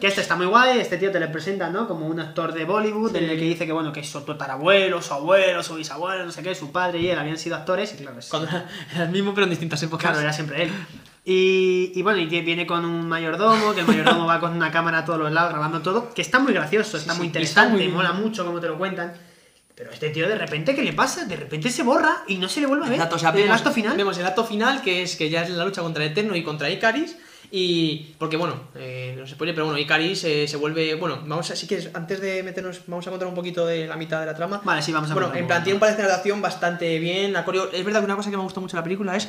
[0.00, 1.86] Que este está muy guay, este tío te le presenta, ¿no?
[1.88, 3.18] Como un actor de Bollywood, Sí.
[3.18, 6.42] en el que dice que, bueno, que su tatarabuelo, su abuelo, su bisabuelo, no sé
[6.42, 8.48] qué, su padre y él habían sido actores, y claro, es- Cuando
[8.94, 10.02] era el mismo, pero en distintas épocas.
[10.10, 10.70] claro, era siempre él.
[11.24, 14.98] Y, y bueno, y viene con un mayordomo, que el mayordomo va con una cámara
[14.98, 17.38] a todos los lados grabando todo, que está muy gracioso, está sí, muy y está
[17.40, 19.12] interesante, muy- mola mucho como te lo cuentan.
[19.76, 21.24] Pero este tío de repente, ¿qué le pasa?
[21.24, 22.94] De repente se borra y no se le vuelve a ver.
[22.96, 23.96] Exacto, o sea, En el vemos, acto final.
[23.96, 26.70] vemos el acto final, que es que ya es la lucha contra Eterno y contra
[26.70, 27.16] Icaris.
[27.50, 28.14] Y.
[28.18, 30.94] Porque bueno, eh, no se puede, pero bueno, Icaris eh, se vuelve.
[30.94, 33.96] Bueno, vamos a, si quieres, antes de meternos, vamos a contar un poquito de la
[33.96, 34.60] mitad de la trama.
[34.64, 37.32] Vale, sí, vamos a Bueno, en plan, tiene un par de acción bastante bien.
[37.32, 39.28] La coreo- Es verdad que una cosa que me gustó mucho de la película es.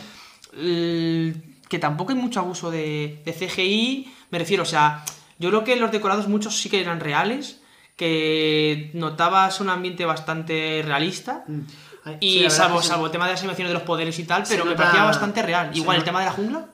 [0.57, 4.13] el- que tampoco hay mucho abuso de, de CGI.
[4.29, 5.03] Me refiero, o sea,
[5.39, 7.59] yo creo que los decorados muchos sí que eran reales.
[7.95, 11.45] Que notabas un ambiente bastante realista.
[12.03, 14.45] Ay, Y sí, salvo, salvo el tema de las animaciones de los poderes y tal,
[14.45, 15.69] Se pero me nota- parecía bastante real.
[15.71, 16.65] se Igual el tema de la jungla.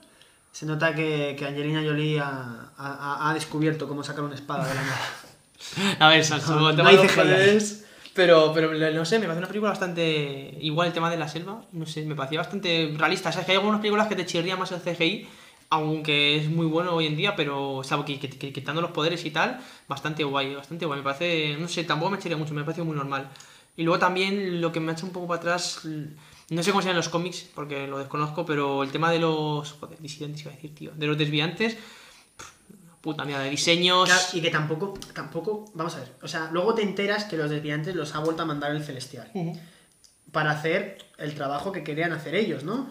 [0.52, 4.76] Se nota que, que Angelina Jolie ha, ha- ha descubierto cómo sacar una espada de
[4.76, 5.10] la nada.
[6.00, 7.86] A ver, salvo No, el no tema hay de los poderes.
[8.14, 10.58] Pero, pero no sé, me parece una película bastante.
[10.60, 13.30] Igual el tema de la selva, no sé, me parecía bastante realista.
[13.30, 15.30] O sea, es que hay algunas películas que te chirría más el CGI,
[15.70, 19.24] aunque es muy bueno hoy en día, pero salvo que, que- que- quitando los poderes
[19.24, 21.00] y tal, bastante guay, bastante guay.
[21.00, 23.30] Me parece, no sé, tampoco me echaría mucho, me parece muy normal.
[23.78, 25.88] Y luego también lo que me ha hecho un poco para atrás,
[26.56, 29.72] no sé cómo se llaman los cómics, porque lo desconozco, pero el tema de los.
[29.74, 30.92] Joder, disidentes iba a decir, tío.
[30.96, 31.76] De los desviantes.
[31.76, 32.48] pff,
[33.02, 34.08] Puta mierda, de diseños.
[34.10, 37.50] Claro, y que tampoco, tampoco, vamos a ver, o sea, luego te enteras que los
[37.50, 39.32] desviantes los ha vuelto a mandar el Celestial.
[40.32, 42.90] Para hacer el trabajo que querían hacer ellos, ¿no?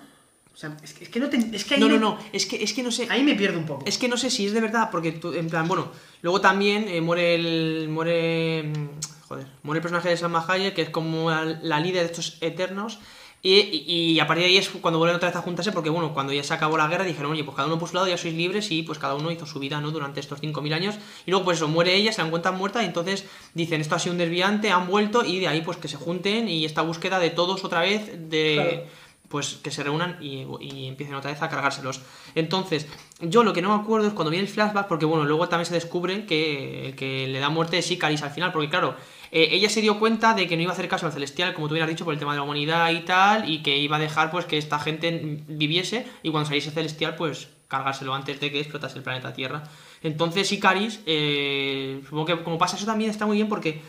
[0.52, 2.18] O sea, es que, es que no, te- es que ahí No, no, me- no,
[2.32, 3.06] es que, es que no sé.
[3.08, 3.84] Ahí me pierdo un poco.
[3.86, 5.90] Es que no sé si es de verdad, porque tú- en plan, bueno,
[6.22, 7.88] luego también eh, muere el.
[7.88, 8.64] muere.
[8.64, 8.88] mm,
[9.28, 12.36] Joder, muere el personaje de Salma Hayek, que es como la, la líder de estos
[12.40, 12.98] eternos.
[13.42, 15.88] Y, y- y a partir de ahí es cuando vuelven otra vez a juntarse, porque
[15.88, 18.06] bueno, cuando ya se acabó la guerra dijeron, oye, pues cada uno por su lado
[18.06, 19.90] ya sois libres y pues cada uno hizo su vida, ¿no?
[19.92, 20.96] Durante estos 5.000 años.
[21.24, 23.98] Y luego pues eso, muere ella, se la encuentran muerta y entonces dicen, esto ha
[23.98, 27.18] sido un desviante, han vuelto y de ahí pues que se junten y esta búsqueda
[27.18, 28.82] de todos otra vez, de Claro.
[29.30, 32.00] pues que se reúnan y, y empiecen otra vez a cargárselos.
[32.34, 32.88] Entonces,
[33.20, 35.66] yo lo que no me acuerdo es cuando viene el flashback, porque bueno, luego también
[35.66, 38.96] se descubre que el que le da muerte es Icaris al final, porque claro,
[39.32, 41.68] eh, ella se dio cuenta de que no iba a hacer caso al celestial, como
[41.68, 44.00] tú hubieras dicho, por el tema de la humanidad y tal, y que iba a
[44.00, 48.58] dejar pues que esta gente viviese y cuando saliese celestial, pues cargárselo antes de que
[48.58, 49.62] explotase el planeta Tierra.
[50.02, 53.80] Entonces Icaris, eh, supongo que como pasa eso también está muy bien porque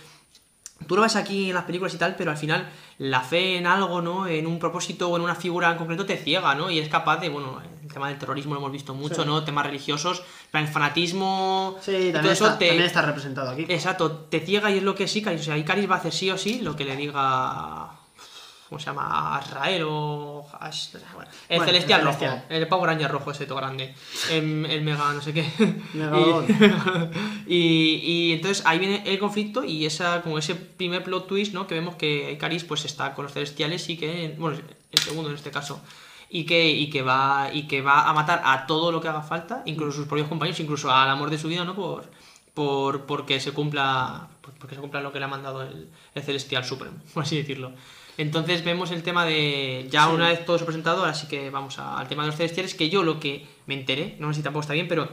[0.91, 3.65] tú lo ves aquí en las películas y tal, pero al final la fe en
[3.65, 4.27] algo, ¿no?
[4.27, 6.69] En un propósito o en una figura en concreto te ciega, ¿no?
[6.69, 9.25] Y es capaz de, bueno, el tema del terrorismo lo hemos visto mucho, Sí.
[9.25, 9.45] ¿no?
[9.45, 11.77] Temas religiosos, el fanatismo.
[11.81, 13.65] Sí, también, todo eso está, te- también está representado aquí.
[13.69, 15.39] Exacto, te ciega y es lo que es Icaris.
[15.39, 17.91] O sea, Icaris va a hacer sí o sí lo que le diga.
[18.71, 19.35] ¿Cómo se llama?
[19.35, 20.47] Azrael o.
[20.61, 22.19] Ash- bueno, el Bueno, celestial el rojo.
[22.19, 22.45] celestial.
[22.61, 23.93] El Power Ranger rojo ese todo grande.
[24.29, 25.43] Em, el mega no sé qué.
[27.47, 31.67] Y, y entonces ahí viene el conflicto y esa como ese primer plot twist, ¿no?
[31.67, 34.35] Que vemos que Icaris pues está con los celestiales y que.
[34.37, 34.57] Bueno,
[34.91, 35.81] el segundo en este caso.
[36.29, 39.21] Y que, y que va y que va a matar a todo lo que haga
[39.21, 41.75] falta, incluso sus propios compañeros, incluso al amor de su vida, ¿no?
[41.75, 42.09] Por,
[42.53, 46.23] por porque se cumpla por- porque se cumpla lo que le ha mandado el, el
[46.23, 47.71] celestial supremo por así decirlo
[48.21, 50.13] entonces vemos el tema de ya Sí.
[50.13, 52.73] una vez todo eso presentado ahora sí que vamos a- al tema de los celestiales
[52.75, 55.09] que yo lo que me enteré no sé si tampoco está bien pero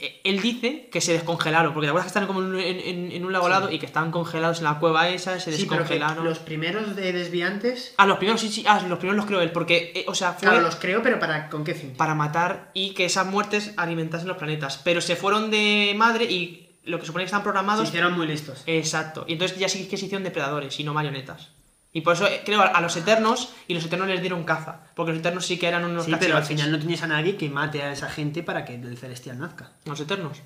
[0.00, 3.24] eh, él dice que se descongelaron porque te acuerdas que están como en, en- en
[3.24, 5.94] un lago helado y que estaban congelados en la cueva esa se Sí, pero que
[5.94, 7.94] descongelaron los primeros de desviantes.
[7.96, 10.32] ah los primeros sí sí ah los primeros los creo él porque eh, o sea
[10.34, 11.94] fue Claro, los creo, pero para ¿con qué fin?
[11.96, 16.66] para matar y que esas muertes alimentasen los planetas pero se fueron de madre y
[16.84, 18.62] lo que supone que están Se programados hicieron muy listos.
[18.66, 19.24] Exacto.
[19.28, 21.50] Y entonces ya sí que se hicieron depredadores y no marionetas.
[21.98, 24.82] Y por eso eh, creo a, los Eternos y los Eternos les dieron caza.
[24.94, 27.36] Porque los Eternos sí que eran unos Sí, pero al final no tienes a nadie
[27.36, 29.70] que mate a esa gente para que el celestial nazca.
[29.84, 30.38] ¿Los Eternos?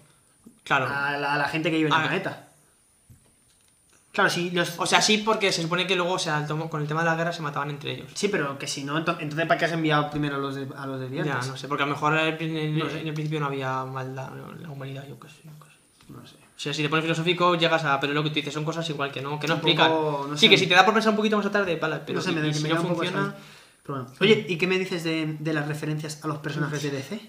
[0.64, 0.86] Claro.
[0.88, 2.48] A la, a la gente que vive en el planeta.
[4.12, 4.78] Claro, sí, los...
[4.78, 7.16] O sea, sí, porque se supone que luego, o sea, con el tema de la
[7.16, 8.10] guerra se mataban entre ellos.
[8.14, 10.66] Sí, pero que si no, ento- entonces ¿para qué has enviado primero a los, de,
[10.74, 11.34] a los desviantes?
[11.44, 13.00] Ya, no sé, porque a lo mejor en el, en- No sé.
[13.00, 15.40] en el principio no había maldad en la humanidad, yo qué sé.
[15.44, 15.71] yo qué sé.
[16.62, 17.98] O sea, si te pones filosófico, llegas a.
[17.98, 19.90] Pero lo que tú dices son cosas igual que no, que no explican.
[19.90, 20.50] no sí, sé.
[20.50, 22.34] que si te da por pensar un poquito más tarde, pala, pero no sé, y-
[22.36, 23.08] me, y si me no funciona.
[23.08, 23.34] extraño.
[23.82, 24.14] Pero bueno.
[24.20, 27.20] Oye, ¿y qué me dices de, de las referencias a los personajes de DC?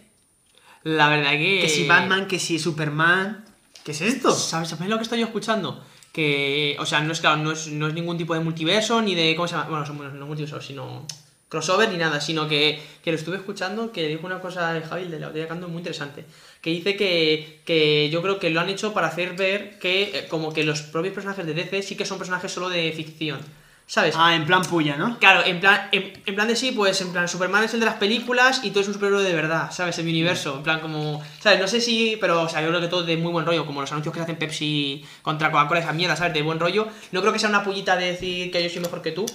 [0.84, 1.61] La verdad que.
[1.61, 3.43] Que si Batman, que si Superman...
[3.84, 4.31] ¿Qué es esto?
[4.31, 5.84] ¿Sabes, ¿Sabes lo que estoy yo escuchando?
[6.11, 9.15] Que, o sea, no es claro, no es, no es ningún tipo de multiverso ni
[9.15, 9.35] de.
[9.35, 9.68] ¿Cómo se llama?
[9.69, 11.07] Bueno, son- bueno, no multiverso, sino.
[11.53, 15.05] Crossover ni nada, sino que, que lo estuve escuchando, que dijo una cosa de Javi,
[15.05, 16.25] de la botella de canto, muy interesante.
[16.61, 20.27] Que dice que, que yo creo que lo han hecho para hacer ver que, eh,
[20.27, 23.39] como que los propios personajes de DC sí que son personajes solo de ficción.
[23.85, 24.15] ¿Sabes?
[24.17, 25.19] Ah, en plan puya, ¿no?
[25.19, 27.85] Claro, en plan, en, en plan de sí, pues en plan, Superman es el de
[27.85, 29.99] las películas y tú eres un superhéroe de verdad, ¿sabes?
[29.99, 31.59] En mi universo, en plan como, ¿sabes?
[31.59, 33.81] No sé si, pero, o sea, yo creo que todo de muy buen rollo, como
[33.81, 36.34] los anuncios que se hacen Pepsi contra Coca-Cola, esa mierda, ¿sabes?
[36.34, 36.88] De buen rollo.
[37.11, 39.25] No creo que sea una pullita de decir que yo soy mejor que tú,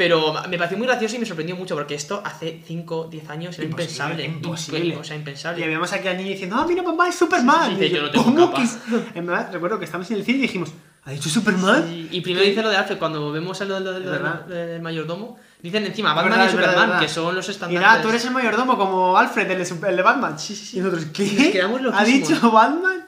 [0.00, 3.58] pero me pareció muy gracioso y me sorprendió mucho, porque esto hace 5, 10 años
[3.58, 4.24] era impensable.
[4.24, 4.96] imposible.
[4.96, 5.60] O sea, impensable.
[5.60, 7.72] Y habíamos aquí al niño diciendo, ah, mira, papá, es Superman.
[7.72, 8.78] Sí, sí, Y yo no tengo ¿cómo que es?
[9.14, 10.70] En verdad, recuerdo que estábamos en el cine y dijimos,
[11.04, 12.08] ¿ha dicho Superman?
[12.10, 16.14] Y, primero dice lo de Alfred, cuando vemos lo, lo- lo- del mayordomo, dicen encima
[16.14, 17.02] Batman verdad, y verdad, Superman, verdad.
[17.02, 17.90] que son los estandartes.
[17.90, 20.38] Mira, tú eres el mayordomo como Alfred, el de, el de Batman.
[20.38, 20.78] Sí, sí, sí.
[20.78, 21.62] Y nosotros, ¿qué?
[21.82, 23.06] Nos ¿Ha dicho Batman?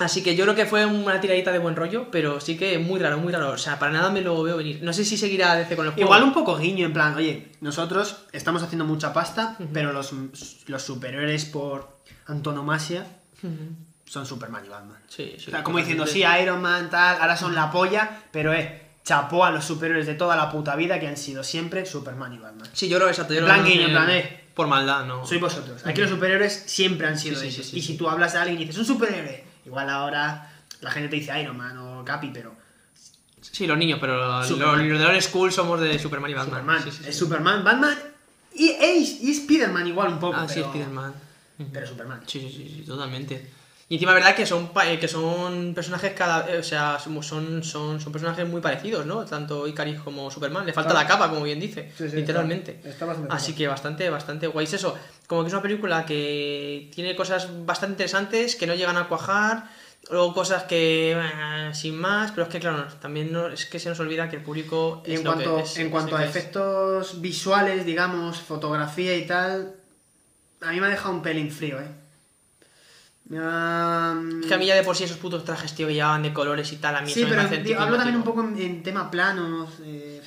[0.00, 2.98] Así que yo creo que fue una tiradita de buen rollo, pero sí que muy
[2.98, 3.50] raro, muy raro.
[3.50, 4.80] O sea, para nada me lo veo venir.
[4.82, 6.06] No sé si seguirá DC con el juego.
[6.06, 10.12] Igual un poco guiño, en plan, oye, nosotros estamos haciendo mucha pasta, pero los,
[10.66, 13.06] los superhéroes por antonomasia
[14.06, 14.98] son Superman y Batman.
[15.08, 15.44] Sí, sí.
[15.48, 16.24] O sea, como diciendo, sí.
[16.42, 20.34] Iron Man, tal, ahora son la polla, pero eh, chapó a los superhéroes de toda
[20.34, 22.68] la puta vida que han sido siempre Superman y Batman.
[22.72, 23.34] Sí, yo creo que exacto.
[23.34, 24.44] Yo En plan guiño, en plan, eh.
[24.54, 25.24] Por maldad, no.
[25.26, 25.86] Sois vosotros.
[25.86, 27.66] Aquí los superhéroes siempre han sido Sí, sí, ellos.
[27.66, 30.50] sí, sí, y si tú hablas de alguien y dices, un superhéroe, igual ahora
[30.80, 32.54] la gente te dice Iron Man o Capi, pero
[33.40, 34.88] Sí, los niños, pero los, Superman.
[34.88, 36.60] los de Old School somos de Superman y Batman.
[36.60, 36.82] Superman.
[36.84, 37.08] Sí, sí, sí.
[37.08, 37.98] Es Superman, Batman
[38.54, 40.36] y, y Spiderman igual un poco.
[40.36, 41.14] Ah, sí, pero, Spiderman.
[41.72, 42.20] Pero Superman.
[42.26, 43.50] Sí, sí, sí, sí, totalmente.
[43.90, 46.48] Y encima, verdad que son eh, que son personajes cada.
[46.48, 49.24] eh, o sea, son, son, son, son personajes muy parecidos, ¿no?
[49.24, 50.64] Tanto Icaris como Superman.
[50.64, 51.02] Le falta Claro.
[51.08, 51.90] la capa, como bien dice.
[51.98, 52.76] Sí, sí, literalmente.
[52.76, 54.64] está- está bastante Así que bastante, bastante guay.
[54.66, 54.96] Es eso.
[55.26, 59.64] Como que es una película que tiene cosas bastante interesantes que no llegan a cuajar.
[60.08, 63.88] Luego cosas que eh, sin más, pero es que claro, también no, es que se
[63.88, 66.24] nos olvida que el público es en lo cuanto, que es, en es cuanto a
[66.24, 69.74] efectos visuales, digamos, fotografía y tal,
[70.62, 71.88] a mí me ha dejado un pelín frío, ¿eh?
[73.30, 75.94] Me ha- Es que a mí ya de por sí esos putos trajes, tío, que
[75.94, 78.16] llevaban de colores y tal, a mí Sí, eso me pero parece digo, hablo también
[78.16, 79.70] un poco en, en tema planos.
[79.84, 80.20] Eh,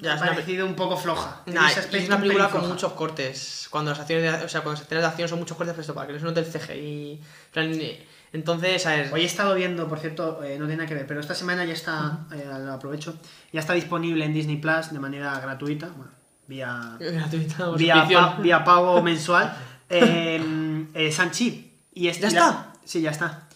[0.00, 1.42] Ya, me ha una parecido un poco floja.
[1.46, 2.68] Nah, es una un película con floja.
[2.74, 3.68] muchos cortes.
[3.70, 5.80] Cuando las acciones de, o sea, cuando las escenas de acción son muchos cortes, pero
[5.82, 7.20] esto, para que no se note el CGI.
[7.54, 9.10] eh, Entonces, a ver.
[9.12, 11.64] Hoy he estado viendo, por cierto, eh, no tiene nada que ver, pero esta semana
[11.64, 13.16] ya está, eh, lo aprovecho,
[13.52, 16.10] ya está disponible en Disney Plus de manera gratuita, bueno,
[16.48, 19.56] vía, Gratuita, vía, pa- vía pago mensual,
[19.88, 21.67] eh, eh, Sanchi.
[21.98, 22.72] Y es- ¿Ya y la- está?
[22.84, 23.48] sí, ya está.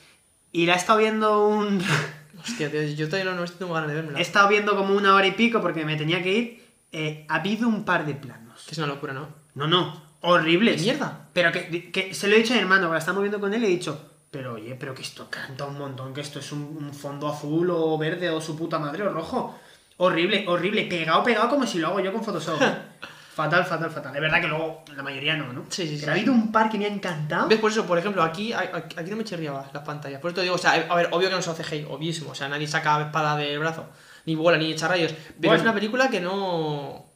[0.52, 1.82] Y la he estado viendo un...
[2.42, 4.18] Hostia, tío, yo todavía no, no tengo ganas de verla.
[4.18, 6.64] he estado viendo como una hora y pico porque me tenía que ir.
[6.90, 8.64] Eh, ha habido un par de planos.
[8.66, 9.28] Que es una locura, ¿no?
[9.54, 10.76] No, no, horribles.
[10.76, 11.28] ¿Qué mierda?
[11.32, 13.54] Pero que, que se lo he dicho a mi hermano, que la estamos viendo con
[13.54, 16.50] él y he dicho, pero oye, pero que esto canta un montón, que esto es
[16.52, 19.58] un, un fondo azul o verde o su puta madre o rojo.
[19.98, 22.60] Horrible, horrible, pegado, pegado como si lo hago yo con Photoshop.
[23.34, 24.14] fatal, fatal, fatal.
[24.14, 25.64] Es verdad que luego la mayoría no, ¿no?
[25.68, 26.00] Sí, sí, sí.
[26.00, 27.48] Pero ha habido un par que me ha encantado.
[27.48, 27.58] ¿Ves?
[27.58, 30.20] Por eso, por ejemplo, aquí, aquí no me chirriaba las pantallas.
[30.20, 32.30] Por eso te digo, o sea, a ver, obvio que no son CGI, obvísimo.
[32.30, 33.86] O sea, nadie saca espada del brazo,
[34.26, 35.12] ni bola, ni echa rayos.
[35.12, 35.54] Pero Bueno.
[35.56, 37.06] es una película que no.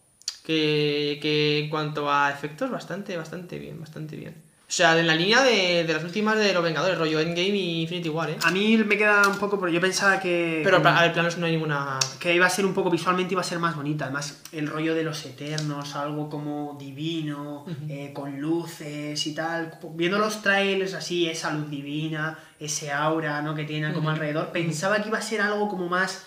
[0.45, 4.46] Que, que en cuanto a efectos, bastante, bastante bien, bastante bien.
[4.69, 7.83] O sea, en la línea de, de las últimas de los Vengadores, rollo Endgame y
[7.83, 8.37] Infinity War, ¿eh?
[8.43, 10.61] A mí me queda un poco, porque yo pensaba que...
[10.65, 12.01] Pero que- a ver, planos no hay ninguna.
[12.19, 14.07] que iba a ser un poco visualmente iba a ser más bonita.
[14.07, 19.79] Además el rollo de los eternos algo como divino eh, con luces y tal.
[19.95, 25.01] Viendo los trailers así esa luz divina ese aura no que tienen como alrededor pensaba
[25.01, 26.25] que iba a ser algo como más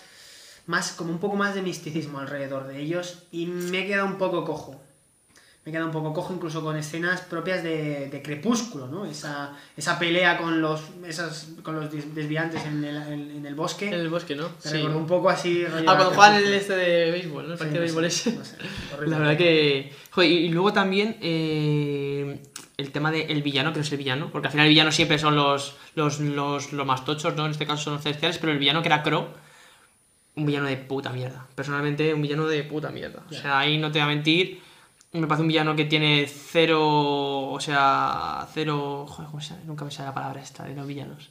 [0.66, 4.16] más como un poco más de misticismo alrededor de ellos y me he quedado un
[4.16, 4.80] poco cojo
[5.64, 9.04] me he quedado un poco cojo incluso con escenas propias de, de Crepúsculo, ¿no?
[9.04, 13.54] Esa, esa pelea con los, esas, con los des- desviantes en el, en- en el
[13.54, 13.88] bosque.
[13.88, 14.44] En el bosque, ¿no?
[14.48, 14.76] Me Sí.
[14.78, 15.62] recordó un poco así.
[15.66, 17.52] Ah, cuando de juegan el este de béisbol, ¿no?
[17.52, 18.32] El Sí, partido de béisbol ese.
[18.32, 18.56] no sé.
[19.06, 19.92] La verdad que.
[20.12, 22.40] Joder, y luego también eh,
[22.78, 25.18] el tema del villano, que no es el villano, porque al final el villano siempre
[25.18, 27.44] son los, los, los, los más tochos, ¿no?
[27.44, 29.26] En este caso son los celestiales, pero el villano que era Crow,
[30.36, 31.46] un villano de puta mierda.
[31.54, 33.22] Personalmente, un villano de puta mierda.
[33.30, 34.62] O sea, ahí no te voy a mentir.
[35.12, 37.50] Me parece un villano que tiene cero.
[37.50, 39.06] O sea, cero.
[39.08, 39.62] Joder, ¿cómo se llama?
[39.66, 41.30] Nunca me sale la palabra esta de los villanos.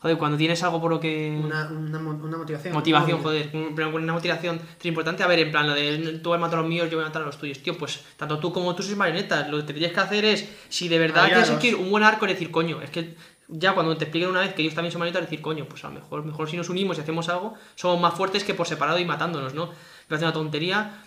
[0.00, 1.40] Joder, cuando tienes algo por lo que.
[1.44, 2.74] Una, una, una motivación.
[2.74, 3.22] Motivación, ¿no?
[3.22, 5.22] joder, pero con una motivación tan importante.
[5.22, 7.04] A ver, en plan, lo de tú vas a matar a los míos, yo voy
[7.04, 7.58] a matar a los tuyos.
[7.58, 9.48] Tío, pues tanto tú como tú sois marionetas.
[9.48, 11.62] Lo que tendrías que hacer es, si de verdad quieres Aliados.
[11.62, 13.14] seguir un buen arco, es decir, coño, es que
[13.46, 15.88] ya cuando te expliquen una vez que ellos también son marionetas, decir, coño, pues a
[15.88, 18.98] lo mejor, mejor si nos unimos y hacemos algo, somos más fuertes que por separado
[18.98, 19.66] y matándonos, ¿no?
[19.66, 19.74] Me
[20.08, 21.04] parece una tontería.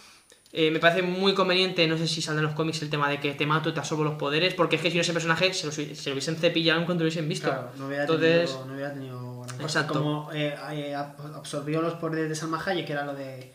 [0.58, 3.20] Eh, me parece muy conveniente, no sé si saldrá en los cómics el tema de
[3.20, 5.54] que te mato y te absorbo los poderes, porque es que si no ese personaje
[5.54, 7.50] se lo, se lo hubiesen cepillado en cuanto lo hubiesen visto.
[7.50, 9.64] Claro, no hubiera Entonces, tenido, no hubiera tenido gran cosa.
[9.64, 9.94] Exacto.
[9.94, 13.54] Como eh, eh, ab- absorbió los poderes de Salma Hayek, que era lo de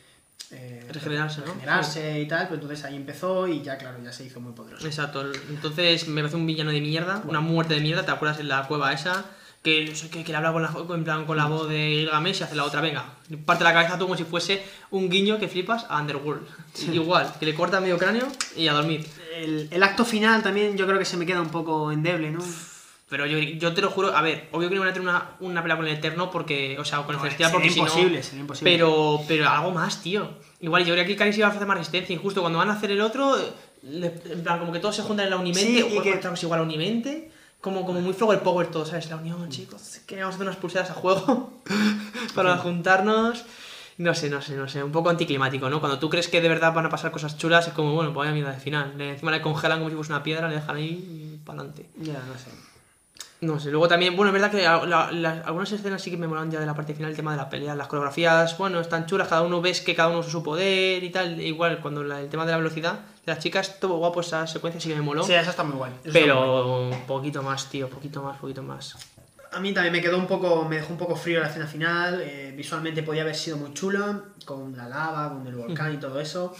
[0.50, 1.46] eh, Regenerarse, ¿no?
[1.46, 4.86] regenerarse y tal, pero entonces ahí empezó y ya, claro, ya se hizo muy poderoso.
[4.86, 8.48] Exacto, entonces me parece un villano de mierda, una muerte de mierda, ¿te acuerdas en
[8.48, 9.24] la cueva esa?
[9.62, 11.76] Que, no sé, que, que le habla con la, en plan, con la voz de
[12.00, 13.04] Gilgamesh y hace la otra, venga,
[13.44, 16.46] parte la cabeza tú como si fuese un guiño que flipas a Underworld.
[16.92, 18.26] Igual, que le corta medio cráneo
[18.56, 19.06] y a dormir.
[19.36, 22.40] El, el acto final también yo creo que se me queda un poco endeble, ¿no?
[23.10, 25.30] Pero yo, yo te lo juro, a ver, obvio que no van a tener una,
[25.40, 27.80] una pelea con el Eterno porque, o sea, con el No, Celestial sería porque si
[27.80, 27.86] no...
[27.86, 28.70] imposible, sería imposible.
[28.72, 30.30] Pero, pero algo más, tío.
[30.60, 32.74] Igual, yo creo que Canis iba a hacer más resistencia y justo cuando van a
[32.74, 33.36] hacer el otro,
[33.82, 36.62] en plan, como que todos se juntan en la Unimente, Sí, o que- igual a
[36.62, 37.29] Unimente,
[37.60, 39.08] como, como muy flower power todo, ¿sabes?
[39.10, 41.52] La unión, chicos, que vamos a hacer unas pulseras a juego
[42.34, 43.44] para juntarnos.
[43.98, 45.78] No sé, no sé, no sé, un poco anticlimático, ¿no?
[45.78, 48.24] Cuando tú crees que de verdad van a pasar cosas chulas, es como, bueno, pues
[48.24, 48.98] vaya mierda de final.
[48.98, 51.90] Encima le congelan como si fuese una piedra, le dejan ahí para adelante.
[51.98, 52.69] Ya, no sé.
[53.42, 56.18] No sé, luego también, bueno, es verdad que la- la- la- algunas escenas sí que
[56.18, 58.80] me molan ya de la parte final, el tema de la pelea, las coreografías, bueno,
[58.80, 62.02] están chulas, cada uno ves que cada uno usa su poder y tal, igual cuando
[62.04, 64.94] la- el tema de la velocidad de las chicas, todo guapo, esa secuencia sí que
[64.96, 65.92] me moló, Sí, eso está muy guay.
[66.12, 68.96] pero un poquito más, tío, poquito más, poquito más.
[69.52, 72.20] A mí también me quedó un poco, me dejó un poco frío la escena final.
[72.22, 76.20] eh, visualmente podía haber sido muy chulo, con la lava, con el volcán y todo
[76.20, 76.54] eso.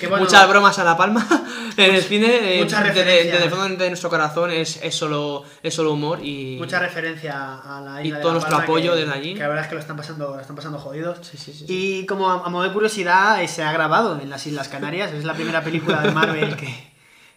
[0.00, 1.24] Bueno, Muchas bromas a la palma
[1.76, 5.72] en el cine, eh, desde, desde el fondo de nuestro corazón es, es, solo, es
[5.72, 6.56] solo humor y...
[6.58, 9.34] Mucha referencia a la Y isla de todo La nuestro Palma, apoyo que- desde allí.
[9.34, 11.18] Que la verdad es que lo están pasando, lo están pasando jodidos.
[11.22, 11.72] Sí, sí, sí, sí.
[12.02, 15.12] Y como a, a modo de curiosidad, eh, se ha grabado en las Islas Canarias.
[15.12, 16.92] Es la primera película de Marvel que,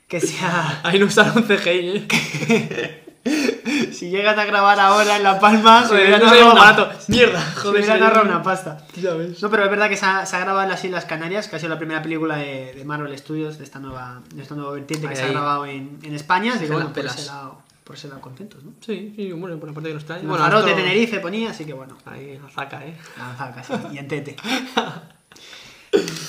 [0.08, 0.80] que se ha...
[0.84, 3.02] Ahí no usaron CGI, ¿eh?
[3.96, 6.90] Si llegan a grabar ahora en La Palma, se hubieran ahorrado un una- barato.
[7.08, 8.86] Mierda, se joder, hubieran sería- ahorrado una pasta.
[9.02, 9.42] ¿Sabes?
[9.42, 11.56] No, pero es verdad que se ha, se ha grabado en las Islas Canarias, que
[11.56, 14.72] ha sido la primera película de, de Marvel Studios, de esta nueva, de esta nueva
[14.74, 16.52] vertiente que Ahí, se ha grabado en, en España.
[16.52, 18.72] Así que Se bueno, por ese lado, por ese lado contentos, ¿no?
[18.86, 20.22] Sí, sí, bueno, por la parte que nos trae.
[20.24, 21.98] Bueno, de esto- Tenerife ponía, así que bueno.
[22.06, 22.96] Ahí, la zaca, ¿eh?
[23.18, 24.36] La zaca, sí, y en tete.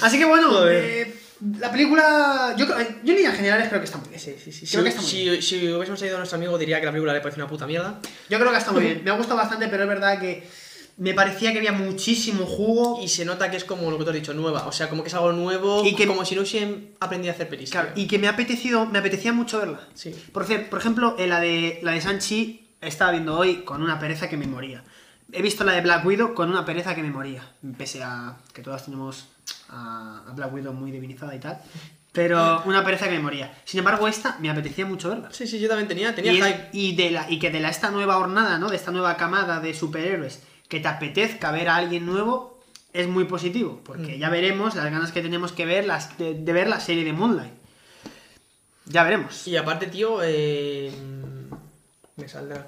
[0.03, 1.13] Así que bueno, eh,
[1.59, 2.55] la película.
[2.57, 4.21] Yo, creo- yo en líneas generales creo que está muy bien.
[4.21, 4.67] Sí, sí, sí.
[4.67, 6.93] Creo Si, que está muy si, si hubiésemos seguido a nuestro amigo, diría que la
[6.93, 8.01] película le parece una puta mierda.
[8.29, 9.01] Yo creo que está muy bien.
[9.05, 10.47] Me ha gustado bastante, pero es verdad que
[10.99, 13.01] me parecía que había muchísimo jugo.
[13.03, 14.67] Y se nota que es como lo que tú has dicho, nueva.
[14.67, 15.85] O sea, como que es algo nuevo.
[15.85, 17.71] Y que- como si no hubiesen aprendido a hacer pelis.
[17.71, 19.81] Claro, y que me ha apetecido, me apetecía mucho verla.
[19.95, 20.15] Sí.
[20.33, 24.39] Por, por ejemplo, la de la de Sanchi estaba viendo hoy con una pereza que
[24.39, 24.85] me moría.
[25.33, 27.43] He visto la de Black Widow con una pereza que me moría.
[27.77, 29.27] Pese a que todas tenemos
[29.71, 31.59] a, a Black Widow muy divinizada y tal.
[32.13, 33.53] Pero una pereza que me moría.
[33.65, 35.29] Sin embargo, esta me apetecía mucho verla.
[35.33, 36.69] Sí, sí, yo también tenía, tenía y, es- hype.
[36.73, 38.69] y de la, y que de la, esta nueva hornada, ¿no?
[38.71, 42.59] De esta nueva camada de superhéroes, que te apetezca ver a alguien nuevo,
[42.95, 43.81] es muy positivo.
[43.85, 44.19] Porque Mm.
[44.19, 47.13] ya veremos las ganas que tenemos que ver las, de, de ver la serie de
[47.13, 47.53] Moonlight.
[48.87, 49.47] Ya veremos.
[49.47, 50.91] Y aparte, tío, eh,
[52.17, 52.67] me saldrá.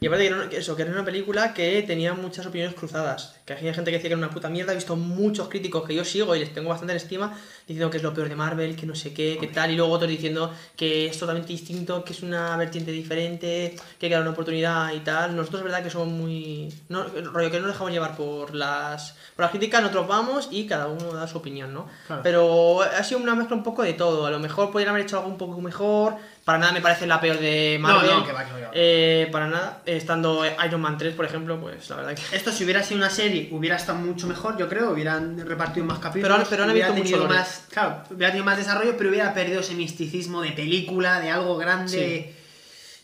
[0.00, 3.36] Y aparte que era que eso, que era una película que tenía muchas opiniones cruzadas.
[3.44, 4.72] Que había gente que decía que era una puta mierda.
[4.72, 7.98] He visto muchos críticos que yo sigo y les tengo bastante en estima diciendo que
[7.98, 9.70] es lo peor de Marvel, que no sé qué, que tal.
[9.70, 14.10] Y luego otros diciendo que es totalmente distinto, que es una vertiente diferente, que hay
[14.10, 15.36] que dar una oportunidad y tal.
[15.36, 16.72] Nosotros es verdad que somos muy...
[16.88, 20.66] No, rollo que no nos dejamos llevar por las, por las críticas, nosotros vamos y
[20.66, 21.88] cada uno da su opinión, ¿no?
[22.06, 22.22] Claro.
[22.22, 24.26] Pero ha sido una mezcla un poco de todo.
[24.26, 26.16] A lo mejor podrían haber hecho algo un poco mejor.
[26.44, 28.10] Para nada me parece la peor de Marvel.
[28.10, 28.70] No, no, que va, que va, que va.
[28.74, 29.82] Eh, para nada.
[29.86, 32.36] Estando Iron Man 3, por ejemplo, pues la verdad que.
[32.36, 36.00] Esto si hubiera sido una serie hubiera estado mucho mejor, yo creo, hubieran repartido más
[36.00, 39.32] capítulos, Pero pero han hubiera tenido mucho más, claro, hubiera tenido más desarrollo, pero hubiera
[39.32, 42.34] perdido ese misticismo de película, de algo grande.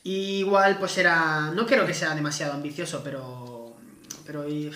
[0.03, 3.75] Y igual pues era, no creo que sea demasiado ambicioso, pero
[4.27, 4.71] pero y-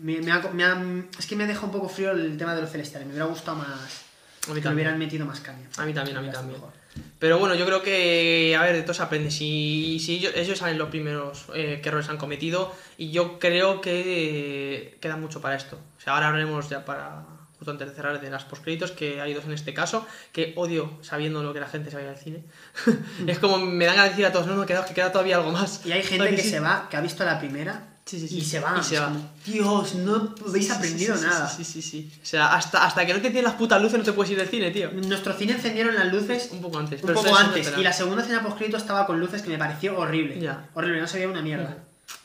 [0.00, 0.82] me, me ha- me ha-
[1.18, 3.58] es que me deja un poco frío el tema de los celestiales, me hubiera gustado
[3.58, 4.72] más A mí que también.
[4.74, 5.66] hubieran metido más caña.
[5.78, 6.58] A mí también, a mí también.
[6.60, 6.79] mejor.
[7.18, 9.30] Pero bueno, yo creo que, a ver, de todo se aprende.
[9.30, 13.80] Si, si ellos, ellos saben los primeros eh, qué errores han cometido, y yo creo
[13.80, 15.78] que eh, queda mucho para esto.
[15.98, 17.24] O sea, ahora hablaremos ya para,
[17.58, 20.98] justo antes de cerrar, de las postcréditos, que hay dos en este caso, que odio
[21.02, 22.42] sabiendo lo que la gente se vaya al cine.
[23.26, 25.52] es como me dan a decir a todos, no, no, queda, que queda todavía algo
[25.52, 25.84] más.
[25.84, 26.50] Y hay gente ¿Sabes que sí?
[26.50, 28.38] se va, que ha visto la primera Sí, sí, sí.
[28.38, 28.76] y se va.
[28.76, 29.06] Y se Es va.
[29.06, 31.48] como, Dios, no habéis aprendido nada.
[31.48, 32.10] Sí, sí, sí.
[32.20, 34.38] O sea, hasta, hasta que no te tienen las putas luces no te puedes ir
[34.38, 34.90] del cine, tío.
[34.90, 37.00] Nuestro cine encendieron las luces Un poco antes.
[37.02, 37.72] un pero poco antes.
[37.78, 40.40] Y la segunda escena postcrédito estaba con luces que me pareció horrible.
[40.40, 40.68] Ya.
[40.74, 41.76] Horrible, no se veía una mierda.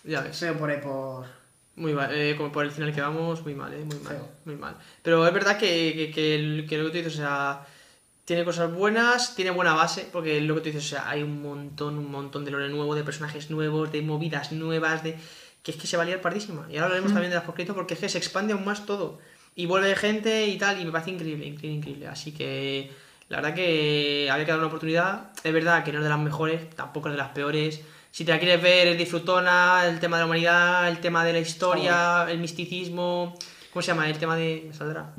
[0.03, 0.35] Ya ves.
[0.37, 1.25] Feo por por.
[1.75, 4.27] Muy mal, eh, como por el final que vamos, muy mal, eh, muy mal, Feo.
[4.45, 4.77] muy mal.
[5.03, 7.67] Pero es verdad que, que, que el- que lo que tú dices, o sea,
[8.23, 11.41] tiene cosas buenas, tiene buena base, porque lo que tú dices, o sea, hay un
[11.43, 15.17] montón, un montón de lore nuevo, de personajes nuevos, de movidas nuevas, de
[15.65, 16.67] que es que se va a liar pardísima.
[16.69, 19.17] Y ahora hablaremos también de las postcréditos porque es que se expande aún más todo.
[19.55, 22.07] Y vuelve gente y tal, y me parece increíble, increíble, increíble.
[22.07, 22.91] Así que
[23.29, 25.31] la verdad que había que dar una oportunidad.
[25.43, 27.81] Es verdad que no es de las mejores, tampoco es de las peores.
[28.11, 31.33] Si te la quieres ver, es disfrutona, el tema de la humanidad, el tema de
[31.33, 33.35] la historia, el misticismo.
[33.73, 34.07] ¿Cómo se llama?
[34.07, 34.65] El tema de.
[34.67, 35.15] Me saldrá.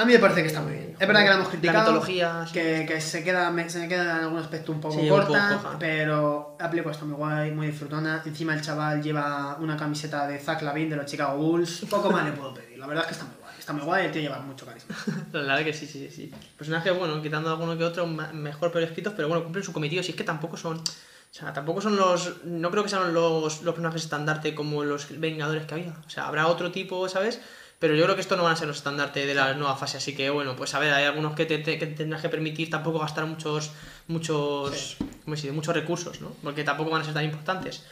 [0.00, 0.96] A mí me parece que está muy bien.
[0.98, 1.78] Es verdad que la hemos criticado.
[1.78, 2.46] La mitología.
[2.52, 5.08] Que, que se, queda, me- se me queda en algún aspecto un poco Sí, un
[5.08, 5.48] corta.
[5.50, 5.78] poco coja.
[5.78, 8.22] pero la película está muy guay, muy disfrutona.
[8.24, 11.84] Encima el chaval lleva una camiseta de Zach Lavin de los Chicago Bulls.
[11.90, 12.78] Poco más le puedo pedir.
[12.78, 13.54] La verdad es que está muy guay.
[13.58, 14.96] Está muy guay, el tío lleva mucho carisma.
[15.32, 16.32] La verdad que sí, sí, sí.
[16.56, 20.02] Personajes, bueno, quitando alguno que otro, mejor pero escritos, pero bueno, cumplen su cometido.
[20.02, 20.78] Si es que tampoco son.
[20.78, 22.44] O sea, tampoco son los.
[22.44, 25.92] No creo que sean los, los personajes estandarte como los Vengadores que había.
[26.06, 27.40] O sea, habrá otro tipo, ¿sabes?
[27.78, 29.98] Pero yo creo que estos no van a ser los estandartes de la nueva fase.
[29.98, 32.70] Así que bueno, pues a ver, hay algunos que te, te- que tendrás que permitir
[32.70, 33.70] tampoco gastar muchos.
[34.08, 34.96] Muchos.
[35.24, 35.52] ¿Cómo se dice?
[35.52, 36.32] Muchos recursos, ¿no?
[36.42, 37.84] Porque tampoco van a ser tan importantes.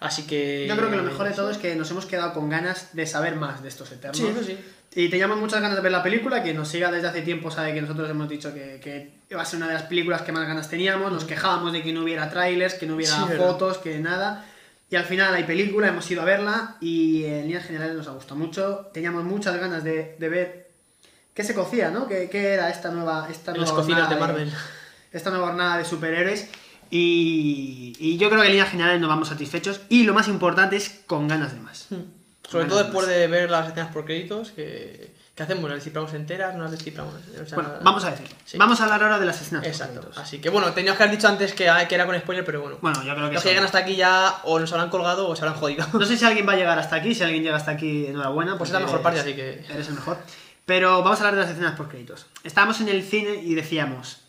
[0.00, 0.66] Así que.
[0.68, 3.06] Yo creo que lo mejor de todo es que nos hemos quedado con ganas de
[3.06, 4.16] saber más de estos Eternos.
[4.16, 4.56] Sí, eso sí.
[4.96, 7.74] Y teníamos muchas ganas de ver la película, que nos siga desde hace tiempo sabe
[7.74, 10.46] que nosotros hemos dicho que, que iba a ser una de las películas que más
[10.46, 13.46] ganas teníamos, nos quejábamos de que no hubiera trailers, que no hubiera Sí, verdad.
[13.48, 14.44] fotos, que nada.
[14.94, 18.12] Y al final hay película, hemos ido a verla y en líneas generales nos ha
[18.12, 18.90] gustado mucho.
[18.94, 20.70] Teníamos muchas ganas de, de ver
[21.34, 22.06] qué se cocía, ¿no?
[22.06, 24.52] ¿Qué, qué era esta nueva, esta En las nueva cocinas de
[25.10, 26.48] esta nueva jornada de superhéroes.
[26.90, 29.80] Y, y yo creo que en líneas generales nos vamos satisfechos.
[29.88, 31.88] Y lo más importante es con ganas de más.
[31.88, 32.04] Sobre
[32.52, 33.16] Ganas todo de después más.
[33.16, 37.14] de ver las escenas por créditos, que, que hacemos, las desciframos enteras, no las desciframos.
[37.14, 38.34] O sea, Bueno, vamos a decirlo.
[38.44, 38.56] Sí.
[38.56, 39.66] Vamos a hablar ahora de las escenas.
[39.66, 40.08] Exacto.
[40.16, 42.78] Así que bueno, teníamos que haber dicho antes que, que era con spoiler, pero bueno.
[42.80, 45.34] Bueno, yo creo que Los que llegan hasta aquí ya o nos habrán colgado o
[45.34, 45.86] se habrán jodido.
[45.92, 47.14] No sé si alguien va a llegar hasta aquí.
[47.14, 48.56] Si alguien llega hasta aquí, enhorabuena.
[48.56, 49.64] Pues es la mejor parte, así que.
[49.68, 50.18] Eres el mejor.
[50.66, 52.26] Pero vamos a hablar de las escenas por créditos.
[52.44, 54.20] Estábamos en el cine y decíamos: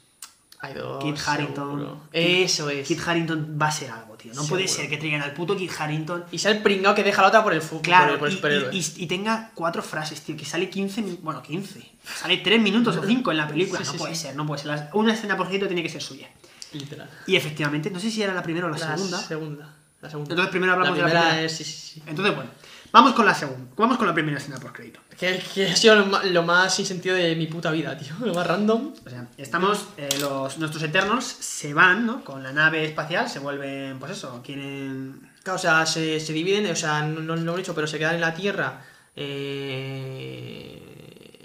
[0.65, 1.03] Hay dos.
[1.03, 1.15] Kit.
[1.15, 2.87] Kit- Eso es.
[2.87, 4.33] Kit Harrington va a ser algo, tío.
[4.33, 6.25] No puede ser que traigan al puto Kit Harrington.
[6.31, 7.81] Y sea el pringao que deja la otra por el fútbol.
[7.83, 8.69] Claro, por el y- superhéroe.
[8.73, 11.81] y, y- y tenga cuatro frases, tío, que sale 15, min- bueno, 15,
[12.19, 14.21] sale 3 minutos o 5 en la película, Sí, no sí, puede sí.
[14.23, 14.89] ser, no puede ser.
[14.93, 16.27] Una escena por crédito tiene que ser suya.
[16.73, 17.09] Literal.
[17.27, 19.17] Y efectivamente, no sé si era la primera o la, La segunda.
[19.19, 19.73] segunda.
[20.01, 20.31] La segunda.
[20.33, 21.45] Entonces primero hablamos la de la primera primera.
[21.45, 22.03] es- sí, sí, sí.
[22.05, 22.51] Entonces, bueno,
[22.95, 23.71] vamos con la segunda.
[23.75, 25.01] Vamos con la primera escena por crédito.
[25.19, 28.13] Que, que ha sido lo más sin sentido de mi puta vida, tío.
[28.25, 28.93] Lo más random.
[29.05, 32.23] O sea, estamos, eh, los, nuestros Eternals se van, ¿no?
[32.23, 35.29] Con la nave espacial, se vuelven, pues eso, quieren...
[35.43, 37.99] Claro, o sea, se, se dividen, o sea, no, no lo he dicho, pero se
[37.99, 38.81] quedan en la Tierra.
[39.15, 40.81] Eh,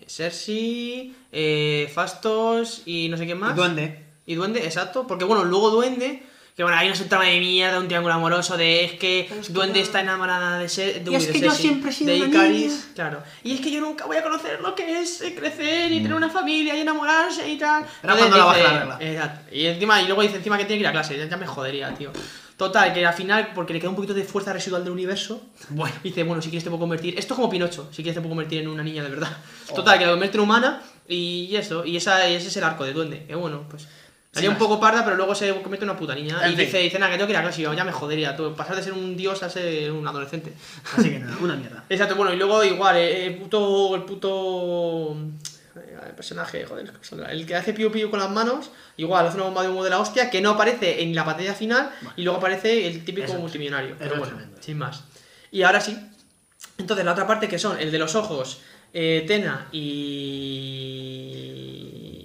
[0.06, 3.52] Cersei, eh, Fastos y no sé quién más.
[3.52, 4.06] Y Duende.
[4.24, 5.06] Y Duende, exacto.
[5.06, 6.22] Porque bueno, luego Duende.
[6.56, 10.00] Que bueno, hay una trama de mierda, un triángulo amoroso de es que Duende está
[10.00, 11.02] enamorada de ser.
[11.08, 12.70] Y es que yo siempre he sido de una niña.
[12.94, 13.22] Claro.
[13.42, 16.14] Y es que yo nunca voy a conocer lo que es eh, crecer y tener
[16.14, 17.84] una familia y enamorarse y tal.
[18.02, 18.98] Era cuando la baja la regla.
[19.00, 19.54] Exacto.
[19.54, 21.28] Y encima, y luego dice encima que tiene que ir a clase.
[21.28, 22.10] Ya, me jodería, tío.
[22.56, 25.40] Total, que al final, porque le queda un poquito de fuerza residual del universo,
[25.70, 25.94] Bueno.
[26.04, 27.18] dice, bueno, si quieres te puedo convertir.
[27.18, 29.34] Esto es como Pinocho, si quieres te puedo convertir en una niña de verdad.
[29.70, 29.76] Oh.
[29.76, 32.92] Total, que la convierte en humana y eso, y esa, ese es el arco de
[32.92, 33.24] duende.
[33.24, 33.88] Que bueno, pues.
[34.34, 36.38] Haría un poco parda, pero luego se convierte en una puta niña.
[36.44, 36.64] En y fin.
[36.66, 37.60] dice, dice, nada, que tengo que ir a clase.
[37.60, 40.52] Y yo, ya me jodería, tú, pasar de ser un dios a ser un adolescente.
[40.96, 41.84] Así que nada, una mierda.
[41.88, 43.94] Exacto, bueno, y luego igual, eh, el puto.
[43.96, 45.16] El puto.
[45.76, 46.92] eh, El personaje, joder,
[47.30, 49.90] el que hace piu piu con las manos, igual hace una bomba de humo de
[49.90, 53.34] la hostia que no aparece en la pantalla final y luego aparece el típico Eso
[53.34, 53.96] es- multimillonario.
[53.98, 54.56] Pero bueno, tremendo.
[54.62, 55.02] sin más.
[55.50, 55.98] Y ahora sí.
[56.78, 58.60] Entonces, la otra parte que son el de los ojos,
[58.92, 61.59] eh, Tena y.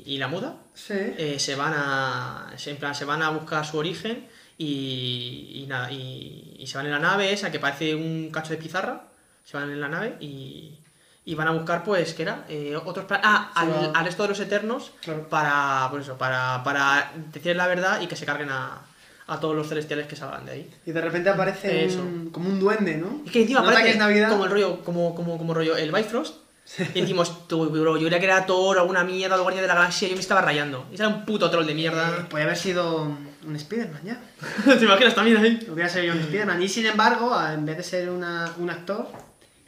[0.06, 0.94] y la muda, Sí.
[0.96, 2.48] eh, se van a.
[2.66, 4.28] En plan, se van a buscar su origen
[4.58, 5.52] y.
[5.64, 8.58] y nada, y, y se van en la nave esa que parece un cacho de
[8.58, 9.04] pizarra.
[9.46, 10.80] Se van en la nave y.
[11.28, 12.46] Y van a buscar, pues, ¿qué era?
[12.50, 13.06] Eh, otros.
[13.10, 14.92] Ah, al, va- al resto de los eternos.
[15.30, 15.88] Para.
[15.90, 18.82] Pues eso, para, para decir la verdad y que se carguen a,
[19.26, 20.72] a todos los celestiales que salgan de ahí.
[20.86, 22.02] Y de repente aparece Eso.
[22.02, 23.24] un- como un duende, ¿no?
[23.26, 24.30] Es que encima Navidad.
[24.30, 26.45] como el rollo, como, como, como rollo el Bifrost.
[26.94, 29.68] Y decimos, tú, bro, yo creía que era Thor o alguna mierda, o guardia de
[29.68, 30.86] la galaxia, yo me estaba rayando.
[30.92, 32.28] Y era un puto troll de mierda.
[32.30, 33.04] Podría haber sido
[33.48, 34.22] un Spider-Man ya.
[34.78, 35.68] ¿Te imaginas también ahí?
[35.72, 36.62] Hubiera sido un Spider-Man.
[36.62, 39.08] Y sin embargo, en vez de ser una- un actor,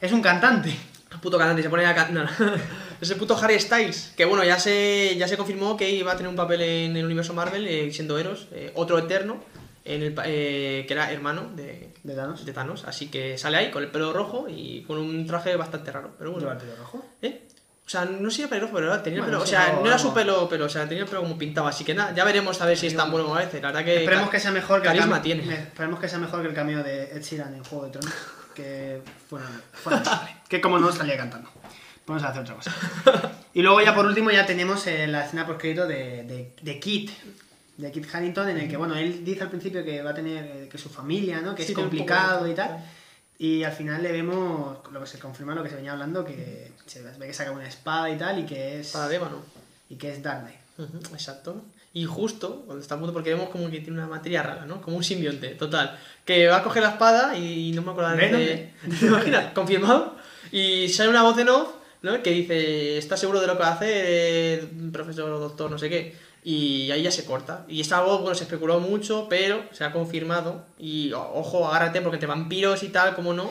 [0.00, 0.74] es un cantante.
[1.22, 2.28] Puto cantante, se pone a cantar.
[3.00, 4.12] es el puto Harry Styles.
[4.16, 7.04] Que bueno, ya se, ya se confirmó que iba a tener un papel en el
[7.04, 9.42] universo Marvel, eh, siendo Eros, eh, otro eterno,
[9.94, 12.44] en el, eh, que era hermano de, De Thanos.
[12.44, 12.84] de Thanos.
[12.84, 16.14] Así que sale ahí con el pelo rojo y con un traje bastante raro.
[16.18, 16.46] Pero bueno.
[16.48, 17.04] ¿Lleva el pelo rojo?
[17.22, 17.42] ¿Eh?
[17.86, 19.44] O sea, no sé si era pelirrojo, pero tenía el Bueno, pelo.
[19.44, 21.66] O sea, no, no era su pelo, pero o sea, tenía el pelo como pintado.
[21.66, 23.62] Así que nada, ya veremos a ver si es tan bueno a veces.
[23.62, 24.00] La verdad que.
[24.00, 25.42] Esperemos que sea mejor que el carisma cam- tiene.
[25.44, 28.14] me- Esperemos que sea mejor que el cameo de Ed Sheeran en Juego de Tronos.
[28.54, 30.36] Que fue lamentable.
[30.48, 31.48] Que como no salía cantando.
[32.08, 32.74] Vamos a hacer otra cosa.
[33.54, 37.10] Y luego ya por último ya tenemos la escena por escrito de, de, de Kit.
[37.78, 40.44] De Kit Harrington, en el que, bueno, él dice al principio que va a tener
[40.44, 41.54] eh, que su familia, ¿no?
[41.54, 42.84] Que Sí, es de- complicado y tal.
[43.38, 46.72] Y al final le vemos, lo que se confirma lo que se venía hablando, que
[46.86, 48.88] se ve que saca una espada y tal, y que es.
[48.88, 49.42] Espada de ébano.
[49.88, 50.58] Y que es Dark Knight.
[50.76, 51.62] Ujú, Exacto.
[51.94, 54.82] Y justo, cuando está a punto, porque vemos como que tiene una materia rara, ¿no?
[54.82, 55.98] Como un simbionte, total.
[56.24, 58.16] Que va a coger la espada y no me acuerdo de...
[58.16, 58.98] Venom.
[59.00, 59.52] ¿Te imaginas?
[59.52, 60.16] Confirmado.
[60.52, 61.68] Y sale una voz en off,
[62.02, 62.22] ¿no?
[62.22, 65.78] Que dice, ¿estás seguro de lo que va a hacer, eh, profesor o doctor, no
[65.78, 66.14] sé qué?
[66.50, 67.66] Y ahí ya se corta.
[67.68, 70.64] Y es algo, bueno, se especuló mucho, pero se ha confirmado.
[70.78, 73.50] Y ojo, agárrate, porque entre vampiros y tal, como no,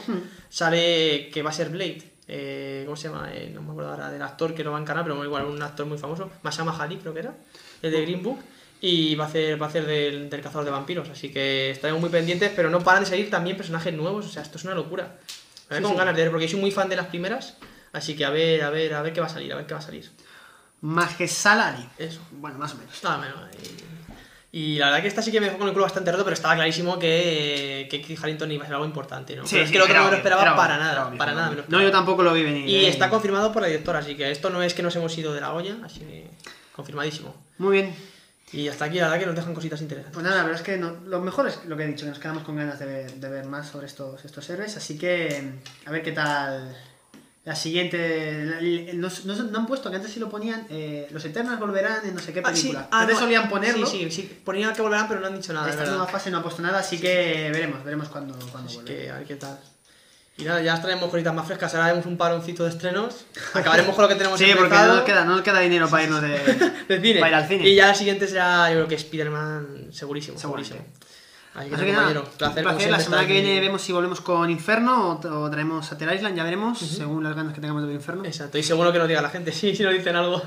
[0.49, 2.01] sale que va a ser Blade.
[2.27, 3.29] Eh, ¿Cómo se llama?
[3.33, 5.61] Eh, no me acuerdo ahora del actor que lo va a encarnar, pero igual un
[5.61, 6.31] actor muy famoso.
[6.41, 7.35] Masama Ali, creo que era.
[7.83, 8.39] El de Green Book.
[8.81, 11.07] Y va a hacer, va a hacer del, del cazador de vampiros.
[11.09, 14.25] Así que estaremos muy pendientes, pero no paran de salir también personajes nuevos.
[14.25, 15.17] O sea, esto es una locura.
[15.69, 15.97] A ver Sí, con sí.
[15.99, 17.57] ganas de ver, porque soy muy fan de las primeras.
[17.93, 19.73] Así que a ver, a ver, a ver qué va a salir, a ver qué
[19.73, 20.09] va a salir.
[20.81, 21.87] Más que Salari.
[21.97, 22.21] Eso.
[22.31, 23.03] Bueno, más o menos.
[23.03, 23.35] Nada menos.
[24.51, 26.23] Y, y la verdad que esta sí que me dejó con el culo bastante roto,
[26.23, 29.43] pero estaba clarísimo que, que Harrington iba a ser algo importante, ¿no?
[29.45, 30.83] Sí, pero es sí, que el otro era no me lo esperaba era para obvio,
[30.85, 31.47] nada, obvio, para nada.
[31.47, 31.65] me obvio.
[31.69, 32.67] lo No, yo tampoco lo vi venir.
[32.69, 32.89] Y eh.
[32.89, 35.41] está confirmado por la directora, así que esto no es que nos hemos ido de
[35.41, 36.29] la olla, así que
[36.75, 37.35] confirmadísimo.
[37.57, 37.95] Muy bien.
[38.53, 40.13] Y hasta aquí, la verdad que nos dejan cositas interesantes.
[40.13, 42.11] Pues nada, la verdad es que no- lo mejor es lo que he dicho, que
[42.11, 44.77] nos quedamos con ganas de ver, de ver más sobre estos, estos héroes.
[44.77, 45.51] Así que
[45.85, 46.73] a ver qué tal
[47.47, 48.43] la siguiente.
[48.43, 52.05] la- nos, nos- no han puesto, que antes sí lo ponían, eh, los Eternals volverán
[52.05, 52.87] en no sé qué Ah, sí, película.
[52.91, 53.87] ah, antes no, solían ponerlo.
[53.87, 56.29] Sí, sí, sí, ponían que volverán, pero no han dicho nada, es Esta nueva fase
[56.29, 58.95] no ha puesto nada, así que veremos, veremos cuándo, cuándo Así vuelve.
[58.95, 59.57] que a ver qué tal.
[60.39, 63.25] Y nada, ya traemos cositas más frescas, ahora haremos un paroncito de estrenos.
[63.55, 66.03] Acabaremos con lo que tenemos Sí, porque no nos queda, no nos queda dinero para
[66.03, 66.29] irnos de,
[66.89, 67.19] de cine.
[67.21, 67.67] para ir al cine.
[67.67, 70.79] Y ya la siguiente será, yo creo que Spider-Man, segurísimo, segurísimo.
[71.57, 74.47] Así que, Así que nada, un placer, La semana que viene vemos si volvemos con
[74.51, 77.95] Inferno o, o traemos Sater Island, ya veremos, según las ganas que tengamos de ver
[77.95, 78.23] Inferno.
[78.25, 80.39] Exacto, y seguro que nos diga la gente, sí, si nos dicen algo.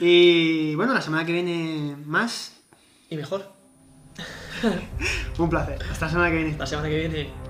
[0.00, 2.56] Y bueno, la semana que viene más.
[3.08, 3.52] Y mejor.
[5.38, 5.78] Un placer.
[5.92, 6.58] Hasta la semana que viene.
[6.58, 7.47] La semana que viene.